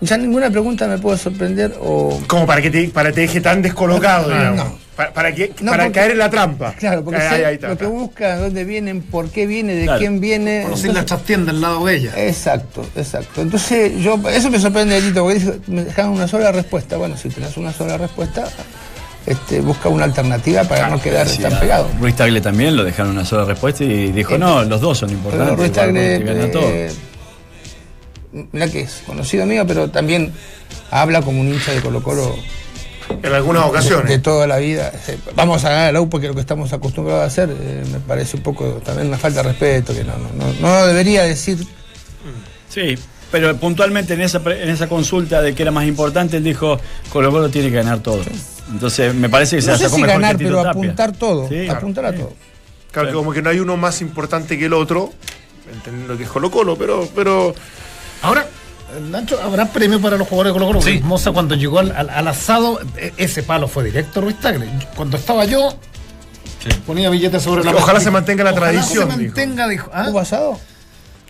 ya 0.00 0.16
ninguna 0.18 0.50
pregunta 0.50 0.88
me 0.88 0.98
puede 0.98 1.18
sorprender 1.18 1.76
o... 1.80 2.20
Como 2.26 2.44
para 2.44 2.60
que 2.60 2.70
te, 2.72 2.88
para 2.88 3.10
que 3.10 3.14
te 3.14 3.20
deje 3.22 3.40
tan 3.40 3.62
descolocado, 3.62 4.28
No, 4.28 4.36
digamos. 4.36 4.56
no. 4.56 4.78
Para, 4.96 5.12
para 5.12 5.34
que, 5.34 5.52
No, 5.60 5.72
para 5.72 5.84
porque- 5.84 5.98
caer 5.98 6.10
en 6.12 6.18
la 6.18 6.30
trampa. 6.30 6.72
Claro, 6.78 7.02
porque 7.04 7.20
Ahí, 7.20 7.28
sé 7.28 7.34
ahí, 7.34 7.44
ahí 7.44 7.54
está, 7.54 7.68
lo 7.68 7.76
que 7.76 7.84
está. 7.84 7.96
busca, 7.96 8.36
dónde 8.38 8.62
vienen, 8.64 9.02
por 9.02 9.28
qué 9.30 9.46
viene, 9.46 9.74
de 9.74 9.84
Claro. 9.84 9.98
quién 9.98 10.20
viene. 10.20 10.62
Conocer 10.62 10.94
la 10.94 11.04
trastienda 11.04 11.50
al 11.50 11.60
lado 11.60 11.84
de 11.84 11.96
ella. 11.96 12.12
Exacto, 12.16 12.86
exacto. 12.94 13.42
Entonces, 13.42 13.92
yo, 14.00 14.20
eso 14.30 14.50
me 14.50 14.60
sorprende, 14.60 15.00
Tito, 15.02 15.24
porque 15.24 15.40
me 15.66 15.84
dejaron 15.84 16.12
una 16.12 16.28
sola 16.28 16.52
respuesta. 16.52 16.96
Bueno, 16.96 17.16
si 17.16 17.28
tenés 17.28 17.56
una 17.56 17.72
sola 17.72 17.98
respuesta, 17.98 18.44
este, 19.26 19.60
busca 19.60 19.88
una 19.88 20.04
alternativa 20.04 20.62
para 20.64 20.88
no 20.88 21.00
quedar 21.02 21.26
Sí, 21.28 21.42
tan 21.42 21.58
pegado. 21.58 21.88
Ruiz 21.98 22.14
Tagle 22.14 22.40
también 22.40 22.76
lo 22.76 22.84
dejaron 22.84 23.12
una 23.12 23.24
sola 23.24 23.44
respuesta 23.46 23.82
y 23.82 24.12
dijo, 24.12 24.34
Eh, 24.36 24.38
no, 24.38 24.62
los 24.62 24.80
dos 24.80 24.98
son 24.98 25.08
Pero 25.08 25.18
importantes. 25.18 25.56
Ruiz 25.56 25.70
igual 25.70 25.86
Tagle, 26.52 26.86
eh, 26.86 26.90
mirá 28.52 28.68
que 28.68 28.80
es 28.82 29.02
conocido 29.06 29.46
mío, 29.46 29.64
pero 29.66 29.88
también 29.90 30.32
habla 30.90 31.22
como 31.22 31.40
un 31.40 31.48
hincha 31.48 31.72
de 31.72 31.80
Colo 31.80 32.02
Colo 32.02 32.36
En 33.22 33.32
algunas 33.32 33.62
de, 33.64 33.68
ocasiones. 33.70 34.08
de 34.08 34.18
toda 34.18 34.46
la 34.46 34.56
vida. 34.58 34.92
Eh, 35.08 35.18
Vamos 35.34 35.64
a 35.64 35.70
ganar 35.70 35.92
la 35.94 36.00
U 36.00 36.08
porque 36.08 36.26
es 36.26 36.30
lo 36.30 36.34
que 36.34 36.40
estamos 36.40 36.72
acostumbrados 36.72 37.22
a 37.22 37.26
hacer, 37.26 37.50
eh, 37.50 37.84
me 37.92 37.98
parece 38.00 38.36
un 38.36 38.42
poco 38.42 38.64
también 38.84 39.08
una 39.08 39.18
falta 39.18 39.42
de 39.42 39.48
respeto, 39.50 39.94
que 39.94 40.04
no, 40.04 40.12
no, 40.18 40.28
no, 40.36 40.60
no 40.60 40.86
debería 40.86 41.22
decir 41.24 41.58
Sí, 42.68 42.96
pero 43.30 43.56
puntualmente 43.56 44.14
en 44.14 44.20
esa, 44.22 44.38
en 44.46 44.68
esa 44.70 44.88
consulta 44.88 45.40
de 45.42 45.54
que 45.54 45.62
era 45.62 45.70
más 45.70 45.86
importante, 45.86 46.36
él 46.38 46.44
dijo, 46.44 46.78
Colo 47.12 47.30
Colo 47.30 47.48
tiene 47.48 47.68
que 47.70 47.76
ganar 47.76 48.00
todo. 48.00 48.20
Entonces 48.72 49.14
me 49.14 49.28
parece 49.28 49.56
que 49.56 49.62
se 49.62 49.70
no 49.72 49.76
sé 49.76 49.84
sacó 49.84 49.96
si 49.96 50.02
mejor 50.02 50.20
ganar, 50.20 50.36
que 50.36 50.44
Tito 50.44 50.50
pero 50.50 50.62
Tapia. 50.62 50.70
apuntar 50.80 51.12
todo, 51.12 51.48
Sí, 51.48 51.68
apuntar 51.68 52.06
a 52.06 52.12
sí. 52.12 52.18
todo. 52.18 52.32
Claro, 52.90 53.08
que 53.08 53.14
como 53.14 53.32
que 53.32 53.42
no 53.42 53.50
hay 53.50 53.60
uno 53.60 53.76
más 53.76 54.00
importante 54.00 54.58
que 54.58 54.66
el 54.66 54.72
otro, 54.72 55.12
entendiendo 55.72 56.16
que 56.16 56.24
es 56.24 56.28
Colo 56.30 56.50
Colo, 56.50 56.76
pero, 56.76 57.08
pero 57.14 57.54
Ahora, 58.22 58.46
Nacho, 59.00 59.40
¿habrá 59.42 59.66
premio 59.66 60.00
para 60.00 60.16
los 60.16 60.26
jugadores 60.28 60.52
de 60.52 60.58
Colo 60.58 60.66
Colo? 60.66 60.82
Sí. 60.82 61.00
Moza 61.02 61.32
cuando 61.32 61.54
llegó 61.54 61.78
al, 61.78 61.92
al- 61.92 62.10
al 62.10 62.28
asado, 62.28 62.80
e- 62.96 63.12
ese 63.16 63.42
palo 63.42 63.68
fue 63.68 63.84
directo 63.84 64.20
Ruiz 64.20 64.38
Tagle. 64.40 64.66
Cuando 64.96 65.16
estaba 65.16 65.44
yo, 65.44 65.70
Sí. 66.62 66.70
ponía 66.86 67.10
billetes 67.10 67.42
sobre 67.42 67.62
la 67.64 67.72
Ojalá 67.72 68.00
se 68.00 68.10
mantenga 68.10 68.42
la 68.44 68.52
Ojalá 68.52 68.70
tradición, 68.70 69.10
se 69.10 69.16
mantenga, 69.16 69.68
dijo. 69.68 69.90
¿Ah? 69.92 70.06
¿Hubo 70.10 70.18
asado? 70.20 70.50
¿Un 70.52 70.58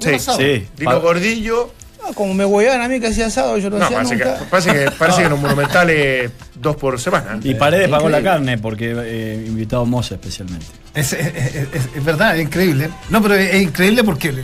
Sí, 0.00 0.10
asado? 0.14 0.38
Sí, 0.38 0.66
Dino 0.76 0.90
pa- 0.92 0.98
Gordillo. 0.98 1.72
No, 2.06 2.12
como 2.12 2.34
me 2.34 2.44
hueaban 2.44 2.82
a 2.82 2.88
mí 2.88 3.00
que 3.00 3.06
hacía 3.06 3.26
asado, 3.26 3.56
yo 3.56 3.70
no, 3.70 3.78
No, 3.78 3.86
hacía 3.86 3.96
parece 3.96 4.16
que, 4.18 4.24
parece 4.50 4.72
que, 4.72 4.90
parece 4.98 5.18
que 5.20 5.24
en 5.24 5.30
los 5.30 5.40
monumentales 5.40 6.30
dos 6.54 6.76
por 6.76 7.00
semana. 7.00 7.40
y 7.42 7.54
Paredes 7.54 7.88
pagó 7.88 8.08
la 8.10 8.22
carne 8.22 8.58
porque 8.58 8.94
eh, 8.94 9.44
invitado 9.46 9.86
Moza 9.86 10.14
especialmente. 10.16 10.66
Es, 10.92 11.12
es- 11.14 11.26
es- 11.34 11.54
es- 11.72 11.88
es 11.96 12.04
verdad, 12.04 12.36
es 12.36 12.42
increíble. 12.44 12.90
No, 13.08 13.22
pero 13.22 13.34
es, 13.36 13.54
es 13.54 13.62
increíble 13.62 14.04
porque. 14.04 14.34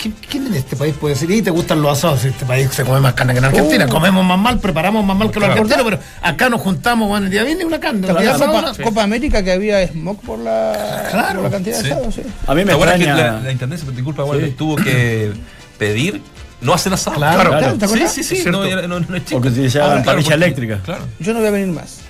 ¿Quién, 0.00 0.14
quién 0.28 0.46
en 0.46 0.54
este 0.54 0.76
país 0.76 0.94
puede 0.98 1.14
decir, 1.14 1.30
y 1.30 1.42
te 1.42 1.50
gustan 1.50 1.82
los 1.82 1.98
asados? 1.98 2.20
Si 2.20 2.28
este 2.28 2.44
país 2.46 2.68
se 2.72 2.84
come 2.84 3.00
más 3.00 3.14
carne 3.14 3.32
que 3.34 3.38
en 3.40 3.44
Argentina. 3.44 3.86
Uh. 3.86 3.88
Comemos 3.88 4.24
más 4.24 4.38
mal, 4.38 4.58
preparamos 4.58 5.04
más 5.04 5.16
mal 5.16 5.30
que 5.30 5.40
los 5.40 5.48
Claro. 5.48 5.62
argentinos, 5.62 5.84
pero 5.84 6.02
acá 6.22 6.48
nos 6.48 6.60
juntamos, 6.60 7.08
bueno, 7.08 7.26
el 7.26 7.32
día 7.32 7.44
viene 7.44 7.64
una 7.64 7.78
carne. 7.80 8.06
¿Te 8.06 8.12
el 8.12 8.18
día 8.18 8.34
acordás 8.34 8.52
sábado 8.54 8.84
Copa, 8.84 9.02
América 9.02 9.42
que 9.42 9.52
había 9.52 9.86
smoke 9.88 10.20
por 10.22 10.38
la, 10.38 11.06
Claro, 11.10 11.34
por 11.42 11.44
la 11.44 11.50
cantidad 11.50 11.76
sí. 11.78 11.84
de 11.86 11.92
asados? 11.92 12.14
Sí. 12.14 12.22
A 12.46 12.54
mí 12.54 12.60
me 12.62 12.66
¿Te 12.66 12.72
acuerdas 12.72 12.96
que 12.96 13.04
extraña... 13.04 13.32
la, 13.32 13.40
la 13.40 13.52
intendencia, 13.52 13.90
disculpa, 13.90 14.22
bueno, 14.24 14.46
Sí. 14.46 14.52
tuvo 14.56 14.76
que 14.76 15.32
pedir 15.78 16.22
no 16.60 16.74
hacen 16.74 16.92
asado? 16.92 17.16
Claro, 17.16 17.50
claro. 17.50 17.78
¿Te 17.78 17.88
Sí, 17.88 18.22
sí, 18.22 18.36
sí, 18.36 18.44
no, 18.50 18.64
no, 18.86 18.88
no 18.88 18.98
es 18.98 19.06
chiste. 19.22 19.34
Porque 19.34 19.48
utilizaban 19.48 19.90
Ahora, 19.92 20.04
parrilla 20.04 20.22
porque- 20.30 20.34
eléctrica. 20.44 20.80
Claro. 20.84 21.04
Yo 21.18 21.32
no 21.32 21.38
voy 21.38 21.48
a 21.48 21.52
venir 21.52 21.68
más 21.68 22.00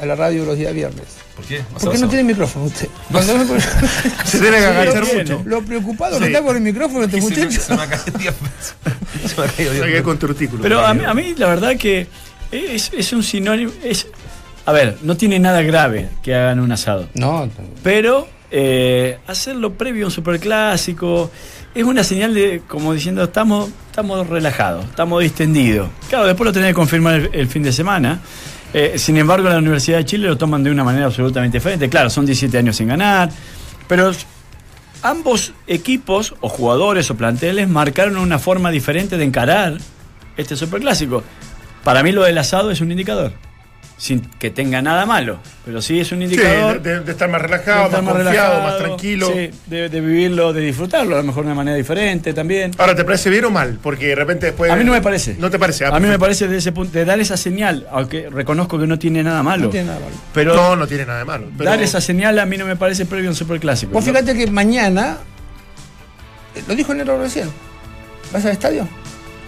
a 0.00 0.06
la 0.06 0.14
radio 0.16 0.44
los 0.44 0.56
días 0.56 0.72
viernes. 0.74 1.04
¿Por 1.36 1.44
qué? 1.44 1.62
Porque 1.80 1.98
no 1.98 2.08
tiene 2.08 2.24
micrófono 2.24 2.66
usted. 2.66 2.88
Cuando 3.12 3.36
me- 3.38 3.60
Se 4.24 4.38
tiene 4.40 4.58
que 4.58 4.64
agachar 4.66 5.04
mucho. 5.14 5.42
Lo 5.46 5.62
preocupado 5.62 6.18
que 6.18 6.26
está 6.26 6.42
con 6.42 6.56
el 6.56 6.62
micrófono 6.62 7.04
este 7.04 7.20
Se 7.20 7.28
me, 7.28 7.42
muchacho. 7.44 7.60
se 7.66 7.74
me 7.76 7.82
ha 7.82 7.86
caído 7.88 8.18
diez 8.18 8.34
veces. 8.40 8.74
Se 9.34 9.40
me 9.40 9.46
ha 9.46 9.50
caído 9.50 9.72
diez 9.72 9.82
Hay 9.84 9.88
que 9.88 9.92
veces. 9.92 10.02
con 10.02 10.18
tortículo. 10.18 10.62
Pero 10.62 10.84
a 10.86 10.94
mí, 10.94 11.04
a 11.04 11.14
mí 11.14 11.34
la 11.36 11.46
verdad 11.46 11.76
que 11.76 12.06
es, 12.52 12.90
es 12.96 13.12
un 13.12 13.22
sinónimo... 13.22 13.72
Es, 13.84 14.06
a 14.66 14.72
ver, 14.72 14.98
no 15.02 15.16
tiene 15.16 15.38
nada 15.38 15.62
grave 15.62 16.08
que 16.22 16.34
hagan 16.34 16.60
un 16.60 16.70
asado. 16.72 17.08
No, 17.14 17.48
Pero 17.82 18.28
eh, 18.50 19.18
hacerlo 19.26 19.72
previo 19.74 20.04
a 20.04 20.08
un 20.08 20.12
superclásico 20.12 21.30
es 21.74 21.84
una 21.84 22.04
señal 22.04 22.34
de, 22.34 22.62
como 22.68 22.92
diciendo, 22.92 23.22
estamos, 23.24 23.70
estamos 23.90 24.26
relajados, 24.28 24.84
estamos 24.84 25.22
distendidos. 25.22 25.88
Claro, 26.08 26.26
después 26.26 26.44
lo 26.46 26.52
tenés 26.52 26.68
que 26.70 26.74
confirmar 26.74 27.14
el, 27.14 27.30
el 27.32 27.46
fin 27.48 27.62
de 27.62 27.72
semana. 27.72 28.20
Eh, 28.72 28.98
sin 28.98 29.16
embargo, 29.16 29.48
en 29.48 29.54
la 29.54 29.58
Universidad 29.58 29.98
de 29.98 30.04
Chile 30.04 30.28
lo 30.28 30.38
toman 30.38 30.62
de 30.62 30.70
una 30.70 30.84
manera 30.84 31.06
absolutamente 31.06 31.58
diferente. 31.58 31.88
Claro, 31.88 32.10
son 32.10 32.24
17 32.24 32.56
años 32.56 32.76
sin 32.76 32.88
ganar, 32.88 33.30
pero 33.88 34.12
ambos 35.02 35.52
equipos, 35.66 36.34
o 36.40 36.48
jugadores 36.48 37.10
o 37.10 37.16
planteles, 37.16 37.68
marcaron 37.68 38.16
una 38.16 38.38
forma 38.38 38.70
diferente 38.70 39.16
de 39.16 39.24
encarar 39.24 39.78
este 40.36 40.56
superclásico. 40.56 41.22
Para 41.84 42.02
mí 42.02 42.12
lo 42.12 42.22
del 42.22 42.38
asado 42.38 42.70
es 42.70 42.80
un 42.80 42.90
indicador. 42.90 43.32
Sin 44.00 44.20
que 44.22 44.48
tenga 44.50 44.80
nada 44.80 45.04
malo, 45.04 45.40
pero 45.62 45.82
sí 45.82 46.00
es 46.00 46.10
un 46.10 46.20
Sí, 46.20 46.24
indicador. 46.24 46.80
de, 46.80 47.00
de 47.00 47.12
estar 47.12 47.28
más 47.28 47.42
relajado, 47.42 47.90
de 47.90 48.00
más 48.00 48.14
confiado, 48.14 48.30
relajado, 48.30 48.62
más 48.62 48.78
tranquilo. 48.78 49.26
sí, 49.30 49.50
de, 49.66 49.90
de 49.90 50.00
vivirlo, 50.00 50.54
de 50.54 50.62
disfrutarlo, 50.62 51.16
a 51.16 51.18
lo 51.18 51.24
mejor 51.24 51.42
de 51.44 51.48
una 51.48 51.54
manera 51.54 51.76
diferente 51.76 52.32
también. 52.32 52.70
Ahora, 52.78 52.94
¿te 52.94 53.04
parece 53.04 53.28
bien 53.28 53.44
o 53.44 53.50
mal? 53.50 53.78
Porque 53.82 54.06
de 54.06 54.14
repente 54.14 54.46
después. 54.46 54.70
A 54.70 54.76
mí 54.76 54.84
no 54.84 54.92
me 54.92 55.02
parece. 55.02 55.36
No 55.38 55.50
te 55.50 55.58
parece. 55.58 55.84
Ah, 55.84 55.90
a 55.94 56.00
mí 56.00 56.08
me 56.08 56.18
parece 56.18 56.48
de 56.48 56.56
ese 56.56 56.72
punto, 56.72 56.92
de 56.98 57.04
dar 57.04 57.20
esa 57.20 57.36
señal, 57.36 57.86
aunque 57.92 58.30
reconozco 58.30 58.78
que 58.78 58.86
no 58.86 58.98
tiene 58.98 59.22
nada 59.22 59.42
malo. 59.42 59.64
no 59.64 59.68
tiene 59.70 59.88
nada 59.88 60.00
malo. 60.00 60.12
Pero 60.32 60.56
No, 60.56 60.76
no 60.76 60.86
tiene 60.86 61.04
nada 61.04 61.18
de 61.18 61.24
malo. 61.26 61.48
pero- 61.58 61.68
dar 61.68 61.82
esa 61.82 62.00
señal 62.00 62.38
a 62.38 62.46
mí 62.46 62.56
no 62.56 62.64
me 62.64 62.76
parece 62.76 63.04
previo 63.04 63.28
a 63.28 63.32
un 63.32 63.36
superclásico. 63.36 63.92
Vos 63.92 64.06
¿no? 64.06 64.12
fíjate 64.14 64.34
que 64.34 64.50
mañana, 64.50 65.18
eh, 66.54 66.62
lo 66.66 66.74
dijo 66.74 66.94
Nero 66.94 67.20
recién, 67.20 67.50
¿vas 68.32 68.46
al 68.46 68.52
estadio? 68.52 68.88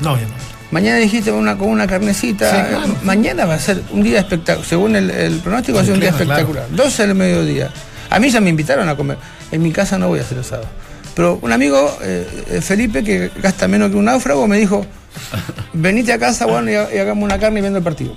No, 0.01 0.15
yo 0.19 0.27
no. 0.27 0.52
Mañana 0.73 0.97
dijiste 0.99 1.31
una, 1.31 1.57
con 1.57 1.69
una 1.69 1.87
carnecita. 1.87 2.51
Sí, 2.51 2.57
claro. 2.71 2.87
eh, 2.93 2.97
Mañana 3.05 3.45
va 3.45 3.55
a 3.55 3.59
ser 3.61 3.81
un 3.93 4.03
día 4.03 4.19
espectacular. 4.21 4.67
Según 4.69 4.97
el, 4.97 5.11
el 5.11 5.39
pronóstico, 5.39 5.77
va 5.77 5.83
a 5.83 5.85
ser 5.85 5.95
un 5.95 6.01
día 6.01 6.11
Claro, 6.11 6.23
espectacular. 6.25 6.65
12 6.71 7.07
del 7.07 7.15
mediodía. 7.15 7.71
A 8.11 8.19
mí 8.19 8.29
ya 8.31 8.41
me 8.41 8.51
invitaron 8.51 8.89
a 8.89 8.97
comer. 8.97 9.17
En 9.53 9.63
mi 9.63 9.71
casa 9.71 9.97
no 9.99 10.09
voy 10.09 10.19
a 10.19 10.23
hacer 10.23 10.39
asado. 10.39 10.65
Pero 11.15 11.39
un 11.43 11.53
amigo, 11.53 11.97
eh, 12.03 12.27
eh, 12.51 12.61
Felipe, 12.63 13.05
que 13.05 13.31
gasta 13.43 13.69
menos 13.69 13.91
que 13.91 13.97
un 13.97 14.07
náufrago, 14.07 14.49
me 14.49 14.57
dijo: 14.59 14.85
Venite 15.75 16.13
a 16.15 16.19
casa, 16.19 16.47
bueno, 16.47 16.71
y, 16.71 16.75
ha- 16.75 16.89
y 16.95 16.99
hagamos 16.99 17.23
una 17.25 17.39
carne 17.39 17.59
y 17.59 17.63
viendo 17.63 17.79
el 17.79 17.85
partido. 17.85 18.15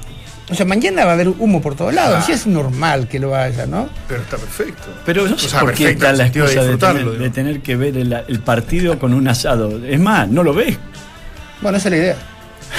O 0.50 0.54
sea, 0.56 0.66
mañana 0.66 1.04
va 1.06 1.12
a 1.12 1.14
haber 1.16 1.28
humo 1.30 1.62
por 1.62 1.76
todos 1.76 1.94
lados. 1.94 2.24
Sí 2.26 2.32
es 2.32 2.46
normal 2.48 3.08
que 3.10 3.20
lo 3.20 3.36
haya, 3.36 3.66
¿no? 3.66 3.90
Pero 4.08 4.22
está 4.22 4.38
perfecto. 4.38 4.84
Pero 5.06 5.28
no 5.28 5.36
O 5.36 5.40
sé 5.40 5.50
sea, 5.50 5.60
por 5.62 5.74
qué 5.74 5.90
está 5.90 6.14
la 6.14 6.24
de 6.26 6.30
excusa 6.30 6.46
de, 6.54 6.60
disfrutarlo, 6.62 7.12
tener, 7.14 7.18
de 7.20 7.30
tener 7.32 7.60
que 7.62 7.76
ver 7.76 7.98
el, 7.98 8.14
el 8.28 8.40
partido 8.42 8.98
con 9.00 9.14
un 9.14 9.28
asado. 9.28 9.84
Es 9.86 10.00
más, 10.00 10.30
no 10.30 10.44
lo 10.44 10.54
ves. 10.54 10.78
Bueno, 11.62 11.78
esa 11.80 11.88
es 11.90 11.92
la 11.92 11.98
idea. 11.98 12.16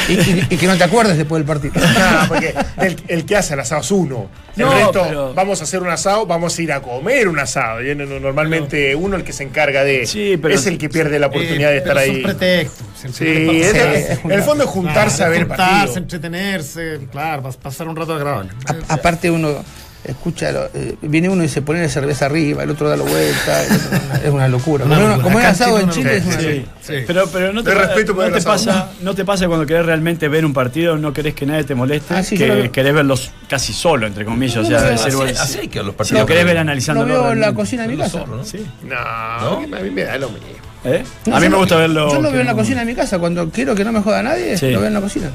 Y, 0.08 0.12
y- 0.12 0.46
y 0.50 0.56
que 0.56 0.66
no 0.66 0.76
te 0.76 0.84
acuerdes 0.84 1.16
después 1.16 1.40
del 1.40 1.46
partido. 1.46 1.74
Nah, 1.98 2.26
porque 2.28 2.54
el, 2.78 2.96
el 3.08 3.24
que 3.24 3.36
hace 3.36 3.54
el 3.54 3.60
asado 3.60 3.80
es 3.80 3.90
uno. 3.90 4.28
El 4.56 4.62
No, 4.64 4.72
resto, 4.72 5.02
pero- 5.06 5.34
vamos 5.34 5.60
a 5.60 5.64
hacer 5.64 5.82
un 5.82 5.88
asado, 5.90 6.26
vamos 6.26 6.56
a 6.58 6.62
ir 6.62 6.72
a 6.72 6.80
comer 6.80 7.28
un 7.28 7.38
asado. 7.38 7.82
Y 7.82 7.94
no- 7.94 8.06
normalmente 8.20 8.94
uno 8.94 9.16
el 9.16 9.24
que 9.24 9.32
se 9.32 9.42
encarga 9.44 9.84
de. 9.84 10.06
Sí, 10.06 10.38
pero- 10.40 10.54
es 10.54 10.66
el 10.66 10.78
que 10.78 10.88
pierde 10.88 11.18
la 11.18 11.26
oportunidad 11.28 11.70
de 11.70 11.74
Eh, 11.76 11.78
estar 11.78 11.98
ahí. 11.98 12.22
Pretextos. 12.22 12.86
Sí, 13.12 13.24
es- 13.60 13.74
es- 13.74 14.10
es 14.10 14.24
en 14.24 14.32
el 14.32 14.42
fondo 14.42 14.64
es 14.64 14.70
juntarse 14.70 15.16
Claro, 15.18 15.30
a 15.32 15.36
ver 15.36 15.46
juntarse, 15.46 15.72
partido. 15.76 15.96
entretenerse, 15.98 16.98
claro, 17.12 17.42
pas- 17.42 17.56
pasar 17.56 17.88
un 17.88 17.96
rato 17.96 18.14
agradable. 18.14 18.50
A- 18.88 18.94
aparte 18.94 19.30
uno 19.30 19.64
escucha, 20.04 20.52
lo- 20.52 20.66
eh, 20.74 20.96
viene 21.02 21.28
uno 21.28 21.42
y 21.42 21.48
se 21.48 21.62
pone 21.62 21.82
la 21.82 21.88
cerveza 21.88 22.26
arriba, 22.26 22.62
el 22.62 22.70
otro 22.70 22.88
da 22.88 22.96
la 22.96 23.02
vuelta, 23.04 23.62
el 23.64 23.72
otro- 23.74 23.98
es 24.24 24.30
una 24.30 24.48
locura. 24.48 24.84
Una 24.84 25.14
Acá 25.16 25.28
en 25.28 25.36
asado 25.46 25.80
en 25.80 25.90
Chile 25.90 26.10
no 26.10 26.16
es 26.16 26.24
lo 26.24 26.30
una 26.30 26.40
Sí, 26.40 26.46
locura. 26.60 26.72
sí. 26.82 26.92
Pero, 27.06 27.26
pero 27.32 27.52
no 27.52 27.64
te, 27.64 27.74
respeto 27.74 28.14
no 28.14 28.30
te 28.32 28.42
pasa, 28.42 28.90
no 29.02 29.14
te 29.14 29.24
pasa 29.24 29.46
cuando 29.48 29.66
querés 29.66 29.84
realmente 29.86 30.28
ver 30.28 30.44
un 30.44 30.52
partido, 30.52 30.96
no 30.96 31.12
querés 31.12 31.34
que 31.34 31.44
nadie 31.46 31.64
te 31.64 31.74
moleste, 31.74 32.14
Ah, 32.14 32.22
sí, 32.22 32.36
que 32.38 32.46
lo 32.46 32.54
veo. 32.54 32.72
querés 32.72 32.94
verlos 32.94 33.30
casi 33.48 33.72
solo, 33.72 34.06
entre 34.06 34.24
comillas. 34.24 34.58
o 34.58 34.64
sea, 34.64 34.78
Así- 34.94 35.14
bueno, 35.16 35.32
así 35.40 35.58
hay 35.58 35.68
que 35.68 35.78
los 35.80 35.88
si 35.88 35.96
partidos. 35.96 36.20
lo 36.20 36.26
querés 36.26 36.44
ver 36.44 36.54
Lo 36.54 36.60
analizándolo. 36.60 37.12
veo 37.22 37.32
en 37.32 37.40
la 37.40 37.52
cocina 37.54 37.82
de 37.82 37.88
mi 37.88 37.96
casa. 37.96 38.10
solo, 38.20 38.36
¿no? 38.36 38.44
Sí. 38.44 38.64
No, 38.84 38.96
a 38.96 39.80
mí 39.82 39.90
me 39.90 40.04
da 40.04 40.18
lo 40.18 40.28
mismo. 40.30 40.46
¿Eh? 40.84 41.02
No, 41.26 41.34
a 41.36 41.40
mí 41.40 41.46
me 41.46 41.50
lo- 41.50 41.58
gusta 41.58 41.74
verlo. 41.76 42.08
Yo 42.12 42.20
lo 42.22 42.30
veo 42.30 42.42
en 42.42 42.46
la 42.46 42.52
no- 42.52 42.58
cocina 42.58 42.80
de 42.80 42.86
mi 42.86 42.94
casa. 42.94 43.18
Cuando 43.18 43.50
quiero 43.50 43.74
que 43.74 43.84
no 43.84 43.90
me 43.90 44.02
joda 44.02 44.22
nadie, 44.22 44.56
Sí. 44.56 44.70
lo 44.70 44.78
veo 44.78 44.86
en 44.86 44.94
la 44.94 45.00
cocina. 45.00 45.30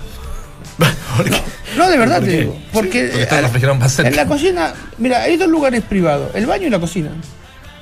¿Por 1.17 1.25
qué? 1.29 1.35
No, 1.77 1.89
de 1.89 1.97
verdad 1.97 2.17
¿Por 2.19 2.25
te 2.25 2.37
digo. 2.37 2.57
Porque, 2.73 3.03
Porque 3.05 3.21
está 3.23 3.37
el 3.39 3.45
refrigerador 3.45 3.79
más 3.79 3.93
cerca. 3.93 4.09
en 4.09 4.15
la 4.15 4.25
cocina, 4.25 4.73
mira, 4.97 5.21
hay 5.21 5.37
dos 5.37 5.47
lugares 5.49 5.81
privados, 5.83 6.31
el 6.33 6.45
baño 6.45 6.67
y 6.67 6.69
la 6.69 6.79
cocina. 6.79 7.09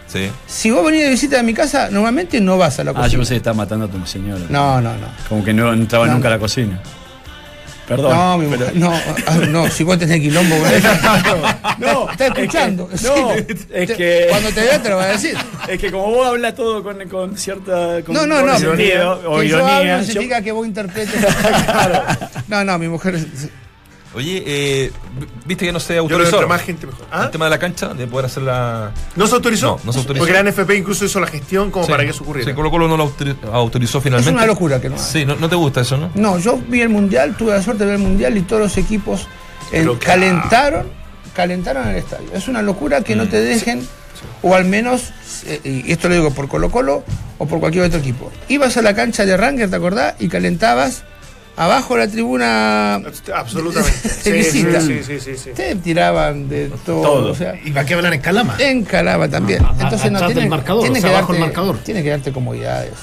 Sí. 0.08 0.30
Si 0.48 0.72
vos 0.72 0.84
venís 0.86 1.04
de 1.04 1.10
visita 1.12 1.40
a 1.40 1.44
mi 1.44 1.54
casa, 1.54 1.90
normalmente 1.92 2.42
no 2.42 2.58
vas 2.58 2.80
a 2.80 2.84
la 2.84 2.92
Ah, 2.92 2.94
yo 2.96 3.02
cocina. 3.02 3.18
pensé 3.20 3.34
que 3.34 3.38
estaba 3.38 3.56
matando 3.56 3.86
a 3.86 3.88
tu 3.90 4.06
señora. 4.06 4.42
No, 4.50 4.82
no, 4.82 4.92
no. 4.94 5.08
Como 5.28 5.44
que 5.44 5.54
no 5.54 5.72
entraba 5.74 6.08
No, 6.08 6.14
nunca 6.14 6.28
a 6.28 6.32
no. 6.32 6.36
la 6.38 6.40
cocina. 6.40 6.80
Perdón. 7.88 8.16
No, 8.16 8.38
mi 8.38 8.46
pero- 8.48 8.66
mujer, 8.68 8.76
no, 8.78 8.94
ah, 9.26 9.36
no, 9.50 9.68
si 9.70 9.84
vos 9.84 9.98
tenés 9.98 10.20
quilombo 10.20 10.56
eso. 10.68 10.88
No, 11.80 12.12
está 12.12 12.28
escuchando. 12.28 12.88
es 12.94 13.02
que- 13.02 13.08
no, 13.08 13.30
Sí, 13.36 13.66
es 13.74 13.92
que- 13.94 14.26
Cuando 14.30 14.50
te 14.52 14.62
vea 14.62 14.80
te 14.82 14.90
lo 14.90 14.98
va 14.98 15.04
a 15.06 15.08
decir. 15.08 15.36
Es 15.68 15.80
que 15.80 15.92
como 15.92 16.06
vos 16.12 16.28
hablas 16.28 16.54
todo 16.56 16.84
con, 16.84 17.08
con 17.10 17.36
cierta. 17.38 18.02
Con 18.04 18.14
No, 18.16 18.26
no, 18.28 18.42
no. 18.44 18.58
sentido, 18.60 19.22
o 19.28 19.40
que 19.40 19.48
yo 19.48 19.58
ironía. 19.58 19.78
hablo 19.78 19.92
no 19.94 20.00
yo- 20.02 20.06
significa 20.06 20.42
que 20.42 20.52
vos 20.52 20.66
interpretes. 20.68 21.16
No, 22.48 22.64
no, 22.64 22.78
mi 22.80 22.88
mujer. 22.88 23.20
Es- 24.10 24.16
Oye, 24.16 24.43
eh, 24.45 24.91
viste 25.45 25.66
que 25.66 25.72
no 25.72 25.80
se 25.80 25.95
Yo 25.95 26.05
creo 26.07 26.18
que 26.20 26.26
autorizó 26.26 26.47
más 26.47 26.62
gente 26.62 26.88
mejor. 26.88 27.05
¿Ah? 27.12 27.26
el 27.26 27.32
tema 27.32 27.45
de 27.45 27.51
la 27.51 27.60
cancha, 27.60 27.93
de 27.93 28.07
poder 28.07 28.26
hacer 28.26 28.43
la. 28.43 28.91
¿No 29.16 29.28
se 29.28 29.36
autorizó? 29.36 29.78
No, 29.78 29.80
no 29.86 29.93
se 29.93 29.99
autorizó. 29.99 30.26
Porque 30.26 30.34
la 30.34 30.39
NFP 30.49 30.76
incluso 30.78 31.05
hizo 31.05 31.20
la 31.20 31.28
gestión 31.28 31.70
como 31.72 31.86
Sí. 31.86 31.91
para 31.91 32.03
que 32.03 32.10
eso 32.10 32.24
ocurriera. 32.24 32.49
Sí, 32.49 32.55
Colo 32.55 32.72
Colo 32.72 32.88
no 32.88 32.97
lo 32.97 33.05
autori- 33.07 33.36
autorizó 33.51 34.01
finalmente. 34.01 34.32
una 34.34 34.45
locura 34.47 34.82
que 34.82 34.89
no. 34.89 34.97
Sí, 34.97 35.26
no, 35.26 35.36
no 35.36 35.47
te 35.47 35.55
gusta 35.55 35.82
eso, 35.82 35.97
¿no? 35.97 36.10
No, 36.16 36.39
yo 36.39 36.57
vi 36.68 36.82
el 36.82 36.89
mundial, 36.89 37.36
tuve 37.38 37.51
la 37.53 37.62
suerte 37.62 37.84
de 37.86 37.91
ver 37.91 37.99
el 37.99 38.01
mundial 38.05 38.36
y 38.38 38.41
todos 38.41 38.62
los 38.64 38.78
equipos 38.78 39.28
eh, 39.72 39.88
calentaron, 40.03 40.88
calentaron 41.36 41.88
el 41.89 41.97
estadio. 41.97 42.28
Es 42.34 42.47
una 42.47 42.62
locura 42.64 43.01
que 43.01 43.16
no 43.16 43.26
Mm, 43.26 43.30
te 43.30 43.41
dejen, 43.41 43.88
o 44.41 44.55
al 44.55 44.66
menos, 44.66 45.12
eh, 45.45 45.62
y 45.86 45.91
esto 45.91 46.10
lo 46.10 46.16
digo 46.16 46.32
por 46.32 46.47
Colo 46.47 46.72
Colo 46.72 47.03
o 47.38 47.45
por 47.47 47.60
cualquier 47.60 47.86
otro 47.86 47.99
equipo. 47.99 48.32
Ibas 48.47 48.76
a 48.78 48.82
la 48.82 48.95
cancha 48.95 49.26
de 49.26 49.38
Ranger, 49.38 49.70
¿te 49.70 49.76
acordás? 49.76 50.16
Y 50.20 50.28
calentabas 50.30 51.03
abajo 51.60 51.95
de 51.95 52.05
la 52.05 52.12
tribuna. 52.12 52.95
Absolutamente. 53.36 53.99
De 54.10 54.10
Sí, 54.10 54.32
visita. 54.32 54.82
sí, 54.82 55.01
sí, 55.03 55.20
sí, 55.20 55.38
sí. 55.38 55.49
Te 55.55 55.76
tiraban 55.76 56.47
de 56.49 56.70
todo. 56.86 57.01
Todo. 57.01 57.32
O 57.32 57.36
sea, 57.36 57.55
¿Y 57.64 57.72
para 57.72 57.86
qué 57.86 57.93
hablan 57.93 58.14
en 58.14 58.22
Calama? 58.22 58.55
en 58.60 58.84
Calama 58.84 59.28
también. 59.30 59.64
A- 59.64 59.70
a- 59.70 59.84
Entonces 59.84 60.12
no 60.12 60.18
atrás 60.18 60.30
tiene, 60.32 60.41
del 60.41 60.49
marcador, 60.49 60.82
tiene 60.84 60.99
o 60.99 61.01
sea, 61.01 61.10
que 61.12 61.16
bajo 61.16 61.34
el 61.34 61.39
marcador. 61.39 61.78
Tiene 61.80 62.01
que 62.03 62.10
darte 62.10 62.32
comodidades. 62.32 62.93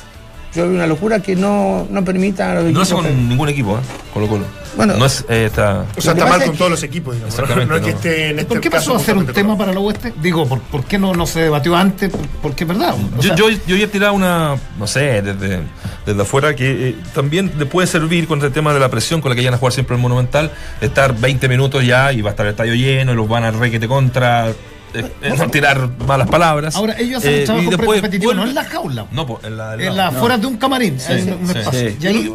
Yo 0.57 0.69
vi 0.69 0.75
una 0.75 0.87
locura 0.87 1.21
que 1.21 1.37
no, 1.37 1.87
no 1.91 2.05
permitan 2.05 2.51
a 2.51 2.55
los 2.55 2.65
No 2.65 2.69
equipos. 2.83 2.83
hace 2.85 2.95
con 2.95 3.29
ningún 3.29 3.49
equipo, 3.49 3.77
¿eh? 3.77 3.81
Colo 4.13 4.27
Colo. 4.29 4.45
Bueno. 4.77 4.95
no 4.99 5.07
es. 5.07 5.25
eh, 5.29 5.45
está. 5.47 5.87
O 5.97 6.01
sea, 6.01 6.13
Lo 6.13 6.19
está 6.19 6.31
mal 6.31 6.39
es 6.41 6.47
con 6.47 6.53
que- 6.53 6.59
todos 6.59 6.71
los 6.71 6.83
equipos, 6.83 7.15
digamos. 7.15 7.35
¿no? 7.35 7.43
Exactamente, 7.45 7.71
No 7.71 7.77
es 7.77 7.83
que 7.83 7.91
no. 7.93 7.97
esté 7.97 8.29
en 8.31 8.39
este 8.41 8.49
¿Por 8.49 8.61
qué 8.61 8.71
pasó 8.71 8.93
caso 8.93 9.03
a 9.03 9.05
ser 9.07 9.17
un 9.17 9.27
tema 9.27 9.49
todo. 9.51 9.59
para 9.59 9.73
la 9.73 9.81
oeste? 9.81 10.13
Digo, 10.21 10.47
¿por, 10.47 10.61
por 10.61 10.85
qué 10.85 10.99
no, 10.99 11.15
no 11.15 11.27
se 11.27 11.41
debatió 11.41 11.75
antes? 11.77 12.11
¿Por- 12.11 12.27
Porque 12.43 12.65
es 12.65 12.69
verdad. 12.69 12.95
o 12.95 13.17
Yo, 13.17 13.23
sea, 13.23 13.37
yo, 13.37 13.49
yo 13.67 13.77
ya 13.77 13.85
he 13.85 13.89
tirado 13.89 14.13
una, 14.13 14.57
no 14.79 14.87
sé, 14.87 15.23
desde, 15.23 15.61
desde 16.05 16.23
afuera, 16.23 16.55
que 16.55 16.89
eh, 16.91 16.97
también 17.15 17.53
le 17.59 17.65
puede 17.67 17.87
servir 17.87 18.27
con 18.29 18.43
el 18.43 18.53
tema 18.53 18.75
de 18.75 18.81
la 18.81 18.91
presión 18.91 19.21
con 19.23 19.31
la 19.31 19.35
que 19.35 19.41
vayan 19.41 19.55
a 19.55 19.59
jugar 19.59 19.73
siempre 19.73 19.97
el 19.97 20.03
Monumental, 20.03 20.53
estar 20.83 21.15
20 21.19 21.49
minutos 21.49 21.85
ya 21.85 22.13
y 22.13 22.21
va 22.21 22.31
a 22.31 22.33
estar 22.33 22.45
el 22.47 22.51
estadio 22.51 22.75
lleno 22.75 23.13
y 23.13 23.17
los 23.17 23.27
van 23.29 23.45
a 23.45 23.51
requete 23.51 23.89
contra, 23.89 24.53
eh, 25.23 25.35
no 25.37 25.49
tirar 25.51 25.89
malas 26.07 26.29
palabras. 26.29 26.75
Ahora, 26.77 26.95
ellos 26.99 27.19
hacen 27.19 27.35
Eh, 27.35 27.39
un 27.41 27.45
trabajo 27.47 27.67
y 27.67 27.71
después 27.71 28.01
competitivo, 28.01 28.35
no 28.35 28.45
en 28.45 28.55
la 28.55 28.65
jaula. 28.65 29.07
No, 29.13 29.27
pues 29.27 29.45
en 29.45 29.57
la. 29.57 29.75
en 29.75 29.97
la 29.97 30.09
afuera 30.09 30.39
de 30.39 30.47
un 30.47 30.57
camarín, 30.57 30.99
hay 31.09 31.23
un, 31.23 31.33
un 31.35 31.49
sí, 31.49 31.59
espacio. 31.59 31.91
sí. 31.91 31.97
Y 32.01 32.07
ahí 32.07 32.35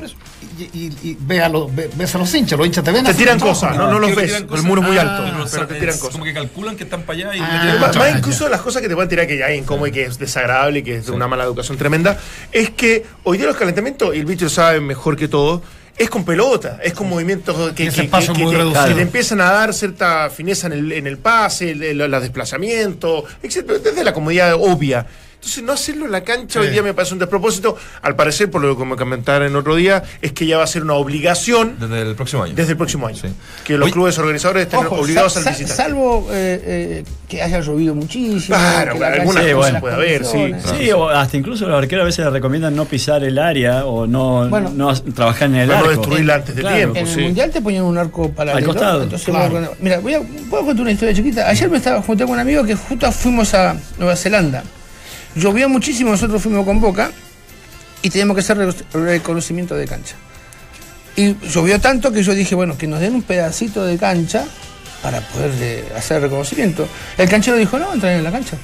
y, 0.60 0.64
y- 0.78 0.98
y 1.10 1.18
ve 1.22 1.42
a 1.42 1.50
los, 1.50 1.74
ve- 1.74 1.90
ves 1.96 2.14
a 2.14 2.20
los 2.20 2.32
hinchas, 2.36 2.56
los 2.58 2.68
hinchas 2.68 2.84
te 2.84 2.92
ven 2.92 3.04
Te 3.04 3.14
tiran 3.16 3.40
cosas, 3.40 3.76
no, 3.76 3.88
no 3.90 3.98
los 4.00 4.14
ves. 4.16 4.32
cosas. 4.44 4.60
El 4.60 4.64
muro 4.64 4.82
es 4.82 4.88
muy 4.88 4.98
Ah, 4.98 5.02
alto, 5.02 5.48
pero 5.52 5.68
te 5.68 5.76
tiran 5.76 5.98
cosas. 5.98 6.12
Como 6.12 6.24
que 6.24 6.34
calculan 6.34 6.76
que 6.76 6.84
están 6.84 7.02
para 7.04 7.18
allá 7.20 7.36
y 7.36 7.40
Ah, 7.42 7.78
Más, 7.80 7.96
más 7.96 8.18
incluso 8.18 8.48
las 8.48 8.62
cosas 8.62 8.82
que 8.82 8.88
te 8.88 8.94
pueden 8.94 9.10
tirar 9.10 9.26
que 9.26 9.38
ya 9.38 9.48
es 9.48 9.60
incómodo 9.60 9.88
y 9.88 9.92
que 9.92 10.04
es 10.04 10.20
desagradable 10.20 10.80
y 10.80 10.84
que 10.84 10.98
es 10.98 11.06
de 11.08 11.14
una 11.14 11.28
mala 11.28 11.46
educación 11.46 11.78
tremenda, 11.80 12.20
es 12.52 12.70
que 12.72 13.06
hoy 13.24 13.38
día 13.40 13.48
los 13.48 13.56
calentamientos, 13.58 14.16
y 14.16 14.20
el 14.20 14.26
bicho 14.26 14.50
sabe 14.50 14.82
mejor 14.82 15.16
que 15.16 15.28
todo, 15.28 15.64
es 16.04 16.10
con 16.10 16.24
pelota, 16.26 16.80
es 16.84 16.94
con 16.94 17.08
movimientos 17.10 17.72
que, 17.74 17.84
que- 18.04 18.08
muy 18.44 18.54
te 18.96 19.02
empiezan 19.02 19.42
a 19.42 19.52
dar 19.52 19.74
cierta 19.74 20.30
fineza 20.30 20.68
en 20.68 20.74
el, 20.74 20.92
en 20.92 21.08
el 21.08 21.18
pase, 21.18 21.72
el, 21.72 21.84
el- 21.84 21.98
los 21.98 22.22
desplazamientos, 22.22 23.24
etcétera, 23.44 23.80
desde 23.80 24.04
la 24.04 24.14
comodidad 24.14 24.54
obvia. 24.56 25.06
Entonces, 25.42 25.64
no 25.64 25.74
hacerlo 25.74 26.06
en 26.06 26.12
la 26.12 26.24
cancha 26.24 26.60
hoy 26.60 26.68
día 26.68 26.84
me 26.84 26.94
parece 26.94 27.14
un 27.16 27.20
despropósito. 27.20 27.76
Al 28.04 28.16
parecer, 28.16 28.52
por 28.52 28.62
lo 28.62 28.78
que 28.78 28.86
me 28.86 28.96
comentaron 28.96 29.48
en 29.48 29.56
otro 29.56 29.76
día, 29.76 30.04
es 30.22 30.34
que 30.34 30.46
ya 30.46 30.58
va 30.60 30.66
a 30.66 30.68
ser 30.68 30.84
una 30.84 30.94
obligación 30.94 31.78
Desde 31.80 32.02
el 32.04 32.14
próximo 32.16 32.44
año. 32.44 32.54
desde 32.54 32.74
el 32.74 32.78
próximo 32.78 33.08
año. 33.08 33.18
Sí. 33.20 33.28
Que 33.64 33.74
los 33.76 33.86
Oye, 33.86 33.92
clubes 33.94 34.20
organizadores 34.20 34.64
estén 34.66 34.86
Ojo, 34.86 34.98
obligados 34.98 35.34
sal- 35.34 35.48
al 35.48 35.50
visitante. 35.50 35.76
Salvo 35.76 36.28
eh, 36.32 36.62
eh, 36.64 37.04
que 37.28 37.42
haya 37.42 37.60
llovido 37.60 37.96
muchísimo. 37.96 38.56
Claro, 38.56 38.94
que 38.94 39.00
la 39.00 39.08
algunas 39.08 39.46
cosas 39.52 39.74
las 39.74 39.82
puede 39.82 39.96
haber, 39.96 40.26
sí. 40.26 40.52
Sí, 40.78 40.92
o 40.92 41.10
hasta 41.10 41.38
incluso 41.38 41.68
los 41.68 41.76
arqueros 41.76 42.04
a 42.04 42.06
veces 42.06 42.24
les 42.26 42.34
recomiendan 42.34 42.76
no 42.76 42.86
pisar 42.86 43.24
el 43.24 43.40
área 43.40 43.86
o 43.86 44.06
no, 44.06 44.48
Bueno. 44.48 44.70
no 44.76 44.94
trabajar 44.94 45.50
en 45.50 45.56
el 45.56 45.70
Para 45.70 45.80
no 45.82 45.86
arco. 45.90 46.02
destruirla 46.02 46.36
antes 46.36 46.56
de 46.56 46.62
Claro. 46.62 46.76
tiempo. 46.78 46.96
En 47.00 47.08
el 47.08 47.14
sí. 47.16 47.20
mundial 47.22 47.50
te 47.50 47.62
ponían 47.62 47.86
un 47.86 47.98
arco 47.98 48.30
paralelo. 48.32 48.60
Al 48.70 48.74
costado, 48.76 49.04
Entonces, 49.04 49.26
claro. 49.28 49.74
mira, 49.80 50.00
voy 50.02 50.14
a, 50.14 50.20
voy 50.20 50.62
a 50.62 50.66
contar 50.66 50.82
una 50.82 50.92
historia 50.92 51.16
chiquita. 51.16 51.50
Ayer 51.50 51.68
me 51.68 51.78
estaba 51.78 52.00
junté 52.04 52.26
con 52.26 52.34
un 52.34 52.40
amigo 52.40 52.64
que 52.64 52.76
justo 52.76 53.12
fuimos 53.12 53.56
a 53.56 53.76
Nueva 53.98 54.16
Zelanda. 54.16 54.64
Llovió 55.36 55.70
muchísimo, 55.70 56.12
nosotros 56.12 56.42
fuimos 56.42 56.66
con 56.66 56.80
Boca 56.82 57.12
y 58.02 58.10
teníamos 58.10 58.36
que 58.36 58.42
hacer 58.42 58.58
re- 58.58 58.74
reconocimiento 58.94 59.76
de 59.76 59.86
cancha. 59.88 60.16
Y 61.16 61.36
llovió 61.50 61.80
tanto 61.80 62.12
que 62.12 62.24
yo 62.24 62.34
dije, 62.34 62.56
bueno, 62.56 62.78
que 62.78 62.88
nos 62.88 63.00
den 63.00 63.16
un 63.16 63.22
pedacito 63.22 63.86
de 63.86 63.98
cancha 63.98 64.46
para 65.02 65.20
poder 65.22 65.52
eh, 65.60 65.86
hacer 65.98 66.22
reconocimiento. 66.22 66.88
El 67.18 67.30
canchero 67.30 67.58
dijo, 67.58 67.78
no, 67.80 67.94
entran 67.94 68.14
en 68.14 68.24
la 68.24 68.32
cancha. 68.32 68.58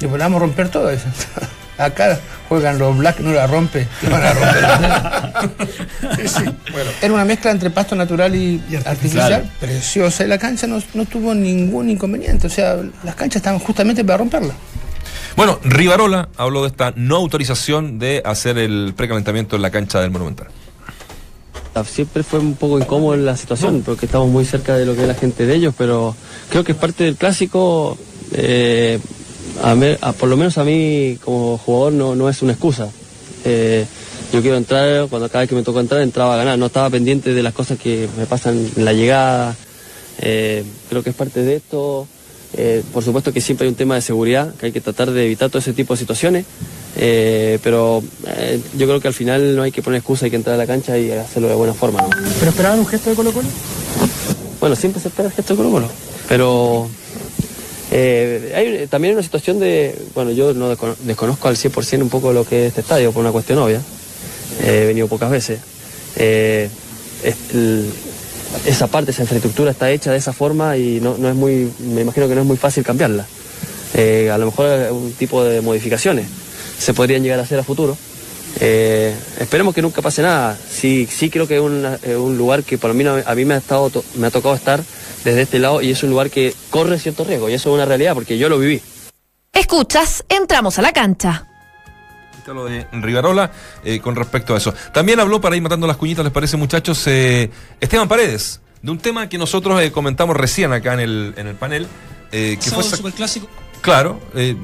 Y 0.00 0.06
pues 0.06 0.18
vamos 0.20 0.38
a 0.38 0.40
romper 0.40 0.68
todo 0.68 0.90
eso. 0.90 1.06
Acá 1.78 2.18
juegan 2.48 2.78
los 2.78 2.96
black, 2.96 3.18
no 3.20 3.32
la 3.32 3.46
rompe. 3.48 3.86
van 4.10 4.22
a 4.22 4.32
romper. 4.32 5.50
Sí, 6.16 6.28
sí. 6.28 6.44
Bueno, 6.72 6.90
Era 7.02 7.12
una 7.14 7.24
mezcla 7.24 7.50
entre 7.50 7.70
pasto 7.70 7.94
natural 7.96 8.34
y, 8.34 8.62
Y 8.70 8.76
artificial. 8.76 9.32
artificial, 9.32 9.50
preciosa. 9.60 10.24
Y 10.24 10.28
la 10.28 10.38
cancha 10.38 10.66
no, 10.66 10.80
no 10.94 11.04
tuvo 11.04 11.34
ningún 11.34 11.90
inconveniente. 11.90 12.46
O 12.46 12.50
sea, 12.50 12.76
las 13.02 13.14
canchas 13.16 13.36
estaban 13.36 13.58
justamente 13.58 14.04
para 14.04 14.18
romperla. 14.18 14.54
Bueno, 15.36 15.58
Rivarola 15.64 16.28
habló 16.36 16.62
de 16.62 16.68
esta 16.68 16.92
no 16.94 17.16
autorización 17.16 17.98
de 17.98 18.22
hacer 18.24 18.56
el 18.56 18.94
precalentamiento 18.96 19.56
en 19.56 19.62
la 19.62 19.70
cancha 19.70 20.00
del 20.00 20.10
Monumental. 20.10 20.46
Siempre 21.86 22.22
fue 22.22 22.38
un 22.38 22.54
poco 22.54 22.78
incómodo 22.78 23.16
la 23.16 23.36
situación 23.36 23.82
porque 23.84 24.06
estamos 24.06 24.28
muy 24.28 24.44
cerca 24.44 24.76
de 24.76 24.86
lo 24.86 24.94
que 24.94 25.02
es 25.02 25.08
la 25.08 25.14
gente 25.14 25.44
de 25.44 25.56
ellos, 25.56 25.74
pero 25.76 26.14
creo 26.50 26.62
que 26.62 26.70
es 26.70 26.78
parte 26.78 27.02
del 27.02 27.16
clásico. 27.16 27.98
eh, 28.32 29.00
por 30.18 30.28
lo 30.28 30.36
menos 30.36 30.56
a 30.58 30.64
mí 30.64 31.18
como 31.24 31.58
jugador 31.58 31.92
no, 31.92 32.14
no 32.14 32.28
es 32.28 32.40
una 32.42 32.52
excusa. 32.52 32.88
Eh, 33.44 33.84
yo 34.32 34.40
quiero 34.40 34.56
entrar, 34.56 35.08
cuando 35.08 35.28
cada 35.28 35.40
vez 35.40 35.48
que 35.48 35.56
me 35.56 35.62
tocó 35.62 35.80
entrar 35.80 36.00
entraba 36.00 36.34
a 36.34 36.36
ganar, 36.36 36.58
no 36.58 36.66
estaba 36.66 36.90
pendiente 36.90 37.34
de 37.34 37.42
las 37.42 37.52
cosas 37.52 37.78
que 37.78 38.08
me 38.16 38.26
pasan 38.26 38.70
en 38.76 38.84
la 38.84 38.92
llegada. 38.92 39.56
Eh, 40.18 40.64
creo 40.88 41.02
que 41.02 41.10
es 41.10 41.16
parte 41.16 41.42
de 41.42 41.56
esto. 41.56 42.06
Eh, 42.56 42.82
por 42.92 43.02
supuesto 43.02 43.32
que 43.32 43.40
siempre 43.40 43.66
hay 43.66 43.70
un 43.70 43.74
tema 43.76 43.96
de 43.96 44.00
seguridad, 44.00 44.54
que 44.54 44.66
hay 44.66 44.72
que 44.72 44.80
tratar 44.80 45.10
de 45.10 45.24
evitar 45.24 45.48
todo 45.50 45.58
ese 45.58 45.72
tipo 45.72 45.94
de 45.94 45.98
situaciones. 45.98 46.44
Eh, 46.96 47.58
pero 47.64 48.02
eh, 48.28 48.60
yo 48.78 48.86
creo 48.86 49.00
que 49.00 49.08
al 49.08 49.14
final 49.14 49.56
no 49.56 49.62
hay 49.62 49.72
que 49.72 49.82
poner 49.82 49.98
excusa, 49.98 50.26
hay 50.26 50.30
que 50.30 50.36
entrar 50.36 50.54
a 50.54 50.58
la 50.58 50.66
cancha 50.66 50.96
y 50.96 51.10
hacerlo 51.10 51.48
de 51.48 51.54
buena 51.56 51.74
forma. 51.74 52.00
¿no? 52.02 52.08
¿Pero 52.38 52.50
esperaban 52.50 52.78
un 52.78 52.86
gesto 52.86 53.10
de 53.10 53.16
Colo 53.16 53.32
Colo? 53.32 53.48
Bueno, 54.60 54.76
siempre 54.76 55.02
se 55.02 55.08
espera 55.08 55.28
el 55.28 55.34
gesto 55.34 55.54
de 55.54 55.56
Colo 55.56 55.70
Colo, 55.72 55.88
pero 56.28 56.88
hay 57.90 58.86
también 58.88 59.10
hay 59.10 59.14
una 59.16 59.22
situación 59.22 59.58
de, 59.58 59.94
bueno, 60.14 60.30
yo 60.30 60.54
no 60.54 60.70
descono- 60.74 60.96
desconozco 61.04 61.48
al 61.48 61.56
100% 61.56 62.02
un 62.02 62.08
poco 62.08 62.32
lo 62.32 62.44
que 62.44 62.62
es 62.62 62.68
este 62.68 62.80
estadio, 62.82 63.10
por 63.12 63.20
una 63.22 63.32
cuestión 63.32 63.58
obvia, 63.58 63.80
he 64.64 64.86
venido 64.86 65.08
pocas 65.08 65.30
veces. 65.30 65.58
El- 66.16 67.90
esa 68.64 68.86
parte, 68.86 69.10
esa 69.10 69.22
infraestructura 69.22 69.70
está 69.70 69.90
hecha 69.90 70.12
de 70.12 70.18
esa 70.18 70.32
forma 70.32 70.76
y 70.76 71.00
no, 71.00 71.16
no 71.18 71.28
es 71.28 71.34
muy, 71.34 71.70
me 71.80 72.02
imagino 72.02 72.28
que 72.28 72.34
no 72.34 72.42
es 72.42 72.46
muy 72.46 72.56
fácil 72.56 72.84
cambiarla. 72.84 73.26
Eh, 73.94 74.30
a 74.30 74.38
lo 74.38 74.46
mejor 74.46 74.92
un 74.92 75.12
tipo 75.12 75.44
de 75.44 75.60
modificaciones 75.60 76.26
se 76.78 76.94
podrían 76.94 77.22
llegar 77.22 77.38
a 77.38 77.42
hacer 77.42 77.58
a 77.58 77.64
futuro. 77.64 77.96
Eh, 78.60 79.14
esperemos 79.40 79.74
que 79.74 79.82
nunca 79.82 80.02
pase 80.02 80.22
nada. 80.22 80.56
Sí, 80.68 81.08
sí 81.10 81.30
creo 81.30 81.46
que 81.46 81.56
es 81.56 81.62
eh, 82.04 82.16
un 82.16 82.36
lugar 82.36 82.62
que 82.64 82.78
lo 82.78 82.94
menos 82.94 83.26
a 83.26 83.34
mí 83.34 83.44
me 83.44 83.54
ha, 83.54 83.58
estado 83.58 83.90
me 84.16 84.26
ha 84.26 84.30
tocado 84.30 84.54
estar 84.54 84.82
desde 85.24 85.42
este 85.42 85.58
lado 85.58 85.80
y 85.80 85.90
es 85.90 86.02
un 86.02 86.10
lugar 86.10 86.30
que 86.30 86.54
corre 86.70 86.98
cierto 86.98 87.24
riesgo 87.24 87.48
y 87.48 87.54
eso 87.54 87.70
es 87.70 87.74
una 87.74 87.84
realidad 87.84 88.14
porque 88.14 88.38
yo 88.38 88.48
lo 88.48 88.58
viví. 88.58 88.80
Escuchas, 89.52 90.24
entramos 90.28 90.78
a 90.78 90.82
la 90.82 90.92
cancha. 90.92 91.46
Lo 92.52 92.64
de 92.66 92.86
Rivarola 92.92 93.50
eh, 93.84 94.00
con 94.00 94.14
respecto 94.16 94.54
a 94.54 94.58
eso. 94.58 94.74
También 94.92 95.20
habló, 95.20 95.40
para 95.40 95.56
ir 95.56 95.62
matando 95.62 95.86
las 95.86 95.96
cuñitas, 95.96 96.24
¿les 96.24 96.32
parece, 96.32 96.56
muchachos? 96.56 97.02
eh, 97.06 97.50
Esteban 97.80 98.08
Paredes, 98.08 98.60
de 98.82 98.90
un 98.90 98.98
tema 98.98 99.28
que 99.28 99.38
nosotros 99.38 99.80
eh, 99.82 99.90
comentamos 99.92 100.36
recién 100.36 100.72
acá 100.72 100.92
en 100.94 101.00
el, 101.00 101.34
en 101.36 101.46
el 101.46 101.54
panel. 101.54 101.86
eh, 102.32 102.56
que 102.62 102.70
fue 102.70 102.82
Sábado 102.82 102.88
sac- 102.90 102.96
superclásico. 102.98 103.48
Claro, 103.80 104.20
eh, 104.34 104.56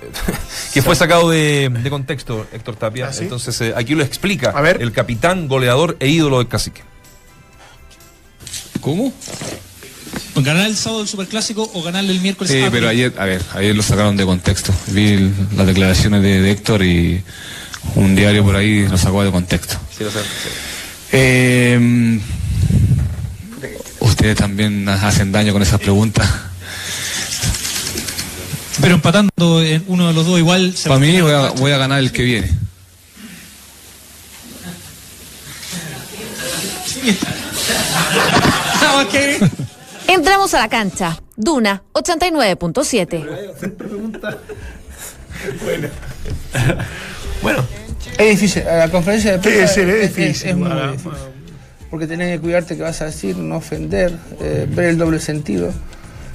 que 0.72 0.80
fue 0.82 0.96
sacado 0.96 1.28
de, 1.28 1.68
de 1.68 1.90
contexto, 1.90 2.46
Héctor 2.52 2.76
Tapia. 2.76 3.08
¿Ah, 3.08 3.12
sí? 3.12 3.24
Entonces, 3.24 3.60
eh, 3.60 3.74
aquí 3.76 3.94
lo 3.94 4.02
explica 4.02 4.50
A 4.50 4.60
ver. 4.62 4.80
el 4.80 4.92
capitán, 4.92 5.46
goleador 5.46 5.96
e 6.00 6.08
ídolo 6.08 6.38
del 6.38 6.48
cacique. 6.48 6.82
¿Cómo? 8.80 9.12
¿Ganar 10.36 10.66
el 10.66 10.76
sábado 10.76 11.02
el 11.02 11.08
superclásico 11.08 11.70
o 11.74 11.82
ganarle 11.82 12.12
el 12.12 12.20
miércoles? 12.20 12.52
Sí, 12.52 12.60
Ah, 12.62 12.68
pero 12.70 12.88
ayer, 12.88 13.12
a 13.18 13.24
ver, 13.24 13.42
ayer 13.54 13.74
lo 13.76 13.82
sacaron 13.82 14.16
de 14.16 14.24
contexto. 14.24 14.72
Vi 14.88 15.08
el- 15.12 15.32
las 15.56 15.66
declaraciones 15.66 16.22
de, 16.22 16.40
de 16.40 16.50
Héctor 16.50 16.82
y 16.82 17.22
un 17.94 18.14
diario 18.14 18.42
por 18.44 18.56
ahí 18.56 18.86
lo 18.88 18.96
sacó 18.98 19.22
de 19.22 19.30
contexto. 19.30 19.76
Sí, 19.96 20.04
lo 20.04 20.10
sé, 20.10 20.20
sí. 20.20 20.48
Eh, 21.12 22.20
ustedes 24.00 24.36
también 24.36 24.88
hacen 24.88 25.32
daño 25.32 25.52
con 25.52 25.62
esas 25.62 25.80
preguntas. 25.80 26.28
Pero 28.80 28.94
empatando 28.94 29.62
en 29.62 29.84
uno 29.88 30.08
de 30.08 30.14
los 30.14 30.26
dos 30.26 30.38
igual 30.38 30.74
se 30.76 30.88
Para 30.88 31.00
mí 31.00 31.20
voy 31.20 31.32
a, 31.32 31.50
voy 31.50 31.72
a 31.72 31.78
ganar 31.78 31.98
el 31.98 32.12
que 32.12 32.22
viene. 32.22 32.50
Entramos 40.10 40.52
a 40.54 40.58
la 40.58 40.68
cancha. 40.68 41.22
Duna 41.36 41.84
89.7. 41.92 43.24
Bueno, 47.42 47.64
Es 48.18 48.40
difícil, 48.40 48.66
a 48.66 48.76
la 48.78 48.88
conferencia 48.90 49.32
de 49.32 49.38
prensa 49.38 49.72
sí, 49.72 49.80
es 49.82 49.86
es, 49.88 50.16
difícil. 50.16 50.50
es 50.50 50.56
muy 50.56 50.68
difícil. 50.68 51.12
Porque 51.90 52.08
tenés 52.08 52.34
que 52.34 52.40
cuidarte 52.40 52.76
que 52.76 52.82
vas 52.82 53.00
a 53.02 53.06
decir, 53.06 53.36
no 53.36 53.58
ofender, 53.58 54.12
eh, 54.40 54.66
ver 54.68 54.86
el 54.86 54.98
doble 54.98 55.20
sentido 55.20 55.72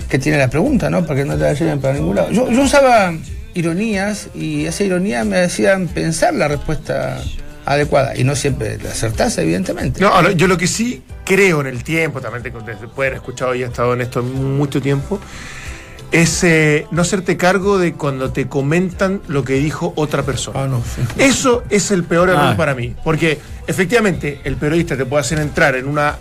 que 0.09 0.19
tiene 0.19 0.37
la 0.37 0.49
pregunta, 0.49 0.89
¿no? 0.89 1.05
Para 1.05 1.19
que 1.19 1.25
no 1.25 1.33
te 1.35 1.41
la 1.43 1.53
lleven 1.53 1.81
para 1.81 1.95
ningún 1.95 2.15
lado. 2.15 2.31
Yo, 2.31 2.49
yo 2.49 2.61
usaba 2.61 3.13
ironías 3.55 4.29
y 4.33 4.65
esa 4.67 4.85
ironía 4.85 5.25
me 5.25 5.39
hacían 5.41 5.89
pensar 5.89 6.33
la 6.33 6.47
respuesta 6.47 7.21
adecuada. 7.65 8.15
Y 8.17 8.23
no 8.23 8.35
siempre 8.35 8.77
la 8.81 8.91
acertás, 8.91 9.37
evidentemente. 9.37 10.01
No, 10.01 10.07
ahora, 10.09 10.31
yo 10.31 10.47
lo 10.47 10.57
que 10.57 10.67
sí 10.67 11.01
creo 11.25 11.61
en 11.61 11.67
el 11.67 11.83
tiempo, 11.83 12.21
también 12.21 12.43
te, 12.43 12.51
desde 12.51 12.87
poder 12.87 13.11
haber 13.11 13.13
escuchado 13.15 13.55
y 13.55 13.63
he 13.63 13.65
estado 13.65 13.93
en 13.93 14.01
esto 14.01 14.21
mucho 14.23 14.81
tiempo, 14.81 15.19
es 16.11 16.43
eh, 16.43 16.85
no 16.91 17.01
hacerte 17.01 17.35
cargo 17.35 17.77
de 17.77 17.93
cuando 17.93 18.31
te 18.31 18.47
comentan 18.47 19.21
lo 19.27 19.43
que 19.43 19.53
dijo 19.55 19.91
otra 19.95 20.23
persona. 20.23 20.63
Ah, 20.63 20.67
no, 20.67 20.81
sí. 20.83 21.01
Eso 21.17 21.63
es 21.69 21.91
el 21.91 22.03
peor 22.03 22.29
error 22.29 22.53
Ah. 22.53 22.57
para 22.57 22.75
mí, 22.75 22.95
porque 23.03 23.39
efectivamente 23.67 24.39
el 24.43 24.55
periodista 24.55 24.95
te 24.95 25.05
puede 25.05 25.21
hacer 25.21 25.39
entrar 25.39 25.75
en 25.75 25.87
una, 25.87 26.17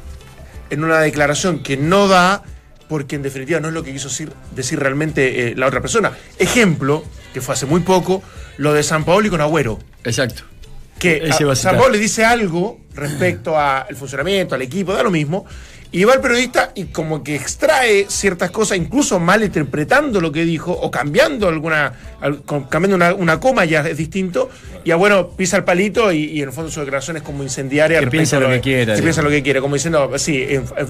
en 0.71 0.83
una 0.83 0.99
declaración 1.01 1.63
que 1.63 1.77
no 1.77 2.09
da, 2.09 2.43
porque 2.89 3.17
en 3.17 3.23
definitiva 3.23 3.61
no 3.61 3.69
es 3.69 3.75
lo 3.75 3.83
que 3.85 3.93
quiso 3.93 4.09
decir, 4.09 4.33
decir 4.55 4.79
realmente 4.81 5.49
eh, 5.51 5.55
la 5.55 5.67
otra 5.67 5.81
persona. 5.81 6.13
Ejemplo, 6.39 7.05
que 7.33 7.41
fue 7.41 7.55
hace 7.55 7.67
muy 7.67 7.81
poco, 7.81 8.23
lo 8.57 8.73
de 8.73 8.83
San 8.83 9.05
Paolo 9.05 9.27
y 9.27 9.31
con 9.31 9.41
Agüero 9.41 9.79
Exacto. 10.05 10.43
Que. 11.05 11.31
Pablo 11.63 11.89
le 11.91 11.99
dice 11.99 12.25
algo 12.25 12.81
respecto 12.95 13.59
al 13.59 13.95
funcionamiento, 13.97 14.55
al 14.55 14.63
equipo, 14.63 14.93
da 14.93 15.03
lo 15.03 15.11
mismo, 15.11 15.45
y 15.95 16.03
va 16.03 16.15
el 16.15 16.21
periodista 16.21 16.73
y 16.75 16.87
como 16.87 17.23
que 17.23 17.37
extrae 17.37 18.07
ciertas 18.09 18.51
cosas, 18.51 18.79
incluso 18.79 19.21
malinterpretando 19.21 20.21
lo 20.21 20.33
que 20.33 20.45
dijo, 20.45 20.73
o 20.73 20.91
cambiando 20.91 21.47
alguna, 21.49 21.93
cambiando 22.69 22.97
una, 22.97 23.15
una 23.15 23.39
coma 23.39 23.65
ya 23.65 23.81
es 23.81 23.97
distinto, 23.97 24.51
y 24.85 24.91
a 24.91 24.97
bueno, 24.97 25.29
pisa 25.31 25.57
el 25.57 25.63
palito 25.63 26.11
y, 26.13 26.25
y 26.25 26.43
en 26.43 26.49
el 26.49 26.53
fondo 26.53 26.69
su 26.69 26.81
declaración 26.81 27.17
es 27.17 27.23
como 27.23 27.45
incendiaria. 27.45 28.01
Que 28.01 28.09
piensa 28.09 28.39
a 28.39 28.41
lo 28.41 28.49
que 28.49 28.61
quiera, 28.61 28.97
Que 28.97 29.03
piensa 29.03 29.23
lo 29.23 29.31
que 29.31 29.43
quiere, 29.45 29.61
como 29.61 29.77
diciendo, 29.77 30.11
sí, 30.19 30.45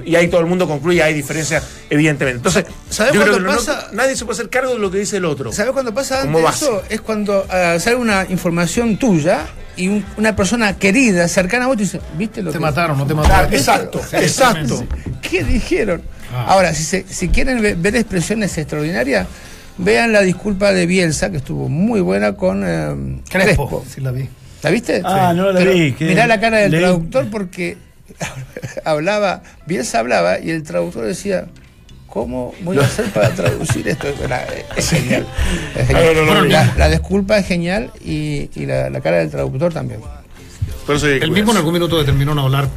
y 0.07 0.17
ahí 0.17 0.29
todo 0.29 0.41
el 0.41 0.47
mundo 0.47 0.67
concluye, 0.67 1.03
hay 1.03 1.13
diferencias, 1.13 1.63
evidentemente. 1.91 2.39
Entonces, 2.39 2.65
¿Sabes 2.89 3.15
no- 3.15 3.47
pasa? 3.47 3.89
nadie 3.93 4.17
se 4.17 4.25
puede 4.25 4.39
hacer 4.39 4.49
cargo 4.49 4.73
de 4.73 4.79
lo 4.79 4.91
que 4.91 4.99
dice 4.99 5.19
el 5.19 5.27
otro. 5.27 5.53
¿Sabes 5.53 5.73
cuándo 5.73 5.93
pasa 5.93 6.23
Como 6.23 6.39
antes 6.39 6.63
eso? 6.63 6.83
Es 6.89 7.03
cuando 7.03 7.47
ah, 7.51 7.77
sale 7.79 7.97
una 7.97 8.27
información 8.31 8.97
tuya 8.97 9.47
y 9.77 9.89
un- 9.89 10.05
una 10.17 10.35
persona 10.37 10.77
querida, 10.77 11.27
cercana 11.29 11.65
a 11.65 11.69
vos, 11.69 11.77
te 11.77 11.83
dice, 11.85 12.01
¿viste 12.17 12.43
lo 12.43 12.51
Te 12.51 12.59
que 12.59 12.61
mataron, 12.63 12.97
no 12.99 13.07
te 13.07 13.13
Ah, 13.13 13.17
mataron. 13.17 13.53
exacto, 13.55 14.01
exacto. 14.13 14.85
¿Qué 15.23 15.43
dijeron? 15.45 16.03
Ahora, 16.33 16.73
si, 16.75 16.83
se- 16.85 17.05
si 17.09 17.29
quieren 17.29 17.61
ve- 17.63 17.75
ver 17.75 17.97
expresiones 17.97 18.57
extraordinarias, 18.59 19.27
vean 19.79 20.13
la 20.13 20.21
disculpa 20.23 20.73
de 20.73 20.87
Bielsa, 20.87 21.31
que 21.31 21.37
estuvo 21.39 21.69
muy 21.69 22.01
buena 22.01 22.35
con 22.35 22.63
eh, 22.65 23.21
Crespo. 23.29 23.69
Crespo. 23.69 23.85
Sí, 23.93 24.01
la 24.01 24.11
vi. 24.13 24.29
¿La 24.63 24.71
viste? 24.71 25.03
Ah, 25.05 25.33
no 25.35 25.53
la 25.53 25.59
Pero 25.59 25.73
vi, 25.73 25.93
que 25.93 26.07
Mirá 26.07 26.27
la 26.27 26.41
cara 26.41 26.59
del 26.59 26.73
leí- 26.73 26.81
traductor 26.81 27.29
porque 27.31 27.77
hablaba, 28.85 29.43
Bielsa 29.67 29.99
hablaba 29.99 30.39
y 30.39 30.51
el 30.51 30.63
traductor 30.63 31.05
decía, 31.05 31.47
¿cómo 32.15 32.55
voy 32.63 32.79
a 32.79 32.83
hacer 32.83 33.07
para 33.13 33.31
traducir 33.31 33.87
esto? 33.89 34.07
Es 34.09 34.89
genial. 34.89 35.27
es 35.77 35.87
genial. 35.87 36.15
No, 36.15 36.25
no, 36.25 36.35
no, 36.35 36.45
la, 36.45 36.89
disculpa 36.89 37.37
es 37.37 37.47
genial 37.47 37.91
y, 38.03 38.49
y 38.55 38.65
la, 38.65 38.89
la 38.89 39.01
cara 39.01 39.19
del 39.19 39.31
traductor 39.31 39.75
también. 39.75 40.01
El 40.89 41.31
mismo 41.33 41.51
en 41.51 41.59
algún 41.59 41.75
minuto 41.75 41.99
determinó 41.99 42.35
no 42.35 42.43
hablar 42.43 42.69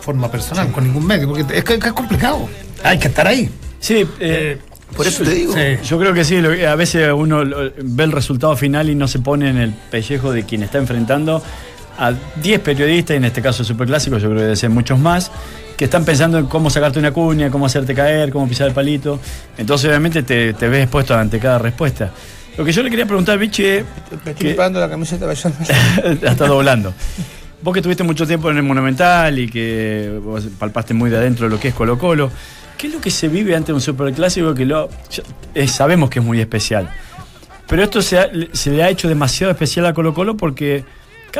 forma 0.00 0.30
personal 0.30 0.70
con 0.70 0.84
ningún 0.84 1.04
medio, 1.04 1.28
porque 1.28 1.44
es, 1.56 1.64
que, 1.64 1.74
es 1.74 1.92
complicado. 1.92 2.48
Hay 2.84 2.98
que 2.98 3.08
estar 3.08 3.26
ahí. 3.26 3.50
Sí, 3.80 4.06
eh, 4.20 4.56
Por 4.96 5.06
eso 5.06 5.24
te 5.24 5.30
digo. 5.30 5.52
Sí. 5.52 5.78
yo 5.84 5.98
creo 5.98 6.14
que 6.14 6.24
sí. 6.24 6.36
a 6.36 6.76
veces 6.76 7.12
uno 7.12 7.42
ve 7.76 8.04
el 8.04 8.12
resultado 8.12 8.56
final 8.56 8.88
y 8.88 8.94
no 8.94 9.08
se 9.08 9.18
pone 9.18 9.50
en 9.50 9.58
el 9.58 9.72
pellejo 9.72 10.32
de 10.32 10.44
quien 10.44 10.62
está 10.62 10.78
enfrentando 10.78 11.42
a 11.98 12.14
10 12.40 12.60
periodistas, 12.60 13.14
y 13.14 13.16
en 13.16 13.24
este 13.24 13.42
caso 13.42 13.64
Superclásico, 13.64 14.18
yo 14.18 14.28
creo 14.28 14.38
que 14.38 14.44
debe 14.44 14.56
ser 14.56 14.70
muchos 14.70 14.98
más, 14.98 15.32
que 15.76 15.84
están 15.84 16.04
pensando 16.04 16.38
en 16.38 16.46
cómo 16.46 16.70
sacarte 16.70 16.98
una 16.98 17.12
cuña, 17.12 17.50
cómo 17.50 17.66
hacerte 17.66 17.94
caer, 17.94 18.30
cómo 18.30 18.48
pisar 18.48 18.68
el 18.68 18.72
palito. 18.74 19.20
Entonces, 19.58 19.88
obviamente, 19.88 20.22
te, 20.22 20.54
te 20.54 20.68
ves 20.68 20.82
expuesto 20.84 21.14
ante 21.14 21.38
cada 21.38 21.58
respuesta. 21.58 22.10
Lo 22.56 22.64
que 22.64 22.72
yo 22.72 22.82
le 22.82 22.88
quería 22.90 23.04
preguntar, 23.06 23.38
Vichy, 23.38 23.64
es 23.66 23.84
estoy 24.10 24.34
que- 24.34 24.54
la 24.56 24.88
camiseta 24.88 25.26
la 26.22 26.30
está 26.30 26.46
doblando. 26.46 26.94
Vos 27.62 27.74
que 27.74 27.82
tuviste 27.82 28.02
mucho 28.02 28.26
tiempo 28.26 28.50
en 28.50 28.56
el 28.58 28.62
Monumental 28.62 29.38
y 29.38 29.48
que 29.48 30.18
vos 30.22 30.46
palpaste 30.58 30.94
muy 30.94 31.10
de 31.10 31.16
adentro 31.18 31.48
lo 31.48 31.58
que 31.60 31.68
es 31.68 31.74
Colo 31.74 31.98
Colo, 31.98 32.30
¿qué 32.78 32.86
es 32.86 32.92
lo 32.94 33.00
que 33.00 33.10
se 33.10 33.28
vive 33.28 33.56
ante 33.56 33.72
un 33.72 33.80
superclásico 33.80 34.54
que 34.54 34.64
lo, 34.64 34.88
eh, 35.54 35.66
sabemos 35.68 36.08
que 36.08 36.20
es 36.20 36.24
muy 36.24 36.40
especial? 36.40 36.88
Pero 37.66 37.82
esto 37.82 38.00
se, 38.00 38.18
ha- 38.18 38.30
se 38.52 38.70
le 38.70 38.82
ha 38.82 38.88
hecho 38.88 39.08
demasiado 39.08 39.50
especial 39.50 39.84
a 39.86 39.92
Colo 39.94 40.14
Colo 40.14 40.36
porque, 40.36 40.84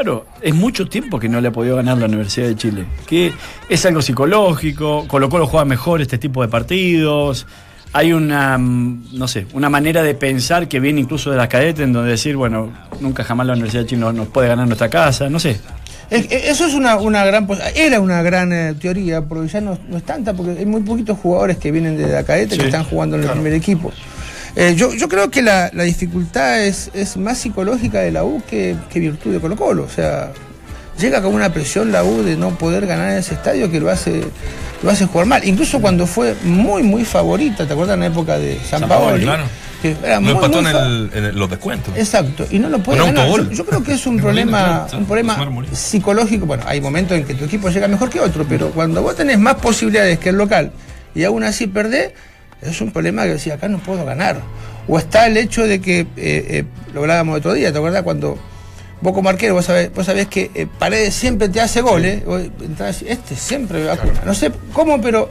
claro, 0.03 0.27
es 0.43 0.55
mucho 0.55 0.87
tiempo 0.87 1.19
que 1.19 1.27
no 1.27 1.41
le 1.41 1.49
ha 1.49 1.53
podido 1.53 1.77
ganar 1.77 1.97
la 1.97 2.05
Universidad 2.05 2.49
de 2.49 2.55
Chile. 2.57 2.85
Que 3.07 3.33
es 3.69 3.87
algo 3.87 4.03
psicológico, 4.03 5.07
Colo 5.09 5.31
Colo 5.31 5.47
juega 5.47 5.65
mejor 5.65 6.03
este 6.03 6.19
tipo 6.19 6.43
de 6.43 6.49
partidos. 6.49 7.47
Hay 7.95 8.13
una, 8.13 8.59
mm, 8.59 9.07
no 9.13 9.27
sé, 9.27 9.47
una 9.55 9.71
manera 9.71 10.03
de 10.03 10.15
pensar 10.15 10.69
que 10.69 10.81
viene 10.81 11.01
incluso 11.01 11.31
de 11.31 11.39
las 11.39 11.49
cadetes, 11.49 11.83
en 11.85 11.95
donde 11.95 12.11
decir, 12.11 12.37
bueno, 12.37 12.71
nunca 13.01 13.25
jamás 13.25 13.47
la 13.47 13.55
Universidad 13.55 13.85
de 13.85 13.89
Chile 13.89 14.01
nos, 14.03 14.13
nos 14.15 14.29
puede 14.29 14.49
ganar 14.49 14.67
nuestra 14.67 14.91
casa, 14.91 15.31
no 15.31 15.39
sé. 15.39 15.59
Es- 16.11 16.31
es- 16.31 16.45
Eso 16.51 16.67
es 16.67 16.75
una, 16.75 16.97
una 16.97 17.25
gran, 17.25 17.49
era 17.75 17.99
una 18.01 18.21
gran 18.23 18.53
eh, 18.53 18.75
teoría, 18.79 19.23
porque 19.23 19.49
ya 19.49 19.61
no, 19.63 19.79
no 19.89 19.97
es 19.97 20.03
tanta, 20.05 20.35
porque 20.35 20.53
hay 20.59 20.67
muy 20.67 20.83
poquitos 20.83 21.19
jugadores 21.19 21.57
que 21.57 21.73
vienen 21.73 21.97
de 21.97 22.07
la 22.07 22.23
cadete 22.23 22.59
que 22.59 22.67
están 22.67 22.85
jugando 22.85 23.17
en 23.17 23.23
el 23.25 23.31
primer 23.31 23.55
equipo. 23.55 23.91
Eh, 24.57 24.75
yo, 24.75 24.95
yo 24.95 25.09
creo 25.09 25.31
que 25.31 25.43
la, 25.43 25.71
la 25.75 25.83
dificultad 25.85 26.63
es, 26.65 26.91
es 26.95 27.17
más 27.19 27.39
psicológica 27.39 28.01
de 28.01 28.11
la 28.11 28.25
U 28.25 28.43
que, 28.49 28.75
que 28.91 29.01
virtud 29.01 29.33
de 29.33 29.39
Colo 29.41 29.55
Colo. 29.55 29.83
O 29.85 29.89
sea, 29.91 30.33
llega 30.99 31.21
con 31.21 31.35
una 31.35 31.53
presión 31.53 31.93
la 31.93 32.03
U 32.05 32.23
de 32.23 32.37
no 32.37 32.57
poder 32.57 32.87
ganar 32.87 33.11
en 33.11 33.19
ese 33.19 33.35
estadio 33.35 33.71
que 33.71 33.81
lo 33.81 33.91
hace, 33.91 34.23
lo 34.83 34.91
hace 34.91 35.05
jugar 35.05 35.27
mal. 35.27 35.47
Incluso 35.47 35.79
cuando 35.81 36.07
fue 36.07 36.35
muy, 36.43 36.83
muy 36.83 37.05
favorita, 37.05 37.67
¿te 37.67 37.73
acuerdas 37.75 37.95
en 37.95 38.01
la 38.01 38.07
época 38.07 38.39
de 38.39 38.59
San, 38.61 38.81
San 38.81 38.89
Paolo? 38.89 39.19
Claro. 39.23 39.45
Que 39.83 39.95
era 40.03 40.21
muy, 40.21 40.31
empató 40.31 40.63
muy 40.63 40.71
en, 40.71 40.77
el- 40.79 41.11
en 41.13 41.39
los 41.39 41.51
descuentos. 41.51 41.93
Exacto, 41.95 42.47
y 42.51 42.59
no 42.59 42.71
lo 42.71 42.79
puede 42.83 43.05
ganar. 43.05 43.29
Yo, 43.29 43.51
yo 43.51 43.67
creo 43.67 43.83
que 43.83 43.93
es 43.93 44.07
un 44.07 44.17
problema, 44.23 44.87
un 44.97 45.05
problema 45.05 45.37
psicológico. 45.71 46.47
Bueno, 46.47 46.63
hay 46.67 46.81
momentos 46.81 47.15
en 47.19 47.25
que 47.25 47.35
tu 47.35 47.45
equipo 47.45 47.69
llega 47.69 47.87
mejor 47.89 48.09
que 48.09 48.21
otro, 48.21 48.47
pero 48.49 48.71
cuando 48.71 49.03
vos 49.03 49.15
tenés 49.17 49.39
más 49.39 49.57
posibilidades 49.57 50.19
que 50.19 50.31
el 50.31 50.37
local 50.37 50.73
y 51.15 51.25
aún 51.25 51.45
así 51.45 51.67
perdés, 51.67 52.13
es 52.63 52.81
un 52.81 52.91
problema 52.93 53.23
que 53.25 53.31
decía, 53.35 53.55
acá 53.55 53.69
no 53.69 53.79
puedo 53.79 54.05
ganar. 54.05 54.41
O 54.89 54.99
está 54.99 55.27
el 55.27 55.37
hecho 55.37 55.67
de 55.67 55.81
que, 55.81 56.01
eh, 56.01 56.07
eh, 56.17 56.65
lo 56.95 57.01
hablábamos 57.03 57.39
otro 57.39 57.53
día, 57.55 57.73
¿te 57.73 57.79
acuerdas? 57.79 58.03
Cuando 58.03 58.39
vos 59.01 59.13
como 59.13 59.29
arquero, 59.29 59.55
vos 59.55 59.65
sabés, 59.65 59.93
vos 59.95 60.07
sabés 60.07 60.27
que 60.29 60.51
eh, 60.55 60.67
Paredes 60.79 61.15
siempre 61.15 61.49
te 61.49 61.61
hace 61.61 61.81
goles, 61.81 62.23
entrás 62.63 63.03
y, 63.03 63.09
este 63.09 63.35
siempre 63.37 63.81
me 63.81 63.87
vacuna. 63.87 64.23
No 64.25 64.35
sé 64.35 64.53
cómo, 64.73 65.01
pero 65.01 65.29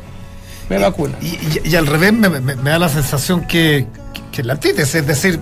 me 0.70 0.78
vacuna. 0.78 1.16
Y, 1.22 1.28
y- 1.28 1.62
y 1.72 1.76
al 1.76 1.88
revés 1.88 2.14
me, 2.14 2.30
me- 2.30 2.56
me 2.56 2.70
da 2.70 2.80
la 2.80 2.90
sensación 2.90 3.48
que, 3.48 3.88
que, 4.14 4.22
que 4.32 4.44
la 4.44 4.54
antítesis, 4.54 4.96
es 4.96 5.08
decir, 5.08 5.40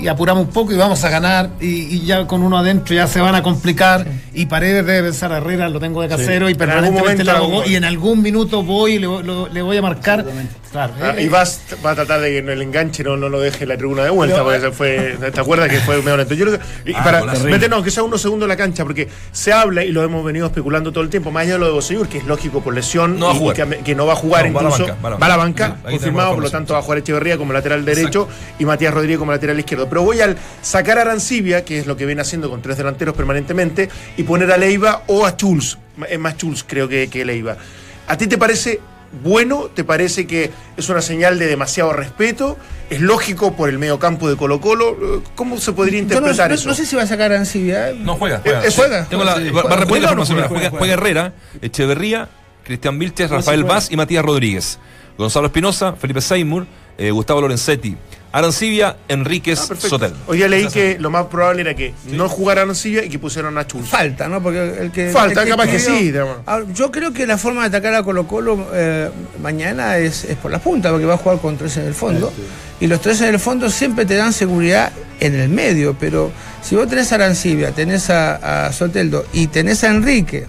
y, 0.00 0.08
apuramos 0.08 0.46
un 0.46 0.50
poco 0.52 0.72
y 0.72 0.76
vamos 0.76 1.02
a 1.04 1.10
ganar, 1.10 1.50
y, 1.60 1.66
y 1.96 2.04
ya 2.06 2.26
con 2.26 2.42
uno 2.42 2.58
adentro 2.58 2.94
ya 2.94 3.06
se 3.06 3.20
van 3.20 3.34
a 3.34 3.42
complicar, 3.42 4.06
y 4.34 4.46
Paredes 4.46 4.84
debe 4.86 5.02
pensar, 5.08 5.32
Herrera 5.32 5.68
lo 5.68 5.80
tengo 5.80 6.02
de 6.02 6.08
casero, 6.08 6.48
y 6.48 6.54
permanentemente 6.54 7.24
le 7.24 7.30
hago 7.30 7.64
y 7.66 7.76
en 7.76 7.84
algún 7.84 8.22
minuto 8.22 8.62
voy 8.62 8.94
y 8.94 8.98
le, 8.98 9.06
voy- 9.06 9.22
lo- 9.22 9.48
le 9.48 9.62
voy 9.62 9.76
a 9.76 9.82
marcar. 9.82 10.24
Claro, 10.70 10.92
Ah, 11.02 11.14
eh, 11.16 11.22
y 11.22 11.28
vas, 11.28 11.62
va 11.84 11.92
a 11.92 11.94
tratar 11.94 12.20
de 12.20 12.28
que 12.28 12.38
en 12.38 12.48
el 12.50 12.60
enganche 12.60 13.02
no, 13.02 13.16
no 13.16 13.30
lo 13.30 13.40
deje 13.40 13.64
la 13.64 13.78
tribuna 13.78 14.04
de 14.04 14.10
vuelta, 14.10 14.42
porque 14.44 14.60
se 14.60 14.70
fue, 14.70 15.16
¿te 15.32 15.40
acuerdas 15.40 15.70
que 15.70 15.78
fue 15.80 15.96
medio 16.02 16.18
lento? 16.18 16.34
Yo 16.34 16.44
creo 16.44 16.58
que, 16.58 16.90
y 16.90 16.94
Ah, 16.94 17.02
para 17.02 17.22
meternos, 17.44 17.82
que 17.82 17.90
sea 17.90 18.02
unos 18.02 18.20
segundos 18.20 18.44
en 18.44 18.48
la 18.50 18.56
cancha, 18.56 18.84
porque 18.84 19.08
se 19.32 19.50
habla, 19.52 19.82
y 19.84 19.92
lo 19.92 20.02
hemos 20.02 20.22
venido 20.24 20.46
especulando 20.46 20.92
todo 20.92 21.02
el 21.02 21.08
tiempo, 21.10 21.30
más 21.30 21.44
allá 21.44 21.54
de 21.54 21.58
lo 21.60 21.66
de 21.66 21.72
Boseyur, 21.72 22.06
que 22.08 22.18
es 22.18 22.24
lógico 22.24 22.60
por 22.62 22.74
lesión, 22.74 23.18
No 23.18 23.26
va 23.26 23.32
a 23.32 23.34
y- 23.34 23.36
y 23.36 23.40
jugar. 23.40 23.56
que, 23.56 23.76
que 23.78 23.94
no 23.94 24.04
va 24.06 24.12
a 24.12 24.16
jugar 24.16 24.46
No, 24.46 24.52
va 24.54 24.60
a 24.60 24.62
la 24.64 24.68
incluso, 24.68 24.92
banca, 24.92 25.02
va 25.02 25.08
a 25.08 25.10
la 25.12 25.16
va 25.16 25.26
a 25.26 25.28
la 25.30 25.36
banca. 25.36 25.76
confirmado, 25.88 26.34
por 26.34 26.42
lo 26.42 26.50
tanto 26.50 26.72
va 26.74 26.80
a 26.80 26.82
jugar 26.82 26.98
Echeverría 26.98 27.38
como 27.38 27.52
lateral 27.54 27.84
derecho 27.86 28.28
y 28.58 28.64
Matías 28.66 28.92
Rodríguez 28.92 29.18
como 29.18 29.32
lateral 29.32 29.58
izquierdo. 29.58 29.87
Pero 29.88 30.02
voy 30.02 30.20
al 30.20 30.36
sacar 30.62 30.98
a 30.98 31.02
Arancibia, 31.02 31.64
que 31.64 31.78
es 31.78 31.86
lo 31.86 31.96
que 31.96 32.06
viene 32.06 32.20
haciendo 32.22 32.48
con 32.50 32.62
tres 32.62 32.76
delanteros 32.76 33.14
permanentemente, 33.14 33.88
y 34.16 34.22
poner 34.22 34.50
a 34.52 34.56
Leiva 34.56 35.02
o 35.06 35.26
a 35.26 35.36
Chulz, 35.36 35.78
es 36.08 36.18
más 36.18 36.36
Chulz 36.36 36.64
creo 36.66 36.88
que, 36.88 37.08
que 37.08 37.24
Leiva. 37.24 37.56
¿A 38.06 38.16
ti 38.16 38.26
te 38.26 38.38
parece 38.38 38.80
bueno? 39.22 39.70
¿Te 39.74 39.84
parece 39.84 40.26
que 40.26 40.50
es 40.76 40.88
una 40.88 41.00
señal 41.02 41.38
de 41.38 41.46
demasiado 41.46 41.92
respeto? 41.92 42.56
¿Es 42.90 43.00
lógico 43.00 43.54
por 43.54 43.68
el 43.68 43.78
mediocampo 43.78 44.28
de 44.30 44.36
Colo 44.36 44.60
Colo? 44.60 45.22
¿Cómo 45.34 45.58
se 45.58 45.72
podría 45.72 46.00
Yo 46.00 46.06
no, 46.06 46.14
interpretar 46.14 46.48
no- 46.50 46.54
eso? 46.54 46.68
no 46.68 46.74
sé 46.74 46.86
si 46.86 46.96
va 46.96 47.02
a 47.02 47.06
sacar 47.06 47.32
a 47.32 47.34
Arancibia. 47.36 47.92
No 47.98 48.16
juega. 48.16 48.40
Eh, 48.44 48.70
juega. 48.74 49.04
Tengo 49.06 49.24
la- 49.24 49.36
Sí, 49.36 49.50
va, 49.50 49.60
a 49.60 49.62
juega. 49.62 49.76
repetir 49.76 50.02
la 50.02 50.08
¿Juega 50.08 50.12
o 50.12 50.14
no 50.14 50.26
formación. 50.26 50.36
juega? 50.36 50.48
Juega, 50.48 50.70
Juega, 50.70 50.78
juega 50.78 50.92
Herrera, 50.94 51.32
Echeverría, 51.60 52.28
Cristian 52.64 52.98
Vilches, 52.98 53.30
Rafael 53.30 53.60
juega. 53.62 53.74
Vaz 53.74 53.88
y 53.90 53.96
Matías 53.96 54.24
Rodríguez. 54.24 54.78
Gonzalo 55.18 55.46
Espinosa, 55.48 55.94
Felipe 55.94 56.20
Seymour, 56.20 56.66
eh, 56.96 57.10
Gustavo 57.10 57.40
Lorenzetti, 57.40 57.96
Arancibia, 58.38 58.96
Enríquez, 59.08 59.70
Ah. 59.70 59.74
Sotel. 59.78 60.12
Hoy 60.26 60.38
día 60.38 60.48
leí 60.48 60.66
que 60.68 60.96
lo 60.98 61.10
más 61.10 61.26
probable 61.26 61.62
era 61.62 61.74
que 61.74 61.94
no 62.12 62.28
jugara 62.28 62.62
Arancibia 62.62 63.04
y 63.04 63.08
que 63.08 63.18
pusieran 63.18 63.56
a 63.58 63.66
Chulz. 63.66 63.88
Falta, 63.88 64.28
¿no? 64.28 64.42
Porque 64.42 64.78
el 64.80 64.90
que. 64.92 65.10
Falta, 65.10 65.40
el 65.42 65.46
que 65.46 65.50
capaz 65.50 65.66
que 65.68 65.76
escribió- 65.76 65.98
sí, 65.98 66.04
digamos. 66.12 66.36
Ahora, 66.46 66.64
yo 66.72 66.90
creo 66.90 67.12
que 67.12 67.26
la 67.26 67.38
forma 67.38 67.62
de 67.62 67.68
atacar 67.68 67.94
a 67.94 68.02
Colo 68.02 68.26
Colo 68.26 68.66
eh, 68.72 69.10
mañana 69.42 69.98
es, 69.98 70.24
es 70.24 70.36
por 70.36 70.50
la 70.50 70.58
punta, 70.58 70.90
porque 70.90 71.06
va 71.06 71.14
a 71.14 71.18
jugar 71.18 71.38
con 71.40 71.56
tres 71.56 71.76
en 71.76 71.86
el 71.86 71.94
fondo. 71.94 72.32
Y 72.80 72.86
los 72.86 73.00
tres 73.00 73.20
en 73.22 73.28
el 73.34 73.40
fondo 73.40 73.68
siempre 73.70 74.06
te 74.06 74.14
dan 74.14 74.32
seguridad 74.32 74.92
en 75.20 75.34
el 75.34 75.48
medio, 75.48 75.96
pero 75.98 76.30
si 76.62 76.76
vos 76.76 76.86
tenés 76.88 77.10
a 77.12 77.16
Arancibia, 77.16 77.72
tenés 77.72 78.08
a, 78.10 78.66
a 78.66 78.72
Soteldo 78.72 79.24
y 79.32 79.48
tenés 79.48 79.82
a 79.82 79.88
Enrique, 79.88 80.46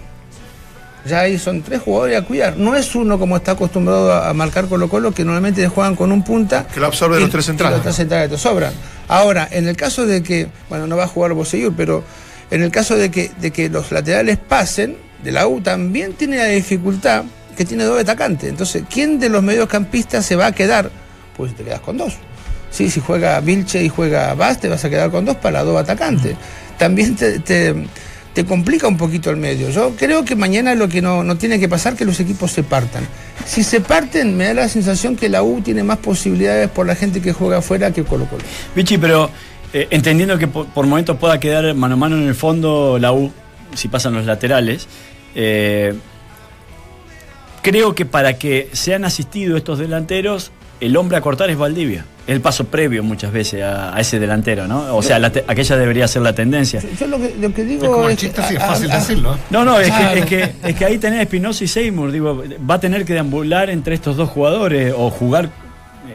ya 1.04 1.20
ahí 1.20 1.38
son 1.38 1.62
tres 1.62 1.80
jugadores 1.82 2.18
a 2.18 2.22
cuidar. 2.22 2.56
No 2.56 2.74
es 2.76 2.94
uno 2.94 3.18
como 3.18 3.36
está 3.36 3.52
acostumbrado 3.52 4.12
a, 4.12 4.32
marcar 4.34 4.66
Colo 4.66 4.88
Colo, 4.88 5.12
que 5.12 5.24
normalmente 5.24 5.66
juegan 5.68 5.96
con 5.96 6.12
un 6.12 6.22
punta. 6.22 6.66
Que 6.72 6.80
lo 6.80 6.86
absorbe 6.86 7.18
y- 7.18 7.20
los 7.22 7.30
tres 7.30 7.46
centrales. 7.46 7.76
Los 7.78 7.82
tres 7.84 7.96
centrales 7.96 8.30
te 8.30 8.38
sobran. 8.38 8.72
Ahora, 9.08 9.48
en 9.50 9.66
el 9.68 9.76
caso 9.76 10.06
de 10.06 10.22
que, 10.22 10.48
bueno, 10.68 10.86
no 10.86 10.96
va 10.96 11.04
a 11.04 11.08
jugar 11.08 11.32
Boseyur, 11.32 11.72
pero 11.76 12.04
en 12.50 12.62
el 12.62 12.70
caso 12.70 12.96
de 12.96 13.10
que, 13.10 13.30
de 13.40 13.50
que 13.50 13.68
los 13.68 13.90
laterales 13.92 14.38
pasen, 14.38 14.96
de 15.22 15.32
la 15.32 15.46
U 15.46 15.60
también 15.60 16.14
tiene 16.14 16.36
la 16.38 16.46
dificultad 16.46 17.24
que 17.56 17.64
tiene 17.64 17.84
dos 17.84 18.00
atacantes. 18.00 18.48
Entonces, 18.48 18.84
¿quién 18.88 19.18
de 19.20 19.28
los 19.28 19.42
mediocampistas 19.42 20.24
se 20.24 20.36
va 20.36 20.46
a 20.46 20.52
quedar? 20.52 20.90
Pues 21.36 21.54
te 21.54 21.62
quedas 21.64 21.80
con 21.80 21.98
dos. 21.98 22.14
Sí, 22.70 22.88
si 22.88 23.00
juega 23.00 23.40
Vilche 23.40 23.82
y 23.82 23.88
juega 23.88 24.32
Vaz, 24.34 24.60
te 24.60 24.68
vas 24.68 24.84
a 24.84 24.88
quedar 24.90 25.10
con 25.10 25.24
dos 25.24 25.36
para 25.36 25.62
dos 25.64 25.76
atacantes. 25.80 26.36
También 26.78 27.16
te, 27.16 27.40
te- 27.40 27.74
te 28.34 28.44
complica 28.44 28.86
un 28.86 28.96
poquito 28.96 29.30
el 29.30 29.36
medio. 29.36 29.70
Yo 29.70 29.94
creo 29.96 30.24
que 30.24 30.36
mañana 30.36 30.74
lo 30.74 30.88
que 30.88 31.02
no, 31.02 31.24
no 31.24 31.36
tiene 31.36 31.58
que 31.58 31.68
pasar 31.68 31.94
es 31.94 31.98
que 31.98 32.04
los 32.04 32.20
equipos 32.20 32.52
se 32.52 32.62
partan. 32.62 33.06
Si 33.44 33.64
se 33.64 33.80
parten, 33.80 34.36
me 34.36 34.46
da 34.46 34.54
la 34.54 34.68
sensación 34.68 35.16
que 35.16 35.28
la 35.28 35.42
U 35.42 35.60
tiene 35.60 35.82
más 35.82 35.98
posibilidades 35.98 36.68
por 36.68 36.86
la 36.86 36.94
gente 36.94 37.20
que 37.20 37.32
juega 37.32 37.58
afuera 37.58 37.92
que 37.92 38.04
Colo 38.04 38.26
Colo. 38.26 38.42
Vichy, 38.74 38.98
pero 38.98 39.30
eh, 39.72 39.88
entendiendo 39.90 40.38
que 40.38 40.46
por, 40.46 40.86
momentos 40.86 41.16
pueda 41.16 41.40
quedar 41.40 41.74
mano 41.74 41.94
a 41.94 41.96
mano 41.98 42.16
en 42.16 42.28
el 42.28 42.34
fondo 42.34 42.98
la 42.98 43.12
U, 43.12 43.32
si 43.74 43.88
pasan 43.88 44.14
los 44.14 44.26
laterales, 44.26 44.86
eh, 45.34 45.94
creo 47.62 47.94
que 47.94 48.04
para 48.04 48.38
que 48.38 48.68
sean 48.72 49.04
asistidos 49.04 49.58
estos 49.58 49.78
delanteros, 49.78 50.52
el 50.80 50.96
hombre 50.96 51.16
a 51.16 51.20
cortar 51.20 51.50
es 51.50 51.58
Valdivia. 51.58 52.04
Es 52.26 52.34
el 52.34 52.40
paso 52.40 52.64
previo 52.66 53.02
muchas 53.02 53.32
veces 53.32 53.62
a, 53.62 53.94
a 53.94 54.00
ese 54.00 54.18
delantero, 54.18 54.66
¿no? 54.66 54.94
O 54.96 55.02
sea, 55.02 55.18
la 55.18 55.30
te- 55.30 55.44
aquella 55.46 55.76
debería 55.76 56.06
ser 56.08 56.22
la 56.22 56.34
tendencia. 56.34 56.80
Yo 56.98 57.06
lo 57.06 57.18
que, 57.18 57.34
lo 57.40 57.52
que 57.52 57.64
digo 57.64 57.84
Es 57.84 57.90
como 57.90 58.06
el 58.06 58.12
es 58.12 58.18
chiste, 58.18 58.42
sí, 58.48 58.54
es 58.54 58.60
fácil 58.60 58.90
a- 58.90 58.96
decirlo. 58.98 59.34
¿eh? 59.34 59.38
No, 59.50 59.64
no, 59.64 59.78
es, 59.80 59.90
que, 59.92 60.18
es, 60.20 60.24
que, 60.26 60.54
es 60.62 60.76
que 60.76 60.84
ahí 60.84 60.98
tenés 60.98 61.20
Espinosa 61.20 61.64
y 61.64 61.68
Seymour. 61.68 62.10
Digo, 62.12 62.42
va 62.68 62.74
a 62.74 62.80
tener 62.80 63.04
que 63.04 63.12
deambular 63.14 63.68
entre 63.70 63.94
estos 63.94 64.16
dos 64.16 64.28
jugadores 64.30 64.94
o 64.96 65.10
jugar 65.10 65.50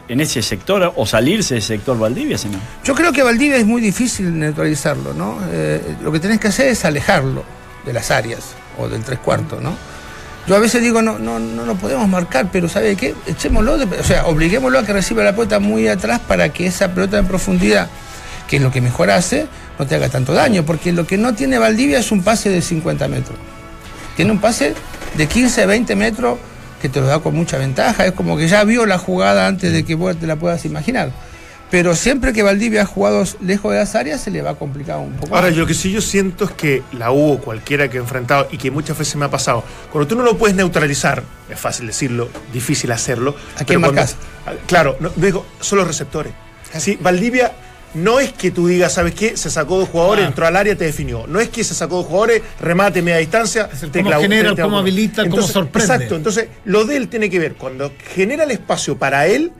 en 0.08 0.20
ese 0.20 0.42
sector 0.42 0.92
o 0.96 1.06
salirse 1.06 1.54
del 1.54 1.62
sector 1.62 1.98
Valdivia, 1.98 2.36
si 2.38 2.48
no. 2.48 2.58
Yo 2.84 2.94
creo 2.94 3.12
que 3.12 3.22
Valdivia 3.22 3.56
es 3.56 3.66
muy 3.66 3.80
difícil 3.80 4.38
neutralizarlo, 4.38 5.12
¿no? 5.14 5.38
Eh, 5.52 5.80
lo 6.02 6.12
que 6.12 6.20
tenés 6.20 6.38
que 6.40 6.48
hacer 6.48 6.68
es 6.68 6.84
alejarlo 6.84 7.44
de 7.84 7.92
las 7.92 8.10
áreas 8.10 8.54
o 8.78 8.88
del 8.88 9.02
tres 9.02 9.18
cuartos, 9.20 9.60
¿no? 9.62 9.74
Yo 10.46 10.54
a 10.54 10.58
veces 10.60 10.80
digo, 10.82 11.02
no, 11.02 11.18
no, 11.18 11.38
no 11.40 11.74
podemos 11.76 12.06
marcar, 12.08 12.48
pero 12.52 12.68
¿sabe 12.68 12.94
qué? 12.96 13.14
Echémoslo, 13.26 13.78
de- 13.78 13.98
o 13.98 14.04
sea, 14.04 14.26
obliguémoslo 14.26 14.78
a 14.78 14.84
que 14.84 14.92
reciba 14.92 15.24
la 15.24 15.32
pelota 15.32 15.58
muy 15.58 15.88
atrás 15.88 16.20
para 16.20 16.50
que 16.52 16.66
esa 16.66 16.92
pelota 16.92 17.18
en 17.18 17.26
profundidad, 17.26 17.88
que 18.48 18.56
es 18.56 18.62
lo 18.62 18.70
que 18.70 18.80
mejor 18.80 19.10
hace, 19.10 19.48
no 19.78 19.86
te 19.86 19.96
haga 19.96 20.08
tanto 20.08 20.32
daño, 20.32 20.64
porque 20.64 20.92
lo 20.92 21.06
que 21.06 21.18
no 21.18 21.34
tiene 21.34 21.58
Valdivia 21.58 21.98
es 21.98 22.12
un 22.12 22.22
pase 22.22 22.48
de 22.48 22.62
50 22.62 23.08
metros. 23.08 23.36
Tiene 24.14 24.30
un 24.30 24.38
pase 24.38 24.74
de 25.16 25.26
15, 25.26 25.66
20 25.66 25.96
metros 25.96 26.38
que 26.80 26.88
te 26.88 27.00
lo 27.00 27.06
da 27.06 27.18
con 27.18 27.34
mucha 27.34 27.58
ventaja. 27.58 28.06
Es 28.06 28.12
como 28.12 28.36
que 28.36 28.46
ya 28.48 28.62
vio 28.64 28.86
la 28.86 28.98
jugada 28.98 29.46
antes 29.48 29.72
de 29.72 29.84
que 29.84 29.94
vos 29.96 30.16
te 30.16 30.26
la 30.26 30.36
puedas 30.36 30.64
imaginar. 30.64 31.10
Pero 31.70 31.96
siempre 31.96 32.32
que 32.32 32.42
Valdivia 32.44 32.82
ha 32.82 32.86
jugado 32.86 33.24
lejos 33.40 33.72
de 33.72 33.78
las 33.78 33.94
áreas, 33.96 34.20
se 34.20 34.30
le 34.30 34.40
va 34.40 34.50
a 34.50 34.54
complicar 34.54 34.98
un 34.98 35.14
poco. 35.14 35.34
Ahora, 35.34 35.50
lo 35.50 35.66
que 35.66 35.74
sí 35.74 35.90
yo 35.90 36.00
siento 36.00 36.44
es 36.44 36.52
que 36.52 36.82
la 36.96 37.10
U 37.10 37.40
cualquiera 37.42 37.88
que 37.88 37.96
he 37.96 38.00
enfrentado 38.00 38.46
y 38.52 38.56
que 38.58 38.70
muchas 38.70 38.96
veces 38.96 39.16
me 39.16 39.24
ha 39.24 39.30
pasado, 39.30 39.64
cuando 39.90 40.06
tú 40.06 40.14
no 40.14 40.22
lo 40.22 40.38
puedes 40.38 40.56
neutralizar, 40.56 41.24
es 41.50 41.58
fácil 41.58 41.88
decirlo, 41.88 42.28
difícil 42.52 42.92
hacerlo. 42.92 43.34
¿A 43.54 43.64
quién 43.64 43.80
pero 43.80 43.80
cuando- 43.80 44.00
marcas? 44.02 44.16
Ah, 44.46 44.52
Claro, 44.66 44.96
no, 45.00 45.10
digo, 45.16 45.44
son 45.60 45.78
los 45.78 45.88
receptores. 45.88 46.32
Sí, 46.78 46.98
Valdivia 47.00 47.50
no 47.94 48.20
es 48.20 48.32
que 48.32 48.52
tú 48.52 48.68
digas, 48.68 48.92
¿sabes 48.92 49.14
qué? 49.14 49.36
Se 49.36 49.50
sacó 49.50 49.78
dos 49.78 49.88
jugadores, 49.88 50.24
entró 50.26 50.46
al 50.46 50.54
área, 50.54 50.76
te 50.76 50.84
definió. 50.84 51.26
No 51.26 51.40
es 51.40 51.48
que 51.48 51.64
se 51.64 51.74
sacó 51.74 51.96
dos 51.96 52.06
jugadores, 52.06 52.42
remate 52.60 53.02
media 53.02 53.18
distancia, 53.18 53.68
Es 53.72 53.82
el 53.82 53.90
te 53.90 54.00
cómo 54.00 54.10
clavó- 54.10 54.22
genera, 54.22 54.50
te- 54.50 54.56
te- 54.56 54.62
cómo 54.62 54.78
habilita, 54.78 55.22
cómo 55.22 55.34
Entonces, 55.34 55.52
sorprende. 55.52 55.94
Exacto, 55.94 56.14
entonces 56.14 56.48
lo 56.64 56.84
de 56.84 56.96
él 56.96 57.08
tiene 57.08 57.28
que 57.28 57.40
ver, 57.40 57.54
cuando 57.54 57.92
genera 58.14 58.44
el 58.44 58.52
espacio 58.52 58.96
para 58.98 59.26
él, 59.26 59.50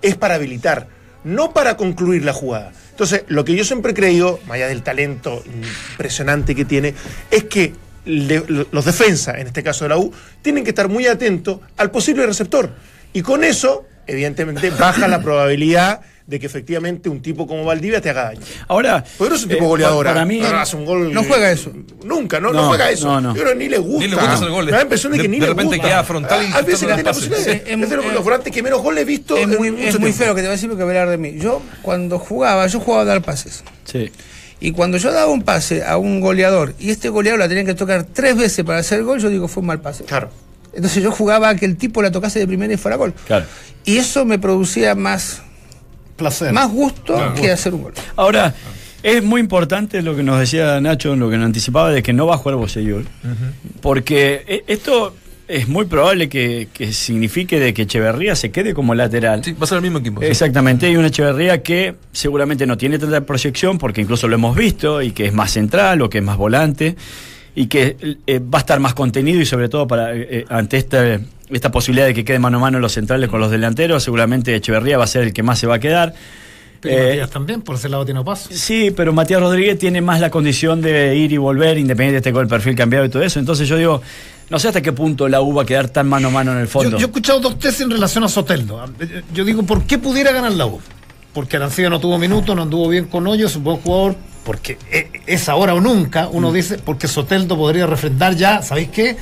es 0.00 0.16
para 0.16 0.36
habilitar, 0.36 0.86
no 1.24 1.52
para 1.52 1.76
concluir 1.76 2.24
la 2.24 2.32
jugada. 2.32 2.72
Entonces, 2.90 3.24
lo 3.28 3.44
que 3.44 3.54
yo 3.54 3.64
siempre 3.64 3.92
he 3.92 3.94
creído, 3.94 4.40
más 4.46 4.56
allá 4.56 4.68
del 4.68 4.82
talento 4.82 5.42
impresionante 5.92 6.54
que 6.54 6.64
tiene, 6.64 6.94
es 7.30 7.44
que 7.44 7.72
le- 8.04 8.44
los 8.70 8.84
defensas, 8.84 9.36
en 9.38 9.46
este 9.46 9.62
caso 9.62 9.84
de 9.84 9.90
la 9.90 9.98
U, 9.98 10.12
tienen 10.42 10.64
que 10.64 10.70
estar 10.70 10.88
muy 10.88 11.06
atentos 11.06 11.60
al 11.76 11.90
posible 11.90 12.26
receptor. 12.26 12.70
Y 13.12 13.22
con 13.22 13.44
eso, 13.44 13.86
evidentemente, 14.06 14.70
baja 14.70 15.08
la 15.08 15.20
probabilidad 15.22 16.00
de 16.30 16.38
que 16.40 16.46
efectivamente 16.46 17.08
un 17.08 17.20
tipo 17.20 17.46
como 17.46 17.64
Valdivia 17.64 18.00
te 18.00 18.08
haga 18.08 18.24
daño. 18.24 18.40
Ahora, 18.68 19.04
no 19.18 19.34
es 19.34 19.42
un 19.42 19.48
tipo 19.48 19.64
eh, 19.64 19.68
goleador. 19.68 20.06
para 20.06 20.24
mí- 20.24 20.40
ahora 20.40 20.62
hace 20.62 20.76
un 20.76 20.84
gol. 20.86 21.12
No 21.12 21.24
juega 21.24 21.50
eso. 21.50 21.72
Nunca, 22.04 22.38
no, 22.40 22.52
no, 22.52 22.62
No, 22.62 22.68
juega 22.68 22.88
eso. 22.90 23.06
no, 23.08 23.20
no. 23.20 23.34
Yo 23.34 23.42
creo 23.42 23.52
que 23.54 23.58
ni 23.58 23.68
le 23.68 23.78
gusta. 23.78 23.98
Ni 24.04 24.08
le 24.08 24.14
gusta 24.16 24.32
hacer 24.34 24.48
goles. 24.48 24.66
Me 24.66 24.70
da 24.72 24.76
la 24.78 24.82
impresión 24.84 25.12
de 25.12 25.18
que 25.18 25.22
De- 25.24 25.28
ni 25.28 25.36
de 25.38 25.46
le 25.46 25.46
repente 25.48 25.76
gusta. 25.76 25.88
queda 25.88 26.04
frontal 26.04 26.40
A- 26.52 26.56
A 26.58 26.62
veces 26.62 26.80
dar 26.82 26.88
tiene 26.96 27.02
la 27.02 27.12
posibilidad. 27.12 27.44
Sí, 27.44 27.50
Es 27.50 27.90
de 27.90 27.96
los 27.96 28.06
es- 28.06 28.14
los 28.14 28.24
volantes 28.24 28.52
que 28.54 28.62
menos 28.62 28.80
goles 28.80 29.02
he 29.02 29.04
visto. 29.04 29.36
es 29.36 29.48
muy, 29.48 29.70
mucho 29.72 29.82
es 29.82 29.94
muy 29.98 30.12
tiempo. 30.12 30.18
feo 30.24 30.34
que 30.36 30.40
te 30.40 30.46
voy 30.46 30.52
a 30.52 30.52
decir 30.52 30.68
porque 30.70 30.84
voy 30.84 30.96
a 30.96 31.00
hablar 31.02 31.18
de 31.18 31.18
mí. 31.18 31.38
Yo, 31.40 31.60
cuando 31.82 32.18
jugaba, 32.18 32.66
yo 32.68 32.80
jugaba 32.80 33.02
a 33.02 33.06
dar 33.06 33.22
pases. 33.22 33.62
sí. 33.84 34.10
Y 34.62 34.72
cuando 34.72 34.98
yo 34.98 35.10
daba 35.10 35.32
un 35.32 35.40
pase 35.42 35.82
a 35.84 35.96
un 35.96 36.20
goleador 36.20 36.74
y 36.78 36.90
este 36.90 37.08
goleador 37.08 37.38
la 37.40 37.48
tenía 37.48 37.64
que 37.64 37.72
tocar 37.74 38.04
tres 38.04 38.36
veces 38.36 38.62
para 38.64 38.78
hacer 38.80 39.02
gol, 39.02 39.18
yo 39.18 39.30
digo, 39.30 39.48
fue 39.48 39.62
un 39.62 39.68
mal 39.68 39.80
pase. 39.80 40.04
Claro. 40.04 40.30
Entonces 40.74 41.02
yo 41.02 41.10
jugaba 41.10 41.48
a 41.48 41.56
que 41.56 41.64
el 41.64 41.78
tipo 41.78 42.02
la 42.02 42.10
tocase 42.12 42.38
de 42.38 42.46
primera 42.46 42.72
y 42.72 42.76
fuera 42.76 42.96
gol. 42.96 43.14
Claro. 43.26 43.46
Y 43.86 43.96
eso 43.96 44.26
me 44.26 44.38
producía 44.38 44.94
más, 44.94 45.40
Placer. 46.20 46.52
más 46.52 46.70
gusto 46.70 47.34
que 47.34 47.50
hacer 47.50 47.74
un 47.74 47.82
gol. 47.82 47.94
Ahora, 48.14 48.54
es 49.02 49.22
muy 49.24 49.40
importante 49.40 50.02
lo 50.02 50.14
que 50.14 50.22
nos 50.22 50.38
decía 50.38 50.80
Nacho, 50.80 51.16
lo 51.16 51.30
que 51.30 51.36
nos 51.36 51.46
anticipaba 51.46 51.90
de 51.90 52.02
que 52.02 52.12
no 52.12 52.26
va 52.26 52.34
a 52.34 52.38
jugar 52.38 52.56
Bosellur, 52.56 53.04
porque 53.80 54.44
eh, 54.46 54.64
esto 54.66 55.14
es 55.48 55.66
muy 55.66 55.86
probable 55.86 56.28
que, 56.28 56.68
que 56.72 56.92
signifique 56.92 57.58
de 57.58 57.74
que 57.74 57.82
Echeverría 57.82 58.36
se 58.36 58.52
quede 58.52 58.72
como 58.72 58.94
lateral. 58.94 59.42
Sí, 59.42 59.52
va 59.52 59.64
a 59.64 59.66
ser 59.66 59.76
el 59.76 59.82
mismo 59.82 59.98
equipo. 59.98 60.22
Exactamente, 60.22 60.88
y 60.88 60.96
una 60.96 61.08
Echeverría 61.08 61.62
que 61.62 61.94
seguramente 62.12 62.66
no 62.66 62.76
tiene 62.76 62.98
tanta 62.98 63.22
proyección, 63.22 63.78
porque 63.78 64.00
incluso 64.00 64.28
lo 64.28 64.36
hemos 64.36 64.54
visto, 64.54 65.02
y 65.02 65.10
que 65.10 65.26
es 65.26 65.32
más 65.32 65.50
central 65.50 66.02
o 66.02 66.10
que 66.10 66.18
es 66.18 66.24
más 66.24 66.36
volante, 66.36 66.94
y 67.54 67.66
que 67.66 67.96
eh, 68.26 68.38
va 68.40 68.58
a 68.58 68.60
estar 68.60 68.80
más 68.80 68.94
contenido 68.94 69.40
y 69.40 69.46
sobre 69.46 69.68
todo 69.68 69.86
para 69.86 70.14
eh, 70.14 70.26
eh, 70.30 70.44
ante 70.48 70.76
esta, 70.76 71.20
esta 71.50 71.70
posibilidad 71.70 72.06
de 72.06 72.14
que 72.14 72.24
quede 72.24 72.38
mano 72.38 72.58
a 72.58 72.60
mano 72.60 72.78
los 72.78 72.92
centrales 72.92 73.28
con 73.28 73.40
los 73.40 73.50
delanteros, 73.50 74.02
seguramente 74.02 74.54
Echeverría 74.54 74.98
va 74.98 75.04
a 75.04 75.08
ser 75.08 75.22
el 75.24 75.32
que 75.32 75.42
más 75.42 75.58
se 75.58 75.66
va 75.66 75.76
a 75.76 75.78
quedar. 75.80 76.14
Pero 76.80 76.96
Eh, 76.96 77.06
Matías 77.08 77.30
también, 77.30 77.60
por 77.60 77.76
ese 77.76 77.88
lado 77.90 78.04
tiene 78.06 78.24
paso. 78.24 78.48
Sí, 78.52 78.90
pero 78.96 79.12
Matías 79.12 79.40
Rodríguez 79.40 79.78
tiene 79.78 80.00
más 80.00 80.18
la 80.20 80.30
condición 80.30 80.80
de 80.80 81.14
ir 81.14 81.30
y 81.32 81.36
volver, 81.36 81.76
independiente 81.76 82.14
de 82.14 82.18
este 82.18 82.32
con 82.32 82.42
el 82.42 82.48
perfil 82.48 82.74
cambiado 82.74 83.04
y 83.04 83.10
todo 83.10 83.22
eso. 83.22 83.38
Entonces 83.38 83.68
yo 83.68 83.76
digo, 83.76 84.00
no 84.48 84.58
sé 84.58 84.68
hasta 84.68 84.80
qué 84.80 84.92
punto 84.92 85.28
la 85.28 85.42
U 85.42 85.52
va 85.54 85.64
a 85.64 85.66
quedar 85.66 85.88
tan 85.88 86.08
mano 86.08 86.28
a 86.28 86.30
mano 86.30 86.52
en 86.52 86.58
el 86.58 86.64
Yo, 86.66 86.70
fondo. 86.70 86.90
yo 86.92 86.98
he 86.98 87.08
escuchado 87.08 87.40
dos 87.40 87.58
tesis 87.58 87.82
en 87.82 87.90
relación 87.90 88.24
a 88.24 88.28
Soteldo. 88.28 88.82
Yo 89.34 89.44
digo, 89.44 89.62
¿por 89.64 89.82
qué 89.84 89.98
pudiera 89.98 90.32
ganar 90.32 90.52
la 90.52 90.64
U? 90.66 90.80
Porque 91.34 91.56
Arancibia 91.58 91.90
no 91.90 92.00
tuvo 92.00 92.16
minutos, 92.16 92.56
no 92.56 92.62
anduvo 92.62 92.88
bien 92.88 93.04
con 93.06 93.26
Hoyos, 93.26 93.50
es 93.50 93.56
un 93.58 93.64
buen 93.64 93.76
jugador, 93.76 94.16
porque 94.44 94.78
e- 94.90 95.10
es 95.26 95.48
ahora 95.48 95.74
o 95.74 95.80
nunca, 95.80 96.28
uno 96.28 96.52
dice, 96.52 96.78
porque 96.78 97.08
Soteldo 97.08 97.56
podría 97.56 97.86
refrendar 97.86 98.34
ya, 98.34 98.62
¿sabéis 98.62 98.88
qué? 98.90 99.16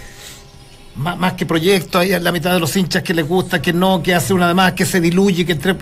Más, 0.97 1.17
más 1.19 1.35
que 1.35 1.47
proyecto, 1.47 2.03
en 2.03 2.23
la 2.25 2.33
mitad 2.33 2.53
de 2.53 2.61
los 2.61 2.75
hinchas 2.77 3.03
que 3.03 3.15
les 3.15 3.27
gusta, 3.27 3.63
que 3.63 3.73
no, 3.73 4.03
que 4.03 4.15
hace 4.15 4.33
una 4.35 4.49
de 4.49 4.55
más, 4.55 4.73
que 4.73 4.85
se 4.85 5.01
diluye, 5.01 5.45
que 5.45 5.53
entre... 5.53 5.77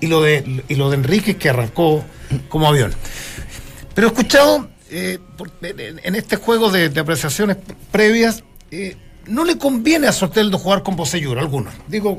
Y 0.00 0.06
lo 0.06 0.22
de, 0.22 0.62
y 0.68 0.74
lo 0.76 0.90
de 0.90 0.96
Enríquez 0.96 1.36
que 1.36 1.48
arrancó 1.48 2.04
como 2.48 2.68
avión. 2.68 2.92
Pero 3.94 4.06
he 4.06 4.10
escuchado 4.10 4.68
eh, 4.90 5.18
en, 5.60 6.14
este 6.14 6.36
juego 6.36 6.70
de, 6.70 6.88
de 6.88 7.00
apreciaciones 7.00 7.56
previas, 7.90 8.44
eh, 8.70 8.96
no 9.26 9.44
le 9.44 9.58
conviene 9.58 10.06
a 10.06 10.12
Soteldo 10.12 10.56
jugar 10.56 10.84
con 10.84 10.94
Bocellur, 10.94 11.36
algunos. 11.38 11.74
Digo, 11.88 12.18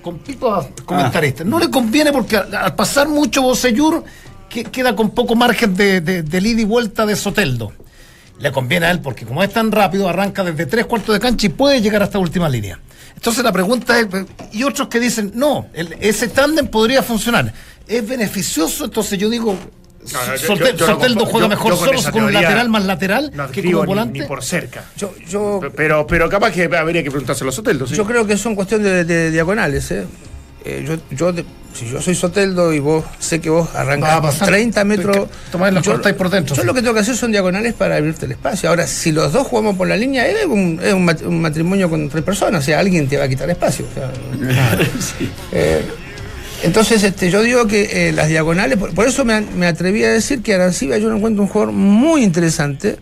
con 0.00 0.18
pico 0.20 0.54
a 0.54 0.66
comentaristas. 0.86 1.46
No 1.46 1.58
le 1.58 1.70
conviene 1.70 2.12
porque 2.12 2.38
al, 2.38 2.54
al 2.54 2.74
pasar 2.74 3.08
mucho 3.08 3.42
Bocellur 3.42 4.04
que, 4.48 4.64
queda 4.64 4.94
con 4.96 5.10
poco 5.10 5.34
margen 5.34 5.74
de, 5.74 6.00
de, 6.00 6.38
ida 6.48 6.60
y 6.60 6.64
vuelta 6.64 7.06
de 7.06 7.16
Soteldo. 7.16 7.72
Le 8.40 8.52
conviene 8.52 8.86
a 8.86 8.90
él 8.92 9.00
porque 9.00 9.26
como 9.26 9.42
es 9.42 9.52
tan 9.52 9.72
rápido, 9.72 10.08
arranca 10.08 10.44
desde 10.44 10.66
tres 10.66 10.86
cuartos 10.86 11.14
de 11.14 11.20
cancha 11.20 11.46
y 11.46 11.50
puede 11.50 11.80
llegar 11.80 12.02
hasta 12.02 12.18
última 12.18 12.48
línea. 12.48 12.78
Entonces 13.16 13.42
la 13.42 13.50
pregunta 13.52 13.98
es, 13.98 14.06
y 14.52 14.62
otros 14.62 14.86
que 14.88 15.00
dicen, 15.00 15.32
no, 15.34 15.66
el- 15.74 15.96
ese 16.00 16.28
tándem 16.28 16.68
podría 16.68 17.02
funcionar. 17.02 17.52
¿Es 17.88 18.06
beneficioso? 18.06 18.84
Entonces 18.84 19.18
yo 19.18 19.28
digo, 19.28 19.56
No, 20.12 20.18
no, 20.26 20.36
yo- 20.36 20.54
Sotel- 20.54 20.70
yo- 20.72 20.76
yo 20.76 20.86
no 20.86 20.94
Soteldo 20.94 21.26
juega 21.26 21.46
yo- 21.46 21.48
mejor 21.50 21.76
con 21.76 21.78
solo 21.98 22.12
con 22.12 22.22
un 22.24 22.32
lateral 22.32 22.68
más 22.68 22.84
lateral 22.84 23.30
No 23.34 23.50
que 23.50 23.62
como 23.64 23.80
ni, 23.82 23.86
volante. 23.86 24.20
ni 24.20 24.26
por 24.26 24.42
cerca. 24.44 24.84
Yo, 24.96 25.12
yo, 25.28 25.60
Pero, 25.74 26.06
pero 26.06 26.28
capaz 26.30 26.52
que 26.52 26.64
habría 26.64 27.02
que 27.02 27.10
preguntárselo 27.10 27.50
a 27.50 27.52
Soteldo. 27.52 27.86
¿sí? 27.88 27.94
yo 27.96 28.06
creo 28.06 28.24
que 28.24 28.36
son 28.38 28.54
cuestiones 28.54 28.86
de, 28.86 29.04
de 29.04 29.30
diagonales. 29.32 29.90
¿eh? 29.90 30.06
Eh, 30.64 30.84
yo, 30.86 31.16
yo 31.16 31.32
de- 31.32 31.44
si 31.74 31.86
yo 31.88 32.00
soy 32.02 32.14
Soteldo 32.14 32.72
y 32.72 32.78
vos 32.80 33.04
sé 33.18 33.40
que 33.40 33.50
vos 33.50 33.68
Va 33.74 33.78
a 33.78 33.82
arrancás 33.82 34.20
pasar. 34.20 34.48
30 34.48 34.84
metros. 34.84 35.28
Tomás 35.52 35.72
las 35.72 35.84
yo, 35.84 35.92
cortáis 35.92 36.16
por 36.16 36.28
dentro. 36.30 36.56
yo 36.56 36.64
lo 36.64 36.74
que 36.74 36.80
tengo 36.80 36.94
que 36.94 37.00
hacer 37.00 37.16
son 37.16 37.30
diagonales 37.30 37.74
para 37.74 37.96
abrirte 37.96 38.26
el 38.26 38.32
espacio. 38.32 38.68
Ahora, 38.68 38.86
si 38.86 39.12
los 39.12 39.32
dos 39.32 39.46
jugamos 39.46 39.76
por 39.76 39.86
la 39.86 39.96
línea, 39.96 40.26
es 40.26 40.44
un, 40.46 40.80
es 40.82 40.92
un 40.92 41.04
mat- 41.04 41.22
un 41.22 41.40
matrimonio 41.40 41.88
con 41.88 42.08
tres 42.08 42.24
personas. 42.24 42.62
O 42.62 42.64
sea, 42.64 42.80
alguien 42.80 43.06
te 43.08 43.16
va 43.16 43.24
a 43.24 43.28
quitar 43.28 43.48
espacio. 43.50 43.86
o 43.90 43.94
sea, 43.94 44.10
eh, 45.52 45.82
entonces, 46.62 47.02
este, 47.04 47.30
yo 47.30 47.42
digo 47.42 47.66
que 47.66 48.08
eh, 48.08 48.12
las 48.12 48.28
diagonales, 48.28 48.76
por, 48.78 48.92
por 48.94 49.06
eso 49.06 49.24
me, 49.24 49.40
me 49.42 49.66
atreví 49.66 50.02
a 50.04 50.10
decir 50.10 50.42
que 50.42 50.54
Arancibia 50.54 50.98
yo 50.98 51.08
lo 51.10 51.16
encuentro 51.16 51.42
un 51.42 51.48
jugador 51.48 51.72
muy 51.72 52.24
interesante, 52.24 52.96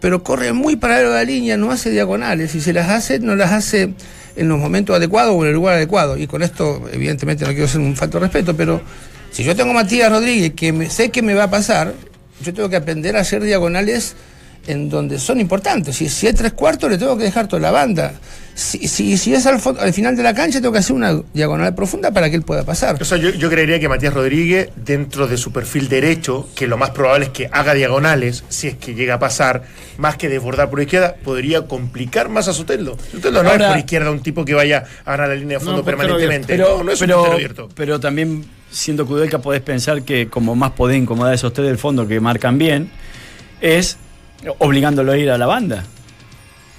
pero 0.00 0.22
corre 0.22 0.52
muy 0.52 0.76
paralelo 0.76 1.10
a 1.12 1.16
la 1.16 1.24
línea, 1.24 1.56
no 1.56 1.70
hace 1.70 1.90
diagonales, 1.90 2.54
y 2.54 2.60
si 2.60 2.72
las 2.72 2.88
hace, 2.90 3.18
no 3.20 3.36
las 3.36 3.52
hace 3.52 3.94
en 4.36 4.48
los 4.48 4.58
momentos 4.58 4.96
adecuados 4.96 5.34
o 5.36 5.42
en 5.42 5.48
el 5.48 5.54
lugar 5.54 5.74
adecuado. 5.76 6.16
Y 6.16 6.26
con 6.26 6.42
esto, 6.42 6.82
evidentemente, 6.92 7.44
no 7.44 7.50
quiero 7.52 7.68
ser 7.68 7.80
un 7.80 7.94
falto 7.96 8.18
de 8.18 8.26
respeto, 8.26 8.56
pero 8.56 8.80
si 9.30 9.44
yo 9.44 9.54
tengo 9.56 9.72
Matías 9.72 10.10
Rodríguez, 10.10 10.52
que 10.54 10.72
me- 10.72 10.90
sé 10.90 11.10
que 11.10 11.22
me 11.22 11.34
va 11.34 11.44
a 11.44 11.50
pasar, 11.50 11.94
yo 12.42 12.52
tengo 12.54 12.68
que 12.68 12.76
aprender 12.76 13.16
a 13.16 13.20
hacer 13.20 13.42
diagonales 13.42 14.16
en 14.66 14.88
donde 14.88 15.18
son 15.18 15.40
importantes. 15.40 15.96
Si, 15.96 16.08
si 16.08 16.26
es 16.26 16.34
tres 16.34 16.52
cuartos, 16.52 16.90
le 16.90 16.98
tengo 16.98 17.16
que 17.16 17.24
dejar 17.24 17.48
toda 17.48 17.60
la 17.60 17.70
banda. 17.70 18.14
Si, 18.54 18.86
si, 18.86 19.18
si 19.18 19.34
es 19.34 19.46
al, 19.46 19.58
final 19.92 20.16
de 20.16 20.22
la 20.22 20.32
cancha, 20.32 20.60
tengo 20.60 20.72
que 20.72 20.78
hacer 20.78 20.94
una 20.94 21.20
diagonal 21.32 21.74
profunda 21.74 22.12
para 22.12 22.30
que 22.30 22.36
él 22.36 22.42
pueda 22.42 22.62
pasar. 22.62 22.96
O 23.02 23.04
sea, 23.04 23.18
yo, 23.18 23.30
yo 23.30 23.50
creería 23.50 23.80
que 23.80 23.88
Matías 23.88 24.14
Rodríguez, 24.14 24.70
dentro 24.76 25.26
de 25.26 25.36
su 25.36 25.50
perfil 25.52 25.88
derecho, 25.88 26.48
que 26.54 26.68
lo 26.68 26.76
más 26.76 26.90
probable 26.90 27.26
es 27.26 27.30
que 27.32 27.48
haga 27.50 27.74
diagonales, 27.74 28.44
si 28.48 28.68
es 28.68 28.76
que 28.76 28.94
llega 28.94 29.14
a 29.14 29.18
pasar, 29.18 29.64
más 29.98 30.16
que 30.16 30.28
desbordar 30.28 30.70
por 30.70 30.80
izquierda, 30.80 31.16
podría 31.24 31.62
complicar 31.62 32.28
más 32.28 32.46
a 32.46 32.52
Soteldo. 32.52 32.96
Soteldo 33.10 33.42
no 33.42 33.50
Ahora- 33.50 33.66
es 33.66 33.70
por 33.72 33.78
izquierda 33.80 34.10
un 34.12 34.20
tipo 34.20 34.44
que 34.44 34.54
vaya 34.54 34.84
a 35.04 35.10
ganar 35.10 35.30
la 35.30 35.34
línea 35.34 35.58
de 35.58 35.64
fondo 35.64 35.80
No, 35.80 35.84
permanentemente. 35.84 36.46
Pero, 36.46 36.78
no, 36.78 36.84
no 36.84 36.92
es 36.92 37.00
pero, 37.00 37.24
un 37.24 37.32
abierto. 37.32 37.68
pero 37.74 37.98
también, 37.98 38.44
siendo 38.70 39.04
Kudelka, 39.04 39.40
podés 39.40 39.62
pensar 39.62 40.02
que 40.02 40.28
como 40.28 40.54
más 40.54 40.70
podés 40.70 40.96
incomodar 40.98 41.32
a 41.32 41.34
esos 41.34 41.52
tres 41.52 41.66
del 41.66 41.78
fondo 41.78 42.06
que 42.06 42.20
marcan 42.20 42.56
bien, 42.56 42.88
es 43.60 43.96
obligándolo 44.58 45.12
a 45.12 45.16
ir 45.18 45.30
a 45.30 45.38
la 45.38 45.46
banda. 45.46 45.84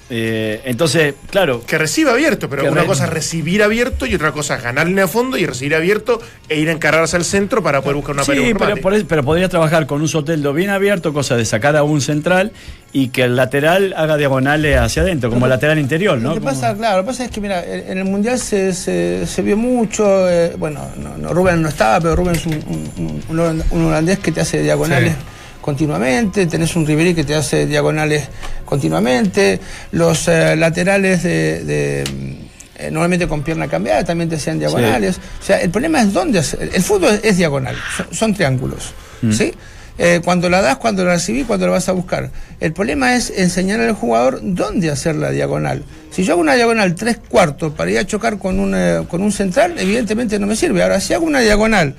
Eh, 0.08 0.62
entonces, 0.66 1.16
claro, 1.32 1.64
Que 1.66 1.80
reciba 1.80 2.12
abierto, 2.12 2.48
pero 2.48 2.72
una 2.72 2.82
re- 2.82 2.88
cosa 2.88 3.06
es 3.06 3.10
recibir 3.10 3.64
abierto 3.64 4.06
y 4.06 4.14
otra 4.14 4.32
cosa 4.32 4.56
es 4.58 4.62
ganar 4.64 4.86
línea 4.86 5.06
de 5.06 5.08
fondo 5.12 5.36
y 5.36 5.48
recibir 5.48 5.74
abierto 5.74 6.22
e 6.48 6.60
ir 6.60 6.70
a 6.70 6.74
encararse 6.74 7.16
al 7.18 7.26
centro 7.26 7.64
para 7.64 7.82
poder 7.82 7.96
buscar 7.96 8.14
una 8.14 8.24
sí, 8.24 8.34
pelota. 8.34 8.66
pero, 8.68 8.82
por 8.84 8.94
eso- 8.94 9.06
pero 9.10 9.24
podría 9.24 9.50
trabajar 9.50 9.88
con 9.88 10.02
un 10.02 10.08
soteldo 10.08 10.54
bien 10.54 10.70
abierto, 10.70 11.12
cosa 11.12 11.36
de 11.36 11.44
sacar 11.44 11.76
a 11.76 11.82
un 11.82 12.02
central 12.02 12.52
y 12.94 13.08
que 13.08 13.24
el 13.24 13.36
lateral 13.36 13.96
haga 13.98 14.16
diagonales 14.16 14.78
hacia 14.78 15.02
adentro, 15.02 15.32
como 15.32 15.48
lateral 15.48 15.80
interior, 15.80 16.20
¿no? 16.20 16.30
Lo 16.30 16.34
que 16.36 16.40
Como- 16.42 16.52
pasa, 16.52 16.76
claro, 16.76 16.98
lo 16.98 17.04
que 17.04 17.08
pasa 17.08 17.26
es 17.26 17.32
que, 17.32 17.42
mira, 17.42 17.66
en 17.66 17.98
el 17.98 18.06
Mundial 18.06 18.38
se, 18.38 18.74
se, 18.74 19.26
se 19.26 19.42
vio 19.42 19.58
mucho, 19.58 20.30
eh, 20.30 20.54
bueno, 20.56 20.88
no, 20.98 21.18
no, 21.18 21.34
Rubén 21.34 21.64
no 21.64 21.70
estaba, 21.70 22.00
pero 22.00 22.16
Rubén 22.16 22.36
es 22.36 22.46
un, 22.46 22.54
un- 23.00 23.64
un 23.72 23.86
holandés 23.86 24.20
que 24.20 24.32
te 24.32 24.42
hace 24.42 24.62
diagonales 24.62 25.14
Sí. 25.14 25.18
Continuamente, 25.66 26.46
tenés 26.46 26.76
un 26.76 26.86
Ribery 26.86 27.16
que 27.16 27.24
te 27.24 27.34
hace 27.34 27.66
diagonales 27.66 28.28
continuamente, 28.66 29.60
los 29.94 30.28
eh, 30.28 30.56
laterales 30.56 31.24
de... 31.24 31.64
de, 31.64 32.04
mm, 32.04 32.46
eh, 32.78 32.92
normalmente 32.92 33.28
con 33.28 33.42
pierna 33.42 33.68
cambiada 33.68 34.04
también 34.04 34.30
te 34.30 34.36
hacían 34.36 34.60
diagonales. 34.60 35.18
O 35.42 35.44
sea, 35.44 35.62
el 35.62 35.72
problema 35.72 36.02
es 36.02 36.14
dónde 36.14 36.40
hacer. 36.40 36.70
El 36.72 36.84
fútbol 36.84 37.16
es, 37.16 37.24
es 37.24 37.38
diagonal, 37.38 37.76
son, 37.98 38.08
son 38.14 38.34
triángulos. 38.36 38.94
¿Sí? 39.32 39.54
Eh, 39.98 40.22
cuando 40.24 40.50
la 40.50 40.62
das, 40.62 40.76
cuando 40.76 41.04
la 41.04 41.14
recibís, 41.14 41.46
cuando 41.48 41.66
la 41.66 41.72
vas 41.72 41.90
a 41.90 41.94
buscar. 41.94 42.30
El 42.60 42.74
problema 42.74 43.16
es 43.16 43.32
enseñar 43.32 43.80
al 43.80 43.94
jugador 43.94 44.42
dónde 44.44 44.92
hacer 44.92 45.16
la 45.16 45.32
diagonal. 45.32 45.84
Si 46.12 46.24
yo 46.24 46.34
hago 46.34 46.42
una 46.42 46.54
diagonal 46.54 46.94
tres 46.94 47.18
cuartos 47.28 47.74
para 47.74 47.90
ir 47.90 47.98
a 47.98 48.06
chocar 48.06 48.38
con 48.38 48.60
un, 48.60 48.76
eh, 48.76 49.04
con 49.10 49.24
un 49.24 49.32
central, 49.32 49.80
evidentemente 49.80 50.38
no 50.38 50.46
me 50.46 50.56
sirve. 50.56 50.84
Ahora, 50.84 51.00
si 51.00 51.14
hago 51.14 51.26
una 51.26 51.40
diagonal 51.40 51.96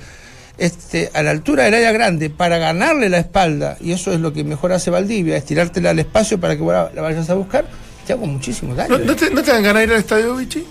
este, 0.59 1.11
a 1.15 1.23
la 1.23 1.31
altura 1.31 1.65
del 1.65 1.75
área 1.75 1.93
grande 1.93 2.31
para 2.31 2.59
ganarle 2.59 3.09
la 3.09 3.19
espalda, 3.19 3.77
y 3.81 3.93
eso 3.93 4.13
es 4.13 4.21
lo 4.21 4.33
que 4.33 4.45
mejor 4.45 4.73
hace 4.73 4.91
Valdivia, 4.91 5.37
estirártela 5.37 5.91
al 5.91 5.99
espacio 5.99 6.39
para 6.41 6.57
que 6.57 6.63
vos 6.63 6.73
la, 6.73 6.91
la 6.95 7.03
vayas 7.03 7.29
a 7.31 7.35
buscar, 7.35 7.67
te 8.07 8.13
hago 8.13 8.27
muchísimo 8.27 8.75
daño. 8.75 8.99
¿No, 8.99 9.05
no 9.05 9.17
te, 9.17 9.31
¿No 9.31 9.43
te 9.43 9.51
dan 9.53 9.63
ganas 9.63 9.81
de 9.81 9.85
ir 9.87 9.93
al 9.93 9.99
estadio, 9.99 10.37
Vichy? 10.37 10.65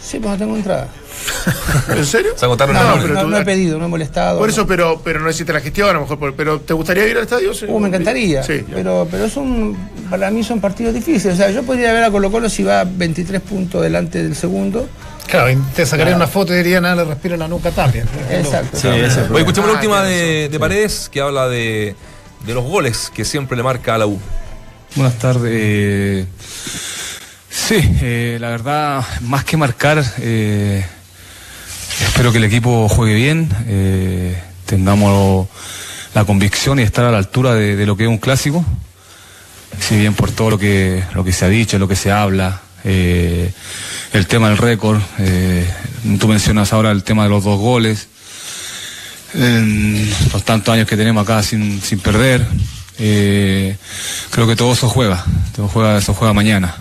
Sí, 0.00 0.18
pues 0.20 0.30
no 0.32 0.38
tengo 0.38 0.56
entrada. 0.56 0.88
¿En 1.94 2.06
serio? 2.06 2.30
Se 2.36 2.44
agotaron 2.44 2.74
No, 2.74 2.96
no, 2.96 3.02
pero 3.02 3.20
tú- 3.20 3.26
no 3.28 3.36
he 3.38 3.44
pedido, 3.44 3.78
no 3.78 3.86
he 3.86 3.88
molestado. 3.88 4.38
Por 4.38 4.46
no. 4.48 4.52
eso, 4.52 4.66
pero, 4.66 5.00
pero 5.02 5.20
no 5.20 5.28
hiciste 5.28 5.52
la 5.52 5.60
gestión, 5.60 5.90
a 5.90 5.92
lo 5.94 6.02
mejor. 6.02 6.34
Pero 6.36 6.60
¿te 6.60 6.72
gustaría 6.72 7.06
ir 7.08 7.16
al 7.16 7.24
estadio? 7.24 7.52
Sí. 7.52 7.66
Uh, 7.68 7.78
me 7.80 7.88
encantaría, 7.88 8.42
Sí, 8.44 8.64
pero, 8.72 9.08
pero 9.10 9.24
es 9.24 9.36
un, 9.36 9.76
para 10.08 10.30
mí 10.30 10.44
son 10.44 10.60
partidos 10.60 10.94
difíciles. 10.94 11.34
O 11.34 11.36
sea, 11.36 11.50
yo 11.50 11.64
podría 11.64 11.92
ver 11.92 12.04
a 12.04 12.10
Colo 12.12 12.30
Colo 12.30 12.48
si 12.48 12.62
va 12.62 12.84
23 12.84 13.40
puntos 13.42 13.82
delante 13.82 14.22
del 14.22 14.36
segundo. 14.36 14.88
Claro, 15.28 15.50
y 15.50 15.56
te 15.76 15.84
sacarían 15.84 16.16
una 16.16 16.26
foto 16.26 16.54
y 16.54 16.56
dirían, 16.56 16.82
nada, 16.82 16.96
le 16.96 17.04
respira 17.04 17.36
la 17.36 17.46
nuca 17.48 17.70
Tapia. 17.70 18.04
Exacto. 18.30 18.78
Sí, 18.78 18.88
el 18.88 19.04
Oye, 19.30 19.38
escuchemos 19.40 19.68
la 19.70 19.74
Ah, 19.74 19.76
última 19.76 20.02
tienes 20.02 20.18
de, 20.18 20.36
razón, 20.40 20.52
de 20.52 20.58
Paredes, 20.58 21.08
que 21.12 21.20
habla 21.20 21.48
de, 21.48 21.94
de 22.46 22.54
los 22.54 22.64
goles 22.64 23.10
que 23.14 23.24
siempre 23.24 23.56
le 23.56 23.62
marca 23.62 23.94
a 23.94 23.98
la 23.98 24.06
U. 24.06 24.18
Buenas 24.96 25.18
tardes. 25.18 26.26
sí, 27.50 27.74
eh, 28.02 28.38
la 28.40 28.48
verdad, 28.48 29.04
más 29.20 29.44
que 29.44 29.56
marcar, 29.58 30.02
eh, 30.18 30.84
espero 32.06 32.32
que 32.32 32.38
el 32.38 32.44
equipo 32.44 32.88
juegue 32.88 33.14
bien, 33.14 33.50
eh, 33.66 34.42
tengamos 34.64 35.46
la 36.14 36.24
convicción 36.24 36.78
y 36.78 36.82
estar 36.82 37.04
a 37.04 37.10
la 37.10 37.18
altura 37.18 37.54
de, 37.54 37.76
de 37.76 37.84
lo 37.86 37.96
que 37.98 38.04
es 38.04 38.08
un 38.08 38.18
clásico. 38.18 38.64
Si 39.78 39.96
bien 39.96 40.14
por 40.14 40.30
todo 40.30 40.50
lo 40.50 40.58
que, 40.58 41.04
lo 41.14 41.22
que 41.22 41.32
se 41.32 41.44
ha 41.44 41.48
dicho, 41.48 41.78
lo 41.78 41.86
que 41.86 41.96
se 41.96 42.10
habla, 42.10 42.62
eh, 42.84 43.52
el 44.12 44.26
tema 44.26 44.48
del 44.48 44.58
récord, 44.58 45.00
eh, 45.18 45.68
tú 46.18 46.28
mencionas 46.28 46.72
ahora 46.72 46.90
el 46.90 47.02
tema 47.02 47.24
de 47.24 47.30
los 47.30 47.44
dos 47.44 47.58
goles 47.58 48.08
los 49.34 50.42
tantos 50.44 50.72
años 50.72 50.88
que 50.88 50.96
tenemos 50.96 51.22
acá 51.22 51.42
sin, 51.42 51.80
sin 51.82 52.00
perder. 52.00 52.46
eh, 52.98 53.76
creo 54.30 54.46
que 54.46 54.56
todo 54.56 54.72
eso 54.72 54.88
juega, 54.88 55.24
todo 55.54 55.68
juega, 55.68 55.98
eso 55.98 56.14
juega 56.14 56.32
mañana. 56.32 56.74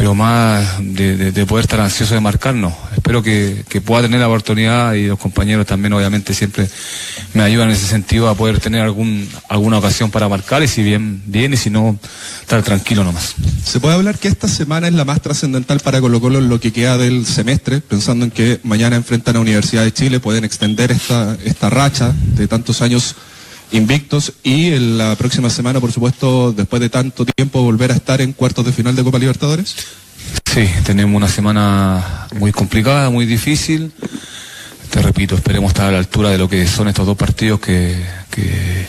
Pero 0.00 0.14
más 0.14 0.78
de, 0.80 1.14
de- 1.14 1.30
de 1.30 1.44
poder 1.44 1.64
estar 1.66 1.78
ansioso 1.78 2.14
de 2.14 2.20
marcar, 2.22 2.54
no. 2.54 2.74
Espero 2.96 3.22
que, 3.22 3.66
que 3.68 3.82
pueda 3.82 4.00
tener 4.00 4.18
la 4.18 4.28
oportunidad 4.28 4.94
y 4.94 5.08
los 5.08 5.18
compañeros 5.18 5.66
también, 5.66 5.92
obviamente, 5.92 6.32
siempre 6.32 6.66
me 7.34 7.42
ayudan 7.42 7.68
en 7.68 7.74
ese 7.76 7.86
sentido 7.86 8.30
a 8.30 8.34
poder 8.34 8.60
tener 8.60 8.80
algún, 8.80 9.28
alguna 9.50 9.76
ocasión 9.76 10.10
para 10.10 10.26
marcar 10.26 10.62
y 10.62 10.68
si 10.68 10.82
bien, 10.82 11.20
bien 11.26 11.52
y 11.52 11.58
si 11.58 11.68
no, 11.68 11.98
estar 12.40 12.62
tranquilo 12.62 13.04
nomás. 13.04 13.34
Se 13.62 13.78
puede 13.78 13.94
hablar 13.94 14.18
que 14.18 14.28
esta 14.28 14.48
semana 14.48 14.88
es 14.88 14.94
la 14.94 15.04
más 15.04 15.20
trascendental 15.20 15.80
para 15.80 16.00
Colo 16.00 16.18
Colo 16.18 16.38
en 16.38 16.48
lo 16.48 16.58
que 16.60 16.72
queda 16.72 16.96
del 16.96 17.26
semestre, 17.26 17.82
pensando 17.82 18.24
en 18.24 18.30
que 18.30 18.58
mañana 18.62 18.96
enfrentan 18.96 19.36
a 19.36 19.40
Universidad 19.40 19.84
de 19.84 19.92
Chile, 19.92 20.18
pueden 20.18 20.44
extender 20.44 20.92
esta, 20.92 21.36
esta 21.44 21.68
racha 21.68 22.14
de 22.36 22.48
tantos 22.48 22.80
años 22.80 23.16
invictos 23.72 24.32
y 24.42 24.72
en 24.72 24.98
la 24.98 25.14
próxima 25.16 25.50
semana, 25.50 25.80
por 25.80 25.92
supuesto, 25.92 26.52
después 26.52 26.80
de 26.80 26.88
tanto 26.88 27.24
tiempo, 27.24 27.62
volver 27.62 27.92
a 27.92 27.94
estar 27.94 28.20
en 28.20 28.32
cuartos 28.32 28.64
de 28.64 28.72
final 28.72 28.96
de 28.96 29.04
Copa 29.04 29.18
Libertadores. 29.18 29.76
Sí, 30.52 30.68
tenemos 30.84 31.16
una 31.16 31.28
semana 31.28 32.26
muy 32.38 32.52
complicada, 32.52 33.10
muy 33.10 33.26
difícil. 33.26 33.92
Te 34.90 35.00
repito, 35.00 35.36
esperemos 35.36 35.70
estar 35.70 35.86
a 35.86 35.92
la 35.92 35.98
altura 35.98 36.30
de 36.30 36.38
lo 36.38 36.48
que 36.48 36.66
son 36.66 36.88
estos 36.88 37.06
dos 37.06 37.16
partidos 37.16 37.60
que, 37.60 37.94
que, 38.30 38.86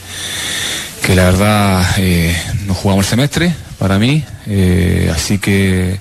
que 1.06 1.16
la 1.16 1.26
verdad 1.26 1.86
eh, 1.98 2.36
nos 2.66 2.78
jugamos 2.78 3.06
el 3.06 3.10
semestre 3.10 3.56
para 3.78 4.00
mí. 4.00 4.24
eh, 4.48 5.12
así 5.14 5.38
que 5.38 6.00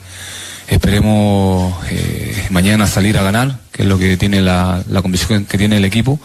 esperemos 0.69 1.75
eh, 1.91 2.47
mañana 2.51 2.87
salir 2.87 3.19
a 3.19 3.23
ganar, 3.23 3.59
que 3.73 3.83
es 3.83 3.89
lo 3.89 3.99
que 3.99 4.17
tiene 4.17 4.41
la, 4.41 4.83
la 4.89 5.03
convicción 5.03 5.45
que 5.45 5.59
tiene 5.59 5.77
el 5.77 5.85
equipo. 5.85 6.19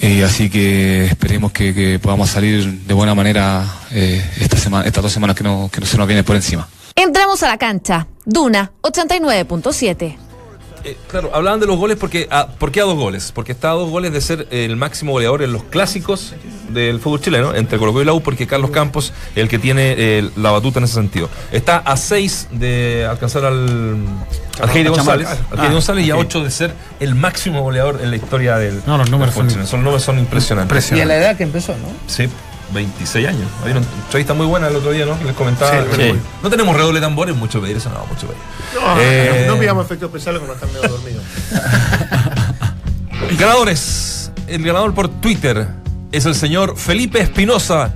Y 0.00 0.22
así 0.22 0.50
que 0.50 1.06
esperemos 1.06 1.52
que, 1.52 1.74
que 1.74 1.98
podamos 1.98 2.30
salir 2.30 2.80
de 2.82 2.94
buena 2.94 3.14
manera 3.14 3.64
eh, 3.92 4.24
esta 4.40 4.56
semana, 4.56 4.86
estas 4.86 5.02
dos 5.02 5.12
semanas 5.12 5.36
que, 5.36 5.44
no, 5.44 5.70
que 5.72 5.80
no 5.80 5.86
se 5.86 5.96
nos 5.96 6.06
viene 6.06 6.24
por 6.24 6.36
encima. 6.36 6.68
Entramos 6.94 7.42
a 7.42 7.48
la 7.48 7.58
cancha. 7.58 8.06
Duna 8.24 8.72
89.7. 8.82 10.16
Eh, 10.84 10.96
claro, 11.08 11.30
hablaban 11.34 11.60
de 11.60 11.66
los 11.66 11.78
goles 11.78 11.96
porque 11.98 12.28
ah, 12.30 12.48
¿por 12.58 12.70
qué 12.70 12.80
a 12.80 12.84
dos 12.84 12.96
goles? 12.96 13.32
Porque 13.34 13.52
está 13.52 13.70
a 13.70 13.72
dos 13.72 13.88
goles 13.90 14.12
de 14.12 14.20
ser 14.20 14.46
el 14.50 14.76
máximo 14.76 15.12
goleador 15.12 15.42
en 15.42 15.52
los 15.52 15.64
clásicos 15.64 16.34
del 16.68 17.00
fútbol 17.00 17.20
chileno, 17.22 17.54
entre 17.54 17.78
Colo 17.78 17.92
Colo 17.92 18.02
y 18.02 18.06
la 18.06 18.12
U, 18.12 18.20
porque 18.22 18.46
Carlos 18.46 18.70
Campos 18.70 19.12
es 19.34 19.38
el 19.42 19.48
que 19.48 19.58
tiene 19.58 19.94
eh, 19.96 20.30
la 20.36 20.50
batuta 20.50 20.80
en 20.80 20.84
ese 20.84 20.94
sentido. 20.94 21.30
Está 21.52 21.78
a 21.78 21.96
seis 21.96 22.48
de 22.50 23.06
alcanzar 23.08 23.44
al, 23.46 24.04
al 24.60 24.88
González, 24.88 25.28
al 25.50 25.58
Ah, 25.58 25.72
González 25.72 26.06
y 26.06 26.10
a 26.10 26.16
ocho 26.16 26.44
de 26.44 26.50
ser 26.50 26.74
el 27.00 27.14
máximo 27.14 27.62
goleador 27.62 28.00
en 28.02 28.10
la 28.10 28.16
historia 28.16 28.56
del 28.56 28.82
No, 28.86 28.98
los 28.98 29.10
números 29.10 29.34
son 29.34 29.48
chileno. 29.48 29.66
Son, 29.66 29.80
los 29.80 29.84
números 29.84 30.02
son 30.02 30.18
impresionantes. 30.18 30.92
Y 30.92 31.00
a 31.00 31.06
la 31.06 31.16
edad 31.16 31.36
que 31.36 31.44
empezó, 31.44 31.72
¿no? 31.72 31.88
Sí, 32.06 32.28
26 32.74 33.26
años. 33.28 33.48
Hay 33.64 33.70
una 33.70 33.80
entrevista 33.80 34.34
muy 34.34 34.46
buena 34.46 34.68
el 34.68 34.76
otro 34.76 34.90
día, 34.90 35.06
¿no? 35.06 35.18
Que 35.18 35.24
les 35.24 35.34
comentaba. 35.34 35.70
Sí, 35.70 35.78
Sí. 35.96 36.02
sí. 36.12 36.18
No 36.42 36.50
tenemos 36.50 36.76
redoble 36.76 37.00
de 37.00 37.06
tambores, 37.06 37.34
mucho 37.34 37.60
pedir 37.60 37.76
eso, 37.78 37.88
no, 37.90 38.04
mucho 38.06 38.26
pedir. 38.26 38.42
No, 38.74 39.00
Eh, 39.00 39.44
no 39.46 39.58
pidamos 39.58 39.86
efectos 39.86 40.08
especiales 40.08 40.42
cuando 40.42 40.54
están 40.54 40.72
medio 40.72 40.88
dormidos. 40.88 41.22
Ganadores. 43.38 44.30
El 44.46 44.62
ganador 44.62 44.92
por 44.94 45.08
Twitter 45.08 45.66
es 46.12 46.26
el 46.26 46.34
señor 46.34 46.76
Felipe 46.76 47.18
Espinosa 47.20 47.94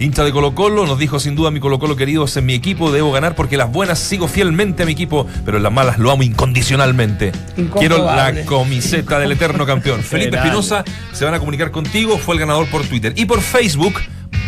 Hincha 0.00 0.22
de 0.22 0.30
Colo 0.30 0.54
Colo, 0.54 0.86
nos 0.86 0.96
dijo 0.96 1.18
sin 1.18 1.34
duda 1.34 1.50
mi 1.50 1.58
Colo 1.58 1.80
Colo 1.80 1.96
querido 1.96 2.24
es 2.26 2.36
en 2.36 2.46
mi 2.46 2.54
equipo, 2.54 2.92
debo 2.92 3.10
ganar 3.10 3.34
porque 3.34 3.56
las 3.56 3.70
buenas 3.72 3.98
sigo 3.98 4.28
fielmente 4.28 4.84
a 4.84 4.86
mi 4.86 4.92
equipo, 4.92 5.26
pero 5.44 5.56
en 5.56 5.64
las 5.64 5.72
malas 5.72 5.98
lo 5.98 6.12
amo 6.12 6.22
incondicionalmente. 6.22 7.32
Quiero 7.80 8.04
la 8.04 8.32
camiseta 8.44 9.18
del 9.18 9.32
eterno 9.32 9.66
campeón. 9.66 10.00
Felipe. 10.04 10.36
Espinosa 10.36 10.84
se 11.12 11.24
van 11.24 11.34
a 11.34 11.40
comunicar 11.40 11.72
contigo, 11.72 12.16
fue 12.16 12.36
el 12.36 12.40
ganador 12.40 12.68
por 12.68 12.82
Twitter. 12.86 13.12
Y 13.16 13.24
por 13.24 13.40
Facebook, 13.40 13.94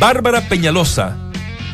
Bárbara 0.01 0.41
Peñalosa. 0.49 1.17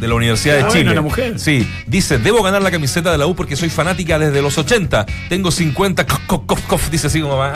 De 0.01 0.07
la 0.09 0.15
Universidad 0.15 0.57
de 0.57 0.63
Ah, 0.65 0.69
Chile. 0.69 0.91
una 0.93 1.01
mujer. 1.01 1.39
Sí, 1.41 1.67
dice, 1.87 2.19
debo 2.19 2.43
ganar 2.43 2.61
la 2.61 2.71
camiseta 2.71 3.11
de 3.11 3.17
la 3.17 3.27
U 3.27 3.35
porque 3.35 3.57
soy 3.57 3.71
fanática 3.71 4.19
desde 4.19 4.43
los 4.43 4.59
80. 4.59 5.07
Tengo 5.31 5.51
50, 5.51 6.05
cof, 6.07 6.21
cof, 6.27 6.43
cof, 6.45 6.61
cof, 6.67 6.91
dice 6.91 7.07
así 7.07 7.23
como 7.23 7.39
va. 7.39 7.55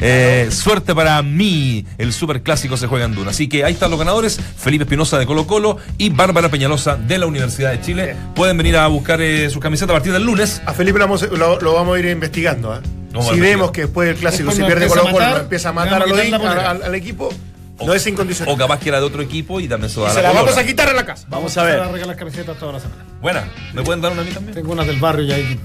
Eh, 0.00 0.50
suerte 0.52 0.94
para 0.94 1.20
mí, 1.22 1.84
el 1.98 2.12
super 2.12 2.42
clásico 2.42 2.76
se 2.76 2.86
juega 2.86 3.06
en 3.06 3.14
Duna. 3.16 3.30
Así 3.32 3.48
que 3.48 3.64
ahí 3.64 3.72
están 3.72 3.90
los 3.90 3.98
ganadores, 3.98 4.38
Felipe 4.56 4.84
Espinosa 4.84 5.18
de 5.18 5.26
Colo 5.26 5.48
Colo 5.48 5.78
y 5.98 6.10
Bárbara 6.10 6.48
Peñalosa 6.48 6.94
de 6.94 7.18
la 7.18 7.26
Universidad 7.26 7.72
de 7.72 7.80
Chile. 7.80 8.14
Pueden 8.36 8.56
venir 8.56 8.76
a 8.76 8.86
buscar 8.86 9.20
eh, 9.20 9.50
sus 9.50 9.60
camisetas 9.60 9.90
a 9.90 9.94
partir 9.94 10.12
del 10.12 10.22
lunes. 10.22 10.62
A 10.66 10.72
Felipe 10.72 10.96
lo 11.00 11.06
vamos, 11.06 11.22
lo- 11.32 11.60
lo 11.60 11.74
vamos 11.74 11.96
a 11.96 11.98
ir 11.98 12.06
investigando. 12.06 12.72
¿eh? 12.72 12.80
Si 13.32 13.40
vemos 13.40 13.72
que 13.72 13.80
después 13.80 14.06
del 14.06 14.16
clásico 14.16 14.52
se 14.52 14.60
nos 14.60 14.68
pierde 14.68 14.86
Colo 14.86 15.10
Colo, 15.10 15.38
empieza 15.38 15.70
a 15.70 15.72
matar 15.72 16.04
a 16.04 16.06
los 16.06 16.20
al 16.84 16.94
equipo, 16.94 17.34
no 17.84 17.94
es 17.94 18.06
incondicional. 18.06 18.54
O 18.54 18.56
capaz 18.56 18.80
que 18.80 18.88
era 18.88 18.98
de 18.98 19.06
otro 19.06 19.22
equipo 19.22 19.60
y 19.60 19.68
también 19.68 19.90
se 19.90 20.00
va 20.00 20.08
y 20.08 20.10
a 20.10 20.14
se 20.14 20.22
la 20.22 20.32
la 20.32 20.40
vamos 20.42 20.56
a 20.56 20.64
quitar 20.64 20.88
en 20.88 20.96
la 20.96 21.04
casa. 21.04 21.26
Vamos 21.28 21.56
a 21.56 21.64
ver. 21.64 21.80
a 21.80 21.88
regalar 21.88 22.16
camisetas 22.16 22.58
toda 22.58 22.72
la 22.74 22.80
semana. 22.80 23.04
Buena, 23.20 23.44
¿me 23.74 23.82
pueden 23.82 24.00
dar 24.00 24.12
una 24.12 24.22
a 24.22 24.24
mí 24.24 24.30
también? 24.30 24.54
Tengo 24.54 24.72
unas 24.72 24.86
del 24.86 24.98
barrio 24.98 25.24
ya 25.24 25.34
ahí. 25.36 25.58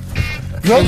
Yo, 0.64 0.80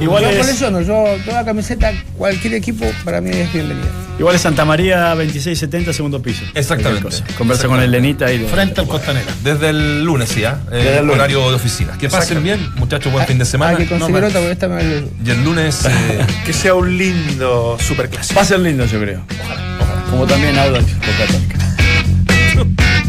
igual 0.00 0.24
yo 0.24 0.38
colecciono, 0.38 0.82
yo 0.82 1.04
toda 1.24 1.44
camiseta, 1.44 1.92
cualquier 2.18 2.54
equipo 2.54 2.84
para 3.04 3.20
mí 3.20 3.30
es 3.30 3.50
bienvenida. 3.52 3.86
Igual 4.18 4.34
es 4.34 4.42
Santa 4.42 4.64
María 4.64 5.08
2670, 5.14 5.92
segundo 5.92 6.20
piso. 6.20 6.44
Exactamente. 6.54 7.16
Conversa 7.38 7.66
con 7.66 7.80
el 7.80 7.90
Lenita 7.90 8.30
y 8.30 8.40
Frente 8.40 8.82
al 8.82 8.86
Costanera. 8.86 9.32
Desde 9.42 9.70
el 9.70 10.04
lunes 10.04 10.34
ya, 10.36 10.60
eh, 10.70 10.76
Desde 10.76 10.98
el 10.98 11.06
lunes. 11.06 11.16
horario 11.16 11.48
de 11.48 11.56
oficina. 11.56 11.96
Que 11.98 12.10
pasen 12.10 12.42
bien, 12.42 12.72
muchachos, 12.76 13.10
buen 13.10 13.26
fin 13.26 13.38
de 13.38 13.46
semana. 13.46 13.72
Hay 13.72 13.84
que 13.84 13.88
conseguir 13.88 14.20
no, 14.20 14.26
otra 14.26 14.40
porque 14.40 14.52
esta 14.52 14.68
me... 14.68 14.82
Y 15.24 15.30
el 15.30 15.42
lunes, 15.44 15.86
eh, 15.86 16.26
Que 16.44 16.52
sea 16.52 16.74
un 16.74 16.96
lindo 16.96 17.78
superclásico. 17.80 18.36
Va 18.36 18.42
a 18.42 18.44
ser 18.46 18.60
lindo, 18.60 18.84
yo 18.84 19.00
creo 19.00 19.24
como 20.12 20.26
también 20.26 20.58
Álvaro 20.58 20.84
por 20.84 21.16
Católica. 21.16 23.01